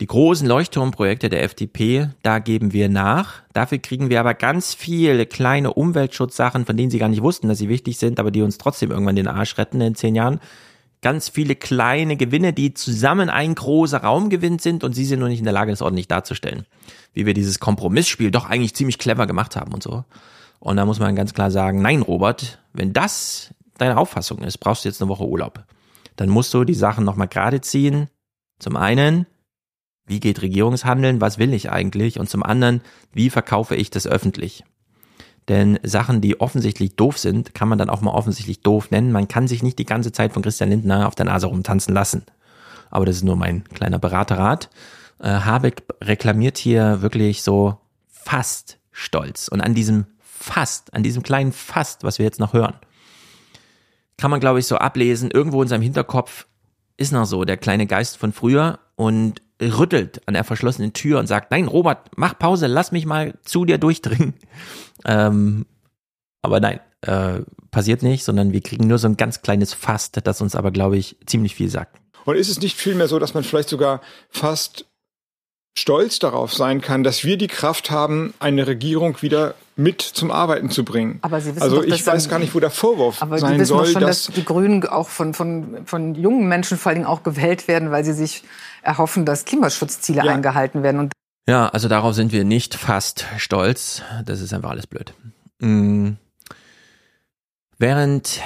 die 0.00 0.06
großen 0.06 0.48
Leuchtturmprojekte 0.48 1.28
der 1.28 1.42
FDP, 1.42 2.08
da 2.22 2.38
geben 2.38 2.72
wir 2.72 2.88
nach. 2.88 3.42
Dafür 3.52 3.76
kriegen 3.76 4.08
wir 4.08 4.20
aber 4.20 4.32
ganz 4.32 4.72
viele 4.72 5.26
kleine 5.26 5.74
Umweltschutzsachen, 5.74 6.64
von 6.64 6.78
denen 6.78 6.90
sie 6.90 6.98
gar 6.98 7.10
nicht 7.10 7.22
wussten, 7.22 7.48
dass 7.48 7.58
sie 7.58 7.68
wichtig 7.68 7.98
sind, 7.98 8.18
aber 8.18 8.30
die 8.30 8.40
uns 8.40 8.56
trotzdem 8.56 8.90
irgendwann 8.90 9.16
den 9.16 9.28
Arsch 9.28 9.58
retten 9.58 9.82
in 9.82 9.96
zehn 9.96 10.14
Jahren. 10.14 10.40
Ganz 11.04 11.28
viele 11.28 11.54
kleine 11.54 12.16
Gewinne, 12.16 12.54
die 12.54 12.72
zusammen 12.72 13.28
ein 13.28 13.54
großer 13.54 13.98
Raumgewinn 13.98 14.58
sind 14.58 14.84
und 14.84 14.94
sie 14.94 15.04
sind 15.04 15.18
nur 15.18 15.28
nicht 15.28 15.40
in 15.40 15.44
der 15.44 15.52
Lage, 15.52 15.70
das 15.70 15.82
ordentlich 15.82 16.08
darzustellen. 16.08 16.64
Wie 17.12 17.26
wir 17.26 17.34
dieses 17.34 17.60
Kompromissspiel 17.60 18.30
doch 18.30 18.48
eigentlich 18.48 18.74
ziemlich 18.74 18.98
clever 18.98 19.26
gemacht 19.26 19.54
haben 19.54 19.74
und 19.74 19.82
so. 19.82 20.04
Und 20.60 20.78
da 20.78 20.86
muss 20.86 21.00
man 21.00 21.14
ganz 21.14 21.34
klar 21.34 21.50
sagen, 21.50 21.82
nein, 21.82 22.00
Robert, 22.00 22.58
wenn 22.72 22.94
das 22.94 23.52
deine 23.76 23.98
Auffassung 23.98 24.38
ist, 24.38 24.56
brauchst 24.56 24.86
du 24.86 24.88
jetzt 24.88 25.02
eine 25.02 25.10
Woche 25.10 25.28
Urlaub. 25.28 25.66
Dann 26.16 26.30
musst 26.30 26.54
du 26.54 26.64
die 26.64 26.72
Sachen 26.72 27.04
nochmal 27.04 27.28
gerade 27.28 27.60
ziehen. 27.60 28.08
Zum 28.58 28.74
einen, 28.74 29.26
wie 30.06 30.20
geht 30.20 30.40
Regierungshandeln? 30.40 31.20
Was 31.20 31.36
will 31.36 31.52
ich 31.52 31.70
eigentlich? 31.70 32.18
Und 32.18 32.30
zum 32.30 32.42
anderen, 32.42 32.80
wie 33.12 33.28
verkaufe 33.28 33.76
ich 33.76 33.90
das 33.90 34.06
öffentlich? 34.06 34.64
Denn 35.48 35.78
Sachen, 35.82 36.20
die 36.20 36.40
offensichtlich 36.40 36.96
doof 36.96 37.18
sind, 37.18 37.54
kann 37.54 37.68
man 37.68 37.78
dann 37.78 37.90
auch 37.90 38.00
mal 38.00 38.12
offensichtlich 38.12 38.60
doof 38.60 38.90
nennen. 38.90 39.12
Man 39.12 39.28
kann 39.28 39.46
sich 39.46 39.62
nicht 39.62 39.78
die 39.78 39.84
ganze 39.84 40.12
Zeit 40.12 40.32
von 40.32 40.42
Christian 40.42 40.70
Lindner 40.70 41.06
auf 41.06 41.14
der 41.14 41.26
Nase 41.26 41.46
rumtanzen 41.46 41.94
lassen. 41.94 42.24
Aber 42.90 43.04
das 43.04 43.16
ist 43.16 43.24
nur 43.24 43.36
mein 43.36 43.64
kleiner 43.64 43.98
Beraterrat. 43.98 44.70
Äh, 45.18 45.28
Habeck 45.28 45.82
reklamiert 46.02 46.56
hier 46.56 47.02
wirklich 47.02 47.42
so 47.42 47.78
fast 48.08 48.78
stolz. 48.90 49.48
Und 49.48 49.60
an 49.60 49.74
diesem 49.74 50.06
Fast, 50.20 50.94
an 50.94 51.02
diesem 51.02 51.22
kleinen 51.22 51.52
Fast, 51.52 52.04
was 52.04 52.18
wir 52.18 52.24
jetzt 52.24 52.40
noch 52.40 52.52
hören, 52.52 52.74
kann 54.16 54.30
man, 54.30 54.40
glaube 54.40 54.60
ich, 54.60 54.66
so 54.66 54.76
ablesen, 54.76 55.30
irgendwo 55.30 55.62
in 55.62 55.68
seinem 55.68 55.82
Hinterkopf 55.82 56.46
ist 56.96 57.12
noch 57.12 57.26
so 57.26 57.44
der 57.44 57.56
kleine 57.56 57.86
Geist 57.86 58.16
von 58.16 58.32
früher 58.32 58.78
und 58.96 59.42
rüttelt 59.60 60.20
an 60.26 60.34
der 60.34 60.44
verschlossenen 60.44 60.92
Tür 60.92 61.18
und 61.20 61.26
sagt, 61.26 61.50
nein, 61.50 61.66
Robert, 61.66 62.10
mach 62.16 62.38
Pause, 62.38 62.66
lass 62.66 62.92
mich 62.92 63.06
mal 63.06 63.34
zu 63.44 63.64
dir 63.64 63.78
durchdringen. 63.78 64.34
Ähm, 65.06 65.66
aber 66.40 66.60
nein, 66.60 66.80
äh, 67.02 67.40
passiert 67.70 68.02
nicht, 68.02 68.24
sondern 68.24 68.52
wir 68.52 68.62
kriegen 68.62 68.86
nur 68.86 68.96
so 68.98 69.06
ein 69.06 69.18
ganz 69.18 69.42
kleines 69.42 69.74
Fast, 69.74 70.26
das 70.26 70.40
uns 70.40 70.54
aber, 70.54 70.70
glaube 70.70 70.96
ich, 70.96 71.16
ziemlich 71.26 71.54
viel 71.54 71.68
sagt. 71.68 72.00
Und 72.24 72.36
ist 72.36 72.48
es 72.48 72.60
nicht 72.60 72.78
vielmehr 72.78 73.08
so, 73.08 73.18
dass 73.18 73.34
man 73.34 73.44
vielleicht 73.44 73.68
sogar 73.68 74.00
fast 74.30 74.86
stolz 75.76 76.18
darauf 76.20 76.54
sein 76.54 76.80
kann, 76.80 77.02
dass 77.02 77.24
wir 77.24 77.36
die 77.36 77.48
Kraft 77.48 77.90
haben, 77.90 78.32
eine 78.38 78.66
Regierung 78.66 79.20
wieder 79.22 79.54
mit 79.76 80.02
zum 80.02 80.30
Arbeiten 80.30 80.70
zu 80.70 80.84
bringen. 80.84 81.18
Aber 81.22 81.40
Sie 81.40 81.50
wissen 81.50 81.62
also 81.62 81.76
doch, 81.76 81.84
ich 81.84 82.06
weiß 82.06 82.28
gar 82.28 82.38
nicht, 82.38 82.54
wo 82.54 82.60
der 82.60 82.70
Vorwurf 82.70 83.20
aber 83.20 83.38
sein 83.38 83.54
Sie 83.54 83.60
wissen 83.60 83.68
soll, 83.68 83.84
doch 83.86 83.92
schon, 83.92 84.02
dass 84.02 84.26
dass 84.26 84.34
die 84.34 84.44
Grünen 84.44 84.86
auch 84.86 85.08
von, 85.08 85.34
von, 85.34 85.84
von 85.84 86.14
jungen 86.14 86.48
Menschen 86.48 86.78
vor 86.78 86.90
allen 86.90 87.00
Dingen 87.00 87.08
auch 87.08 87.24
gewählt 87.24 87.66
werden, 87.66 87.90
weil 87.90 88.04
sie 88.04 88.12
sich 88.12 88.44
erhoffen, 88.82 89.24
dass 89.24 89.44
Klimaschutzziele 89.44 90.24
Ja. 90.24 90.32
eingehalten 90.32 90.84
werden. 90.84 91.00
Und 91.00 91.12
Ja, 91.48 91.68
also 91.68 91.88
darauf 91.88 92.14
sind 92.14 92.30
wir 92.30 92.44
nicht 92.44 92.74
fast 92.76 93.26
stolz. 93.38 94.02
Das 94.24 94.40
ist 94.40 94.54
einfach 94.54 94.70
alles 94.70 94.86
blöd. 94.86 95.12
Mm. 95.58 96.12
Während 97.78 98.40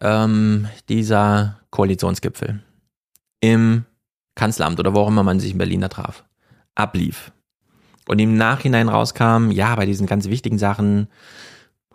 ähm, 0.00 0.66
dieser 0.88 1.60
Koalitionsgipfel 1.70 2.62
im 3.40 3.84
Kanzleramt 4.34 4.80
oder 4.80 4.94
wo 4.94 5.00
auch 5.00 5.08
immer 5.08 5.22
man 5.22 5.38
sich 5.40 5.52
in 5.52 5.58
Berlin 5.58 5.82
da 5.82 5.88
traf, 5.88 6.24
ablief 6.74 7.32
und 8.08 8.18
im 8.18 8.36
Nachhinein 8.36 8.88
rauskam, 8.88 9.50
ja, 9.50 9.74
bei 9.74 9.86
diesen 9.86 10.06
ganz 10.06 10.28
wichtigen 10.28 10.58
Sachen, 10.58 11.08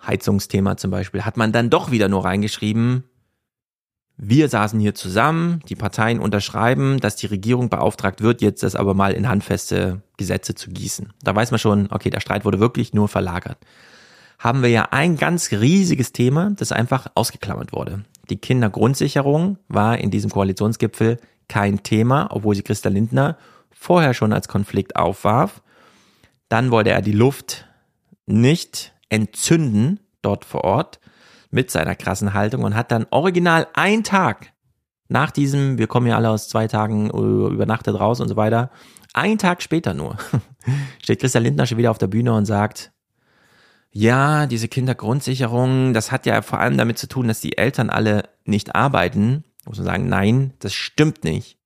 Heizungsthema 0.05 0.77
zum 0.77 0.91
Beispiel, 0.91 1.23
hat 1.23 1.37
man 1.37 1.51
dann 1.51 1.69
doch 1.69 1.91
wieder 1.91 2.09
nur 2.09 2.25
reingeschrieben, 2.25 3.03
wir 4.17 4.47
saßen 4.47 4.79
hier 4.79 4.95
zusammen, 4.95 5.59
die 5.67 5.75
Parteien 5.75 6.19
unterschreiben, 6.19 7.01
dass 7.01 7.17
die 7.17 7.25
Regierung 7.25 7.67
beauftragt 7.67 8.21
wird, 8.21 8.41
jetzt 8.41 8.63
das 8.63 8.75
aber 8.75 8.93
mal 8.93 9.11
in 9.11 9.27
handfeste 9.27 10.01
Gesetze 10.15 10.55
zu 10.55 10.69
gießen. 10.69 11.11
Da 11.21 11.35
weiß 11.35 11.51
man 11.51 11.59
schon, 11.59 11.91
okay, 11.91 12.09
der 12.09 12.21
Streit 12.21 12.45
wurde 12.45 12.61
wirklich 12.61 12.93
nur 12.93 13.09
verlagert. 13.09 13.57
Haben 14.39 14.61
wir 14.61 14.69
ja 14.69 14.87
ein 14.91 15.17
ganz 15.17 15.51
riesiges 15.51 16.13
Thema, 16.13 16.51
das 16.55 16.71
einfach 16.71 17.07
ausgeklammert 17.15 17.73
wurde. 17.73 18.05
Die 18.29 18.37
Kindergrundsicherung 18.37 19.57
war 19.67 19.97
in 19.97 20.11
diesem 20.11 20.31
Koalitionsgipfel 20.31 21.17
kein 21.49 21.83
Thema, 21.83 22.29
obwohl 22.31 22.55
sie 22.55 22.63
Christa 22.63 22.89
Lindner 22.89 23.37
vorher 23.85 24.13
schon 24.13 24.33
als 24.33 24.47
Konflikt 24.47 24.95
aufwarf. 24.95 25.61
Dann 26.49 26.71
wollte 26.71 26.89
er 26.89 27.01
die 27.01 27.11
Luft 27.11 27.67
nicht 28.25 28.93
entzünden 29.09 29.99
dort 30.21 30.43
vor 30.43 30.63
Ort 30.63 30.99
mit 31.51 31.69
seiner 31.69 31.95
krassen 31.95 32.33
Haltung 32.33 32.63
und 32.63 32.75
hat 32.75 32.91
dann 32.91 33.05
original 33.11 33.67
einen 33.73 34.03
Tag 34.03 34.51
nach 35.07 35.29
diesem, 35.29 35.77
wir 35.77 35.85
kommen 35.85 36.07
ja 36.07 36.15
alle 36.15 36.31
aus 36.31 36.49
zwei 36.49 36.67
Tagen 36.67 37.11
äh, 37.11 37.53
übernachtet 37.53 37.99
raus 37.99 38.19
und 38.19 38.27
so 38.27 38.35
weiter, 38.35 38.71
einen 39.13 39.37
Tag 39.37 39.61
später 39.61 39.93
nur, 39.93 40.17
steht 41.01 41.19
Christa 41.19 41.37
Lindner 41.39 41.67
schon 41.67 41.77
wieder 41.77 41.91
auf 41.91 41.99
der 41.99 42.07
Bühne 42.07 42.33
und 42.33 42.45
sagt, 42.45 42.91
ja, 43.91 44.47
diese 44.47 44.67
Kindergrundsicherung, 44.67 45.93
das 45.93 46.11
hat 46.11 46.25
ja 46.25 46.41
vor 46.41 46.59
allem 46.59 46.77
damit 46.77 46.97
zu 46.97 47.07
tun, 47.07 47.27
dass 47.27 47.39
die 47.39 47.57
Eltern 47.57 47.89
alle 47.89 48.23
nicht 48.43 48.75
arbeiten. 48.75 49.45
Muss 49.65 49.77
man 49.77 49.85
sagen, 49.85 50.09
nein, 50.09 50.53
das 50.59 50.73
stimmt 50.73 51.23
nicht. 51.23 51.59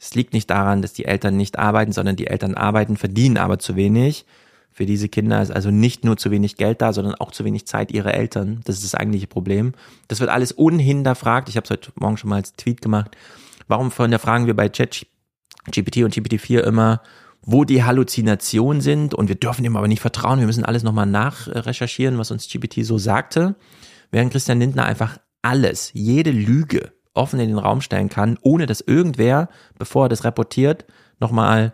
Es 0.00 0.14
liegt 0.14 0.32
nicht 0.32 0.48
daran, 0.50 0.82
dass 0.82 0.92
die 0.92 1.04
Eltern 1.04 1.36
nicht 1.36 1.58
arbeiten, 1.58 1.92
sondern 1.92 2.16
die 2.16 2.28
Eltern 2.28 2.54
arbeiten, 2.54 2.96
verdienen 2.96 3.36
aber 3.36 3.58
zu 3.58 3.76
wenig. 3.76 4.26
Für 4.70 4.86
diese 4.86 5.08
Kinder 5.08 5.42
ist 5.42 5.50
also 5.50 5.70
nicht 5.70 6.04
nur 6.04 6.16
zu 6.16 6.30
wenig 6.30 6.56
Geld 6.56 6.80
da, 6.80 6.92
sondern 6.92 7.16
auch 7.16 7.32
zu 7.32 7.44
wenig 7.44 7.66
Zeit 7.66 7.90
ihrer 7.90 8.14
Eltern. 8.14 8.60
Das 8.64 8.76
ist 8.76 8.84
das 8.84 8.94
eigentliche 8.94 9.26
Problem. 9.26 9.72
Das 10.06 10.20
wird 10.20 10.30
alles 10.30 10.52
unhinterfragt. 10.52 11.48
Ich 11.48 11.56
habe 11.56 11.64
es 11.64 11.70
heute 11.70 11.90
Morgen 11.96 12.16
schon 12.16 12.30
mal 12.30 12.36
als 12.36 12.54
Tweet 12.54 12.80
gemacht. 12.80 13.16
Warum 13.66 13.90
fragen 13.90 14.46
wir 14.46 14.54
bei 14.54 14.68
ChatGPT 14.68 16.04
und 16.04 16.14
GPT-4 16.14 16.60
immer, 16.60 17.02
wo 17.42 17.64
die 17.64 17.82
Halluzinationen 17.82 18.80
sind 18.80 19.14
und 19.14 19.28
wir 19.28 19.34
dürfen 19.34 19.62
dem 19.62 19.76
aber 19.76 19.88
nicht 19.88 20.00
vertrauen. 20.00 20.38
Wir 20.38 20.46
müssen 20.46 20.64
alles 20.64 20.82
nochmal 20.82 21.06
nachrecherchieren, 21.06 22.18
was 22.18 22.30
uns 22.30 22.48
GPT 22.48 22.84
so 22.84 22.98
sagte. 22.98 23.56
Während 24.10 24.32
Christian 24.32 24.60
Lindner 24.60 24.84
einfach 24.84 25.18
alles, 25.42 25.90
jede 25.94 26.30
Lüge 26.30 26.92
offen 27.18 27.40
in 27.40 27.48
den 27.48 27.58
Raum 27.58 27.80
stellen 27.80 28.08
kann, 28.08 28.38
ohne 28.42 28.66
dass 28.66 28.80
irgendwer, 28.80 29.48
bevor 29.78 30.06
er 30.06 30.08
das 30.08 30.24
reportiert, 30.24 30.86
nochmal 31.20 31.72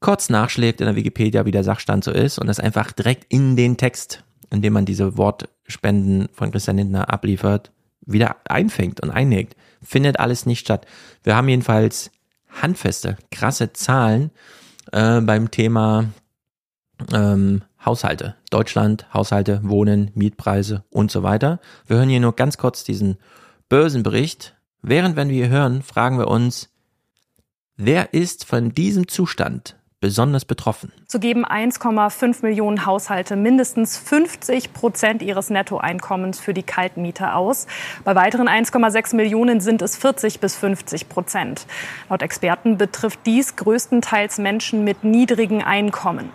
kurz 0.00 0.28
nachschlägt 0.28 0.80
in 0.80 0.86
der 0.86 0.96
Wikipedia, 0.96 1.46
wie 1.46 1.52
der 1.52 1.64
Sachstand 1.64 2.04
so 2.04 2.10
ist 2.10 2.38
und 2.38 2.46
das 2.46 2.60
einfach 2.60 2.92
direkt 2.92 3.24
in 3.28 3.56
den 3.56 3.76
Text, 3.76 4.24
in 4.50 4.62
dem 4.62 4.72
man 4.72 4.84
diese 4.84 5.16
Wortspenden 5.16 6.28
von 6.32 6.50
Christian 6.50 6.76
Lindner 6.76 7.12
abliefert, 7.12 7.70
wieder 8.04 8.36
einfängt 8.44 9.00
und 9.00 9.10
einlegt. 9.10 9.56
Findet 9.82 10.20
alles 10.20 10.46
nicht 10.46 10.60
statt. 10.60 10.86
Wir 11.22 11.36
haben 11.36 11.48
jedenfalls 11.48 12.10
handfeste, 12.60 13.16
krasse 13.30 13.72
Zahlen 13.72 14.30
äh, 14.92 15.20
beim 15.20 15.50
Thema 15.50 16.06
ähm, 17.12 17.62
Haushalte. 17.84 18.34
Deutschland, 18.50 19.12
Haushalte, 19.14 19.60
Wohnen, 19.62 20.10
Mietpreise 20.14 20.84
und 20.90 21.10
so 21.10 21.22
weiter. 21.22 21.60
Wir 21.86 21.98
hören 21.98 22.08
hier 22.08 22.20
nur 22.20 22.34
ganz 22.34 22.58
kurz 22.58 22.84
diesen 22.84 23.16
Börsenbericht. 23.68 24.55
Während 24.82 25.16
wenn 25.16 25.28
wir 25.28 25.48
hören, 25.48 25.82
fragen 25.82 26.18
wir 26.18 26.28
uns, 26.28 26.70
wer 27.76 28.14
ist 28.14 28.44
von 28.44 28.72
diesem 28.72 29.08
Zustand 29.08 29.78
besonders 30.00 30.44
betroffen? 30.44 30.92
So 31.06 31.18
geben 31.18 31.44
1,5 31.44 32.42
Millionen 32.42 32.86
Haushalte 32.86 33.36
mindestens 33.36 33.96
50 33.98 34.72
Prozent 34.72 35.22
ihres 35.22 35.50
Nettoeinkommens 35.50 36.38
für 36.40 36.54
die 36.54 36.62
Kaltmiete 36.62 37.34
aus. 37.34 37.66
Bei 38.04 38.14
weiteren 38.14 38.48
1,6 38.48 39.16
Millionen 39.16 39.60
sind 39.60 39.82
es 39.82 39.96
40 39.96 40.40
bis 40.40 40.56
50 40.56 41.08
Prozent. 41.08 41.66
Laut 42.08 42.22
Experten 42.22 42.78
betrifft 42.78 43.20
dies 43.26 43.56
größtenteils 43.56 44.38
Menschen 44.38 44.84
mit 44.84 45.04
niedrigen 45.04 45.62
Einkommen. 45.62 46.30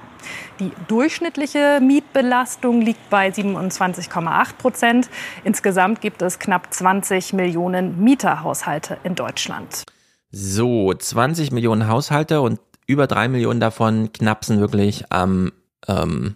Die 0.60 0.72
durchschnittliche 0.88 1.80
Mietbelastung 1.82 2.82
liegt 2.82 3.10
bei 3.10 3.30
27,8 3.30 4.54
Prozent. 4.58 5.10
Insgesamt 5.44 6.02
gibt 6.02 6.22
es 6.22 6.40
knapp 6.40 6.74
20 6.74 7.34
Millionen 7.34 8.04
Mieterhaushalte 8.04 8.98
in 9.04 9.16
Deutschland. 9.16 9.84
So, 10.32 10.94
20 10.94 11.52
Millionen 11.52 11.88
Haushalte 11.88 12.42
und 12.42 12.60
über 12.88 13.08
drei 13.08 13.28
Millionen 13.28 13.60
davon 13.60 14.12
knapsen 14.12 14.60
wirklich 14.60 15.12
am, 15.12 15.52
ähm, 15.88 16.36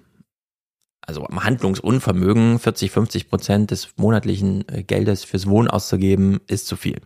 also 1.02 1.26
am 1.26 1.44
Handlungsunvermögen. 1.44 2.60
40, 2.60 2.92
50 2.92 3.30
Prozent 3.30 3.72
des 3.72 3.90
monatlichen 3.98 4.68
äh, 4.70 4.84
Geldes 4.84 5.24
fürs 5.24 5.48
Wohnen 5.48 5.68
auszugeben, 5.68 6.40
ist 6.48 6.68
zu 6.68 6.76
viel. 6.76 7.02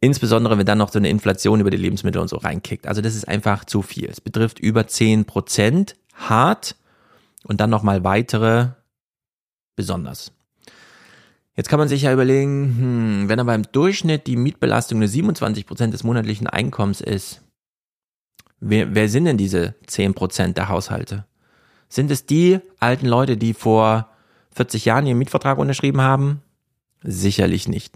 Insbesondere, 0.00 0.58
wenn 0.58 0.66
dann 0.66 0.78
noch 0.78 0.90
so 0.90 0.98
eine 0.98 1.08
Inflation 1.08 1.60
über 1.60 1.70
die 1.70 1.76
Lebensmittel 1.76 2.20
und 2.20 2.28
so 2.28 2.36
reinkickt. 2.36 2.88
Also 2.88 3.00
das 3.00 3.14
ist 3.14 3.28
einfach 3.28 3.64
zu 3.64 3.82
viel. 3.82 4.08
Es 4.08 4.20
betrifft 4.20 4.58
über 4.58 4.88
10 4.88 5.26
Prozent 5.26 5.94
hart 6.14 6.74
und 7.44 7.60
dann 7.60 7.70
nochmal 7.70 8.02
weitere 8.02 8.70
besonders. 9.76 10.32
Jetzt 11.54 11.68
kann 11.68 11.78
man 11.78 11.88
sich 11.88 12.02
ja 12.02 12.12
überlegen, 12.12 12.76
hm, 12.78 13.28
wenn 13.28 13.38
aber 13.38 13.54
im 13.54 13.70
Durchschnitt 13.70 14.26
die 14.26 14.36
Mietbelastung 14.36 14.98
nur 14.98 15.08
27 15.08 15.66
Prozent 15.66 15.92
des 15.94 16.02
monatlichen 16.02 16.46
Einkommens 16.46 17.00
ist, 17.00 17.42
wer, 18.62 18.94
wer 18.94 19.08
sind 19.08 19.26
denn 19.26 19.36
diese 19.36 19.74
10 19.86 20.14
Prozent 20.14 20.56
der 20.56 20.68
Haushalte? 20.68 21.26
Sind 21.88 22.10
es 22.10 22.24
die 22.24 22.60
alten 22.78 23.06
Leute, 23.06 23.36
die 23.36 23.52
vor 23.52 24.08
40 24.54 24.86
Jahren 24.86 25.06
ihren 25.06 25.18
Mietvertrag 25.18 25.58
unterschrieben 25.58 26.00
haben? 26.00 26.40
Sicherlich 27.02 27.68
nicht. 27.68 27.94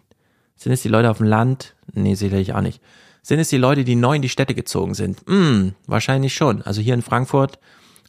Sind 0.57 0.73
es 0.73 0.83
die 0.83 0.89
Leute 0.89 1.11
auf 1.11 1.19
dem 1.19 1.27
Land? 1.27 1.77
Nee, 1.93 2.15
sicherlich 2.15 2.53
auch 2.53 2.61
nicht. 2.61 2.83
Sind 3.23 3.41
es 3.41 3.49
die 3.49 3.57
Leute, 3.57 3.85
die 3.85 3.97
neu 3.97 4.17
in 4.17 4.23
die 4.23 4.29
Städte 4.29 4.55
gezogen 4.55 4.95
sind? 4.95 5.21
Hm, 5.27 5.75
wahrscheinlich 5.87 6.35
schon. 6.35 6.63
Also 6.63 6.81
hier 6.81 6.95
in 6.95 7.03
Frankfurt, 7.03 7.59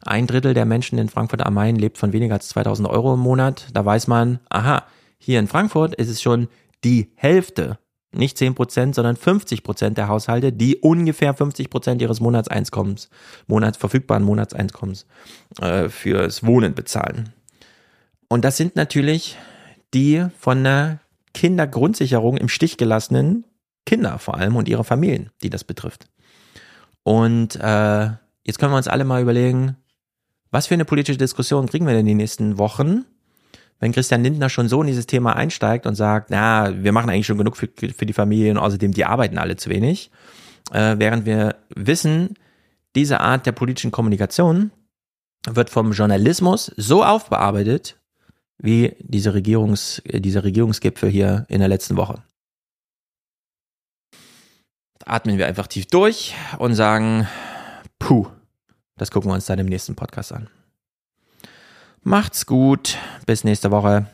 ein 0.02 0.26
Drittel 0.26 0.54
der 0.54 0.64
Menschen 0.64 0.98
in 0.98 1.08
Frankfurt 1.08 1.44
am 1.44 1.54
Main 1.54 1.76
lebt 1.76 1.98
von 1.98 2.12
weniger 2.12 2.34
als 2.34 2.48
2000 2.48 2.88
Euro 2.88 3.14
im 3.14 3.20
Monat. 3.20 3.68
Da 3.72 3.84
weiß 3.84 4.06
man, 4.06 4.40
aha, 4.48 4.84
hier 5.18 5.38
in 5.38 5.48
Frankfurt 5.48 5.94
ist 5.94 6.08
es 6.08 6.22
schon 6.22 6.48
die 6.84 7.10
Hälfte, 7.16 7.78
nicht 8.12 8.38
10 8.38 8.54
Prozent, 8.54 8.94
sondern 8.94 9.16
50 9.16 9.62
Prozent 9.62 9.98
der 9.98 10.08
Haushalte, 10.08 10.52
die 10.52 10.76
ungefähr 10.76 11.34
50 11.34 11.70
Prozent 11.70 12.02
ihres 12.02 12.20
Monatseinkommens, 12.20 13.10
Monats, 13.46 13.76
verfügbaren 13.76 14.24
Monatseinkommens 14.24 15.06
äh, 15.60 15.88
fürs 15.88 16.44
Wohnen 16.44 16.74
bezahlen. 16.74 17.32
Und 18.28 18.44
das 18.44 18.56
sind 18.56 18.76
natürlich 18.76 19.36
die 19.94 20.26
von 20.38 20.64
der 20.64 21.00
Kindergrundsicherung 21.34 22.36
im 22.36 22.48
Stich 22.48 22.76
gelassenen 22.76 23.44
Kinder 23.86 24.18
vor 24.18 24.36
allem 24.36 24.56
und 24.56 24.68
ihre 24.68 24.84
Familien, 24.84 25.30
die 25.42 25.50
das 25.50 25.64
betrifft. 25.64 26.08
Und 27.02 27.56
äh, 27.56 28.10
jetzt 28.44 28.58
können 28.58 28.72
wir 28.72 28.76
uns 28.76 28.88
alle 28.88 29.04
mal 29.04 29.22
überlegen, 29.22 29.76
was 30.50 30.66
für 30.66 30.74
eine 30.74 30.84
politische 30.84 31.18
Diskussion 31.18 31.68
kriegen 31.68 31.86
wir 31.86 31.92
denn 31.92 32.00
in 32.00 32.06
den 32.06 32.16
nächsten 32.18 32.58
Wochen, 32.58 33.04
wenn 33.80 33.92
Christian 33.92 34.22
Lindner 34.22 34.48
schon 34.48 34.68
so 34.68 34.80
in 34.80 34.88
dieses 34.88 35.06
Thema 35.06 35.36
einsteigt 35.36 35.86
und 35.86 35.94
sagt, 35.94 36.30
na, 36.30 36.82
wir 36.82 36.92
machen 36.92 37.10
eigentlich 37.10 37.26
schon 37.26 37.38
genug 37.38 37.56
für, 37.56 37.68
für 37.68 38.06
die 38.06 38.12
Familien, 38.12 38.58
außerdem 38.58 38.92
die 38.92 39.04
arbeiten 39.04 39.38
alle 39.38 39.56
zu 39.56 39.70
wenig, 39.70 40.10
äh, 40.72 40.96
während 40.98 41.26
wir 41.26 41.56
wissen, 41.74 42.34
diese 42.96 43.20
Art 43.20 43.46
der 43.46 43.52
politischen 43.52 43.90
Kommunikation 43.90 44.72
wird 45.48 45.70
vom 45.70 45.92
Journalismus 45.92 46.72
so 46.76 47.04
aufbearbeitet, 47.04 47.96
wie 48.58 48.96
diese 48.98 49.34
Regierungs, 49.34 50.02
dieser 50.04 50.42
Regierungsgipfel 50.42 51.08
hier 51.08 51.46
in 51.48 51.60
der 51.60 51.68
letzten 51.68 51.96
Woche. 51.96 52.22
Atmen 55.04 55.38
wir 55.38 55.46
einfach 55.46 55.68
tief 55.68 55.86
durch 55.86 56.34
und 56.58 56.74
sagen, 56.74 57.28
puh, 57.98 58.26
das 58.96 59.10
gucken 59.10 59.30
wir 59.30 59.34
uns 59.34 59.46
dann 59.46 59.58
im 59.58 59.66
nächsten 59.66 59.94
Podcast 59.94 60.32
an. 60.32 60.50
Macht's 62.02 62.46
gut, 62.46 62.96
bis 63.26 63.44
nächste 63.44 63.70
Woche. 63.70 64.06